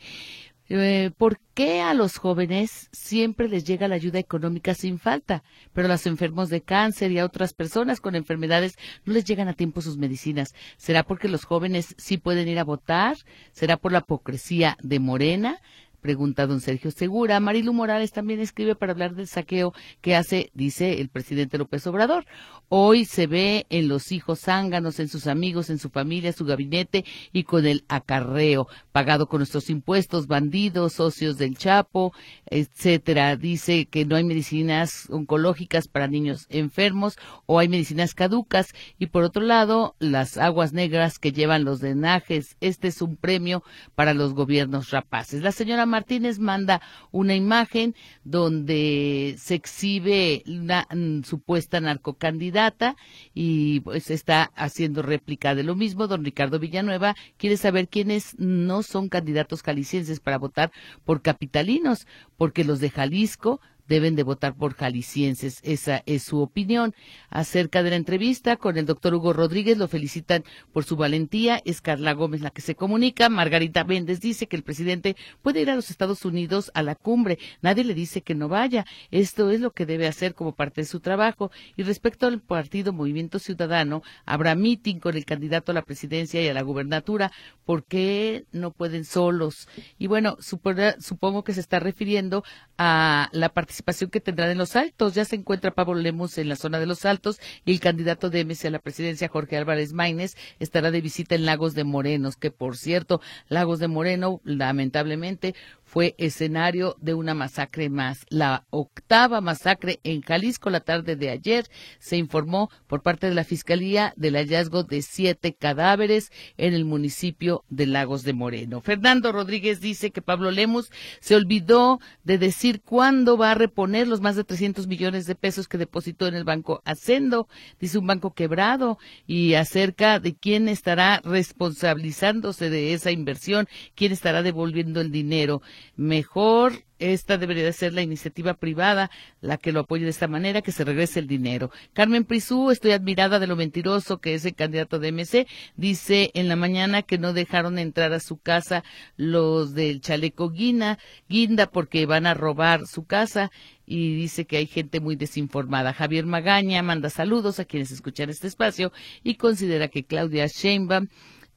eh, 0.70 1.12
¿Por 1.18 1.40
qué 1.54 1.82
a 1.82 1.94
los 1.94 2.18
jóvenes 2.18 2.90
siempre 2.92 3.48
les 3.48 3.64
llega 3.64 3.88
la 3.88 3.96
ayuda 3.96 4.20
económica 4.20 4.74
sin 4.74 5.00
falta, 5.00 5.44
pero 5.74 5.88
a 5.88 5.92
los 5.92 6.06
enfermos 6.06 6.50
de 6.50 6.62
cáncer 6.62 7.12
y 7.12 7.20
a 7.20 7.26
otras 7.26 7.54
personas 7.54 8.02
con 8.02 8.16
enfermedades 8.16 8.78
no 9.06 9.14
les 9.14 9.26
llegan 9.26 9.48
a 9.48 9.54
tiempo 9.54 9.82
sus 9.82 9.98
medicinas? 9.98 10.54
¿Será 10.78 11.04
porque 11.04 11.30
los 11.30 11.46
jóvenes 11.46 11.96
sí 11.98 12.18
pueden 12.18 12.48
ir 12.48 12.60
a 12.60 12.64
votar? 12.64 13.18
¿Será 13.52 13.78
por 13.78 13.92
la 13.92 14.00
hipocresía 14.00 14.78
de 14.82 15.00
Morena? 15.00 15.62
Pregunta 16.08 16.48
don 16.48 16.62
Sergio 16.62 16.90
Segura. 16.90 17.38
Marilu 17.42 17.74
Morales 17.74 18.14
también 18.14 18.40
escribe 18.40 18.76
para 18.76 18.94
hablar 18.94 19.14
del 19.14 19.28
saqueo 19.28 19.74
que 20.00 20.16
hace, 20.16 20.52
dice 20.54 21.02
el 21.02 21.10
presidente 21.10 21.58
López 21.58 21.86
Obrador. 21.86 22.26
Hoy 22.70 23.04
se 23.04 23.28
ve 23.28 23.66
en 23.70 23.90
los 23.90 24.14
hijos 24.14 24.40
zánganos, 24.40 25.02
en 25.02 25.10
sus 25.10 25.28
amigos, 25.28 25.70
en 25.70 25.80
su 25.80 25.90
familia, 25.90 26.32
su 26.32 26.46
gabinete 26.46 27.04
y 27.34 27.44
con 27.44 27.66
el 27.66 27.84
acarreo 27.90 28.70
pagado 28.94 29.28
con 29.28 29.40
nuestros 29.40 29.70
impuestos, 29.70 30.28
bandidos, 30.28 30.94
socios 30.94 31.38
del 31.38 31.58
Chapo, 31.58 32.14
etcétera. 32.46 33.36
Dice 33.36 33.86
que 33.86 34.06
no 34.06 34.16
hay 34.16 34.24
medicinas 34.24 35.10
oncológicas 35.10 35.90
para 35.90 36.08
niños 36.08 36.46
enfermos 36.50 37.18
o 37.46 37.60
hay 37.60 37.68
medicinas 37.68 38.14
caducas 38.14 38.74
y 38.98 39.08
por 39.08 39.24
otro 39.24 39.44
lado, 39.44 39.96
las 40.00 40.38
aguas 40.38 40.72
negras 40.72 41.20
que 41.20 41.34
llevan 41.34 41.66
los 41.66 41.82
drenajes. 41.82 42.56
Este 42.62 42.88
es 42.88 43.02
un 43.02 43.18
premio 43.18 43.62
para 43.96 44.14
los 44.14 44.34
gobiernos 44.34 44.92
rapaces. 44.92 45.42
La 45.42 45.52
señora 45.52 45.86
Martínez 45.98 46.38
manda 46.38 46.80
una 47.12 47.34
imagen 47.34 47.96
donde 48.24 49.36
se 49.40 49.56
exhibe 49.56 50.44
una 50.46 50.88
mm, 50.94 51.24
supuesta 51.24 51.80
narcocandidata 51.82 52.96
y 53.34 53.80
pues 53.80 54.12
está 54.12 54.52
haciendo 54.56 55.02
réplica 55.02 55.56
de 55.56 55.64
lo 55.64 55.76
mismo. 55.76 56.08
Don 56.08 56.24
Ricardo 56.24 56.60
Villanueva 56.60 57.16
quiere 57.38 57.58
saber 57.58 57.88
quiénes 57.88 58.38
no 58.38 58.84
son 58.84 59.10
candidatos 59.10 59.64
jaliscienses 59.64 60.20
para 60.20 60.38
votar 60.38 60.72
por 61.04 61.24
capitalinos, 61.24 62.06
porque 62.38 62.64
los 62.64 62.80
de 62.80 62.92
Jalisco 62.92 63.60
deben 63.88 64.16
de 64.16 64.24
votar 64.24 64.56
por 64.56 64.74
jaliscienses. 64.74 65.60
Esa 65.64 66.04
es 66.06 66.24
su 66.24 66.42
opinión. 66.42 66.94
Acerca 67.30 67.84
de 67.84 67.92
la 67.92 67.96
entrevista 67.96 68.58
con 68.58 68.78
el 68.78 68.86
doctor 68.86 69.14
Hugo 69.14 69.34
Rodríguez, 69.34 69.78
lo 69.78 69.88
felicitan 69.88 70.44
por 70.74 70.84
su 70.84 70.96
valentía. 70.96 71.62
Es 71.66 71.82
Carla 71.82 72.14
Gómez 72.14 72.42
la 72.42 72.50
que 72.50 72.62
se 72.62 72.76
comunica. 72.76 73.30
Margarita 73.30 73.84
Méndez 73.84 74.20
dice 74.20 74.48
que 74.48 74.56
el 74.56 74.64
presidente 74.64 75.16
puede 75.42 75.62
ir 75.62 75.70
a 75.70 75.76
los 75.76 75.90
Estados 75.90 76.26
Unidos 76.26 76.72
a 76.74 76.84
la 76.84 76.96
cumbre. 76.96 77.40
Nadie 77.62 77.84
le 77.84 77.94
dice 77.94 78.22
que 78.22 78.36
no 78.36 78.50
vaya. 78.50 78.86
Esto 79.12 79.52
es 79.52 79.62
lo 79.62 79.72
que 79.72 79.86
debe 79.86 80.08
hacer 80.08 80.34
como 80.34 80.54
parte 80.54 80.82
de 80.82 80.88
su 80.88 81.00
trabajo. 81.00 81.52
Y 81.76 81.84
respecto 81.84 82.28
al 82.28 82.42
partido 82.42 82.94
Movimiento 82.94 83.40
Ciudadano, 83.40 84.04
habrá 84.26 84.56
meeting 84.56 85.00
con 85.00 85.16
el 85.16 85.26
candidato 85.26 85.72
a 85.72 85.76
la 85.76 85.82
presidencia 85.82 86.42
y 86.42 86.48
a 86.48 86.54
la 86.54 86.62
gubernatura. 86.62 87.32
¿Por 87.66 87.84
qué 87.86 88.46
no 88.52 88.72
pueden 88.72 89.06
solos? 89.06 89.68
Y 89.98 90.08
bueno, 90.08 90.38
supongo 90.40 91.44
que 91.44 91.54
se 91.54 91.60
está 91.60 91.80
refiriendo 91.80 92.44
a 92.78 93.30
la 93.32 93.50
participación 93.50 93.77
participación 93.82 94.10
que 94.10 94.22
tendrán 94.22 94.50
en 94.50 94.58
los 94.58 94.76
altos. 94.76 95.14
Ya 95.14 95.26
se 95.26 95.36
encuentra 95.36 95.72
Pablo 95.72 95.96
Lemos 95.96 96.38
en 96.38 96.50
la 96.50 96.56
zona 96.56 96.80
de 96.80 96.86
los 96.86 97.06
altos 97.06 97.40
y 97.66 97.72
el 97.72 97.80
candidato 97.80 98.30
de 98.30 98.44
MC 98.44 98.66
a 98.66 98.70
la 98.72 98.80
presidencia, 98.80 99.28
Jorge 99.28 99.58
Álvarez 99.58 99.94
Maínez, 99.94 100.36
estará 100.60 100.92
de 100.92 101.02
visita 101.02 101.36
en 101.36 101.46
Lagos 101.46 101.74
de 101.74 101.84
Morenos, 101.84 102.38
que 102.38 102.52
por 102.52 102.78
cierto, 102.78 103.22
Lagos 103.50 103.80
de 103.80 103.88
Moreno, 103.88 104.42
lamentablemente, 104.44 105.56
fue 105.88 106.16
escenario 106.18 106.98
de 107.00 107.14
una 107.14 107.34
masacre 107.34 107.90
más. 107.90 108.26
La 108.30 108.66
octava 108.72 109.40
masacre 109.40 110.02
en 110.04 110.22
Jalisco 110.22 110.70
la 110.70 110.82
tarde 110.82 111.16
de 111.16 111.30
ayer 111.30 111.66
se 112.00 112.18
informó 112.18 112.70
por 112.88 113.02
parte 113.02 113.30
de 113.30 113.34
la 113.34 113.46
Fiscalía 113.46 114.14
del 114.18 114.36
hallazgo 114.36 114.84
de 114.84 115.02
siete 115.02 115.54
cadáveres 115.54 116.30
en 116.58 116.74
el 116.74 116.84
municipio 116.84 117.64
de 117.70 117.86
Lagos 117.86 118.24
de 118.24 118.34
Moreno. 118.34 118.82
Fernando 118.82 119.32
Rodríguez 119.32 119.80
dice 119.80 120.12
que 120.12 120.22
Pablo 120.22 120.52
Lemus 120.52 120.92
se 121.22 121.36
olvidó 121.36 122.02
de 122.26 122.38
decir 122.38 122.82
cuándo 122.82 123.38
va 123.38 123.52
a 123.52 123.56
reponer 123.56 124.10
los 124.10 124.20
más 124.20 124.36
de 124.36 124.44
300 124.44 124.88
millones 124.88 125.26
de 125.26 125.36
pesos 125.36 125.70
que 125.70 125.78
depositó 125.78 126.28
en 126.28 126.36
el 126.36 126.44
banco 126.44 126.82
Hacendo, 126.84 127.48
dice 127.80 127.98
un 127.98 128.08
banco 128.08 128.34
quebrado, 128.34 129.00
y 129.26 129.54
acerca 129.54 130.20
de 130.20 130.36
quién 130.36 130.68
estará 130.68 131.22
responsabilizándose 131.24 132.70
de 132.70 132.94
esa 132.94 133.12
inversión, 133.12 133.70
quién 133.96 134.12
estará 134.12 134.44
devolviendo 134.44 135.00
el 135.00 135.12
dinero 135.12 135.62
mejor 135.96 136.84
esta 137.00 137.38
debería 137.38 137.64
de 137.64 137.74
ser 137.74 137.94
la 137.94 138.02
iniciativa 138.02 138.56
privada 138.56 139.12
la 139.42 139.58
que 139.58 139.72
lo 139.72 139.82
apoye 139.82 140.04
de 140.04 140.10
esta 140.10 140.28
manera, 140.28 140.62
que 140.62 140.72
se 140.72 140.84
regrese 140.84 141.20
el 141.20 141.28
dinero. 141.28 141.72
Carmen 141.94 142.26
Prisú, 142.26 142.72
estoy 142.72 142.92
admirada 142.92 143.40
de 143.40 143.48
lo 143.48 143.56
mentiroso 143.56 144.18
que 144.20 144.34
es 144.34 144.46
el 144.46 144.56
candidato 144.56 145.00
de 145.00 145.12
MC, 145.12 145.48
dice 145.76 146.32
en 146.34 146.48
la 146.48 146.56
mañana 146.56 147.04
que 147.04 147.18
no 147.18 147.34
dejaron 147.34 147.78
entrar 147.78 148.14
a 148.14 148.20
su 148.20 148.38
casa 148.38 148.84
los 149.16 149.74
del 149.74 150.02
chaleco 150.02 150.50
guina, 150.50 150.98
guinda 151.30 151.70
porque 151.70 152.06
van 152.06 152.26
a 152.26 152.34
robar 152.34 152.88
su 152.88 153.06
casa 153.06 153.52
y 153.86 154.16
dice 154.16 154.46
que 154.46 154.58
hay 154.58 154.66
gente 154.66 155.00
muy 155.00 155.16
desinformada. 155.16 155.94
Javier 155.94 156.26
Magaña 156.26 156.82
manda 156.82 157.10
saludos 157.10 157.60
a 157.60 157.66
quienes 157.66 157.92
escuchan 157.92 158.30
este 158.30 158.48
espacio 158.48 158.92
y 159.24 159.36
considera 159.36 159.88
que 159.88 160.04
Claudia 160.04 160.48
Sheinbaum 160.48 161.08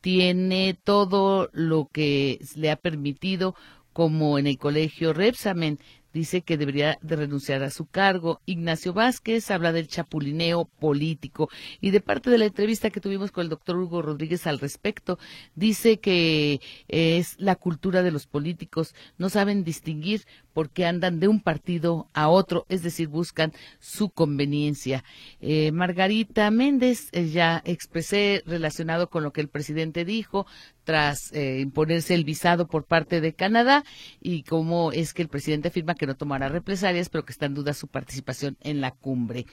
tiene 0.01 0.79
todo 0.83 1.51
lo 1.53 1.89
que 1.93 2.41
le 2.55 2.71
ha 2.71 2.77
permitido 2.77 3.55
como 3.93 4.39
en 4.39 4.47
el 4.47 4.59
colegio 4.59 5.13
Repsamen. 5.13 5.79
Dice 6.13 6.43
que 6.43 6.57
debería 6.57 6.99
de 7.03 7.15
renunciar 7.15 7.63
a 7.63 7.71
su 7.71 7.87
cargo. 7.87 8.41
Ignacio 8.45 8.93
Vázquez 8.93 9.49
habla 9.53 9.71
del 9.71 9.87
chapulineo 9.87 10.65
político. 10.65 11.49
Y 11.81 11.91
de 11.91 12.01
parte 12.01 12.31
de 12.31 12.39
la 12.39 12.47
entrevista 12.47 12.91
que 12.91 13.01
tuvimos 13.01 13.31
con 13.31 13.45
el 13.45 13.49
doctor 13.49 13.77
Hugo 13.77 14.03
Rodríguez 14.03 14.49
al 14.49 14.59
respecto, 14.59 15.21
dice 15.55 16.01
que 16.01 16.61
es 16.89 17.37
la 17.39 17.55
cultura 17.55 18.03
de 18.03 18.11
los 18.11 18.27
políticos, 18.27 18.93
no 19.19 19.29
saben 19.29 19.63
distinguir 19.63 20.27
porque 20.53 20.87
andan 20.87 21.21
de 21.21 21.29
un 21.29 21.41
partido 21.41 22.09
a 22.13 22.29
otro, 22.29 22.67
es 22.69 22.83
decir, 22.83 23.09
buscan 23.09 23.53
su 23.79 24.11
conveniencia. 24.11 25.05
Eh, 25.41 25.73
Margarita 25.73 26.51
Méndez, 26.51 27.09
eh, 27.13 27.29
ya 27.29 27.63
expresé 27.65 28.43
relacionado 28.47 29.09
con 29.11 29.23
lo 29.23 29.33
que 29.33 29.41
el 29.41 29.49
presidente 29.49 30.05
dijo 30.05 30.47
tras 30.85 31.33
eh, 31.33 31.61
imponerse 31.61 32.15
el 32.15 32.25
visado 32.25 32.67
por 32.67 32.85
parte 32.85 33.21
de 33.21 33.33
Canadá 33.33 33.85
y 34.21 34.43
cómo 34.43 34.91
es 34.93 35.15
que 35.15 35.23
el 35.23 35.29
presidente 35.29 35.69
afirma 35.69 35.95
que 35.95 36.07
no 36.07 36.17
tomará 36.17 36.49
represalias, 36.49 37.09
pero 37.09 37.25
que 37.25 37.33
está 37.33 37.47
en 37.47 37.55
duda 37.55 37.75
su 37.75 37.87
participación 37.87 38.57
en 38.61 38.81
la 38.81 38.91
cumbre. 38.91 39.47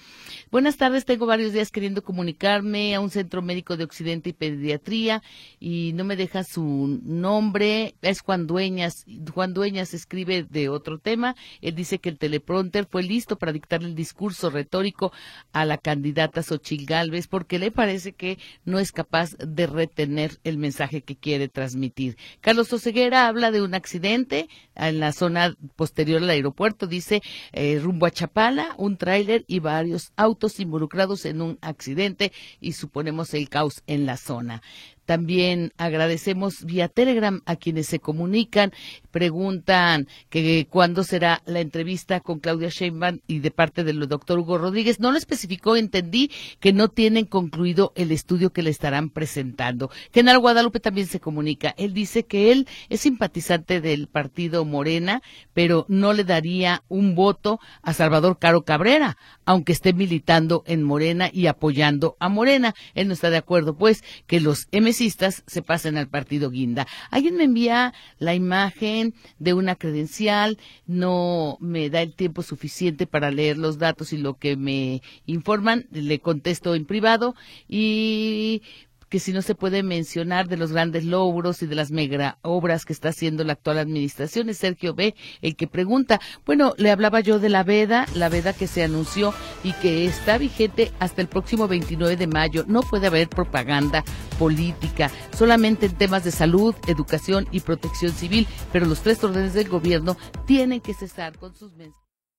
Buenas 0.52 0.78
tardes, 0.78 1.06
tengo 1.06 1.26
varios 1.26 1.54
días 1.54 1.70
queriendo 1.70 2.04
comunicarme 2.04 2.96
a 2.96 3.02
un 3.02 3.12
centro 3.12 3.42
médico 3.42 3.78
de 3.78 3.84
Occidente 3.84 4.32
y 4.32 4.34
Pediatría 4.34 5.22
y 5.60 5.92
no 5.94 6.06
me 6.06 6.16
deja 6.16 6.44
su 6.44 7.00
nombre, 7.04 7.94
es 8.02 8.22
Juan 8.22 8.48
Dueñas, 8.48 9.06
Juan 9.32 9.54
Dueñas 9.54 9.94
escribe 9.94 10.44
de 10.44 10.70
otro 10.70 10.87
otro 10.88 11.00
tema. 11.00 11.36
Él 11.62 11.76
dice 11.76 12.00
que 12.00 12.10
el 12.10 12.18
teleprompter 12.18 12.86
fue 12.86 13.04
listo 13.04 13.38
para 13.38 13.52
dictar 13.52 13.84
el 13.84 13.94
discurso 13.94 14.50
retórico 14.50 15.12
a 15.52 15.66
la 15.66 15.78
candidata 15.78 16.44
Xochil 16.44 16.86
Gálvez 16.86 17.28
porque 17.28 17.60
le 17.60 17.72
parece 17.72 18.14
que 18.14 18.38
no 18.64 18.80
es 18.80 18.92
capaz 18.94 19.36
de 19.38 19.68
retener 19.68 20.40
el 20.46 20.58
mensaje 20.58 21.02
que 21.02 21.18
quiere 21.18 21.50
transmitir. 21.50 22.18
Carlos 22.40 22.72
Oseguera 22.72 23.28
habla 23.28 23.52
de 23.52 23.62
un 23.62 23.76
accidente 23.76 24.48
en 24.76 25.00
la 25.00 25.12
zona 25.12 25.56
posterior 25.76 26.24
al 26.24 26.30
aeropuerto, 26.30 26.88
dice 26.88 27.22
eh, 27.52 27.80
rumbo 27.80 28.06
a 28.06 28.12
Chapala, 28.12 28.74
un 28.78 28.98
tráiler 28.98 29.44
y 29.48 29.60
varios 29.60 30.14
autos 30.16 30.60
involucrados 30.60 31.26
en 31.26 31.42
un 31.42 31.58
accidente 31.62 32.32
y 32.62 32.74
suponemos 32.74 33.34
el 33.34 33.50
caos 33.50 33.84
en 33.88 34.06
la 34.06 34.16
zona. 34.16 34.62
También 35.08 35.72
agradecemos 35.78 36.66
vía 36.66 36.90
Telegram 36.90 37.42
a 37.46 37.56
quienes 37.56 37.88
se 37.88 38.00
comunican, 38.00 38.74
preguntan 39.10 40.10
que 40.30 40.68
cuándo 40.70 41.06
será 41.06 41.42
la 41.46 41.62
entrevista 41.62 42.20
con 42.20 42.40
Claudia 42.40 42.68
Sheinbaum 42.68 43.20
y 43.26 43.40
de 43.40 43.50
parte 43.50 43.86
del 43.86 44.06
doctor 44.10 44.38
Hugo 44.38 44.58
Rodríguez. 44.58 45.00
No 45.00 45.14
lo 45.14 45.18
especificó, 45.18 45.78
entendí 45.78 46.30
que 46.60 46.74
no 46.74 46.90
tienen 46.90 47.24
concluido 47.24 47.94
el 47.96 48.12
estudio 48.12 48.52
que 48.52 48.64
le 48.64 48.70
estarán 48.70 49.10
presentando. 49.10 49.90
Genaro 50.14 50.42
Guadalupe 50.42 50.82
también 50.82 51.08
se 51.08 51.22
comunica. 51.22 51.74
Él 51.78 51.94
dice 51.94 52.26
que 52.26 52.52
él 52.52 52.68
es 52.90 53.00
simpatizante 53.00 53.80
del 53.80 54.08
partido 54.08 54.66
Morena, 54.66 55.22
pero 55.54 55.86
no 55.88 56.12
le 56.12 56.26
daría 56.26 56.84
un 56.90 57.16
voto 57.16 57.62
a 57.82 57.94
Salvador 57.94 58.40
Caro 58.40 58.64
Cabrera, 58.64 59.16
aunque 59.46 59.72
esté 59.72 59.94
militando 59.94 60.64
en 60.68 60.84
Morena 60.84 61.30
y 61.32 61.48
apoyando 61.48 62.18
a 62.20 62.28
Morena. 62.28 62.76
Él 62.94 63.08
no 63.08 63.14
está 63.14 63.30
de 63.30 63.38
acuerdo, 63.38 63.78
pues, 63.78 64.04
que 64.26 64.42
los 64.42 64.68
MC 64.74 64.97
se 64.98 65.62
pasen 65.62 65.98
al 65.98 66.08
partido 66.08 66.50
Guinda. 66.50 66.88
Alguien 67.12 67.36
me 67.36 67.44
envía 67.44 67.94
la 68.20 68.36
imagen 68.36 69.14
de 69.40 69.54
una 69.54 69.76
credencial, 69.76 70.58
no 70.86 71.58
me 71.60 71.90
da 71.90 72.02
el 72.02 72.14
tiempo 72.14 72.42
suficiente 72.44 73.08
para 73.08 73.32
leer 73.32 73.58
los 73.58 73.78
datos 73.78 74.14
y 74.14 74.18
lo 74.18 74.36
que 74.36 74.56
me 74.56 75.02
informan, 75.26 75.88
le 75.92 76.20
contesto 76.20 76.76
en 76.76 76.86
privado 76.86 77.36
y 77.68 78.62
que 79.10 79.20
si 79.20 79.34
no 79.34 79.42
se 79.42 79.56
puede 79.56 79.84
mencionar 79.84 80.48
de 80.48 80.58
los 80.58 80.72
grandes 80.72 81.06
logros 81.06 81.62
y 81.62 81.68
de 81.68 81.76
las 81.76 81.92
mega 81.92 82.38
obras 82.42 82.86
que 82.86 82.94
está 82.94 83.10
haciendo 83.10 83.44
la 83.44 83.54
actual 83.54 83.78
administración, 83.78 84.50
es 84.50 84.58
Sergio 84.58 84.94
B. 84.94 85.16
el 85.42 85.56
que 85.56 85.68
pregunta. 85.68 86.20
Bueno, 86.46 86.74
le 86.78 86.92
hablaba 86.92 87.20
yo 87.20 87.40
de 87.40 87.50
la 87.50 87.64
veda, 87.64 88.06
la 88.16 88.30
veda 88.30 88.54
que 88.54 88.68
se 88.68 88.84
anunció 88.84 89.34
y 89.64 89.74
que 89.74 90.06
está 90.06 90.38
vigente 90.38 90.92
hasta 91.00 91.22
el 91.22 91.28
próximo 91.28 91.68
29 91.68 92.16
de 92.16 92.28
mayo. 92.28 92.66
No 92.68 92.82
puede 92.82 93.08
haber 93.08 93.30
propaganda 93.30 94.04
política, 94.40 95.12
solamente 95.36 95.88
en 95.88 95.96
temas 95.96 96.24
de 96.24 96.32
salud, 96.32 96.76
educación 96.88 97.48
y 97.52 97.62
protección 97.62 98.12
civil, 98.12 98.48
pero 98.72 98.86
los 98.86 99.02
tres 99.02 99.24
órdenes 99.24 99.54
del 99.54 99.70
gobierno 99.70 100.18
tienen 100.46 100.82
que 100.82 100.94
cesar 100.94 101.38
con 101.38 101.56
sus 101.56 101.76
mensajes. 101.76 102.07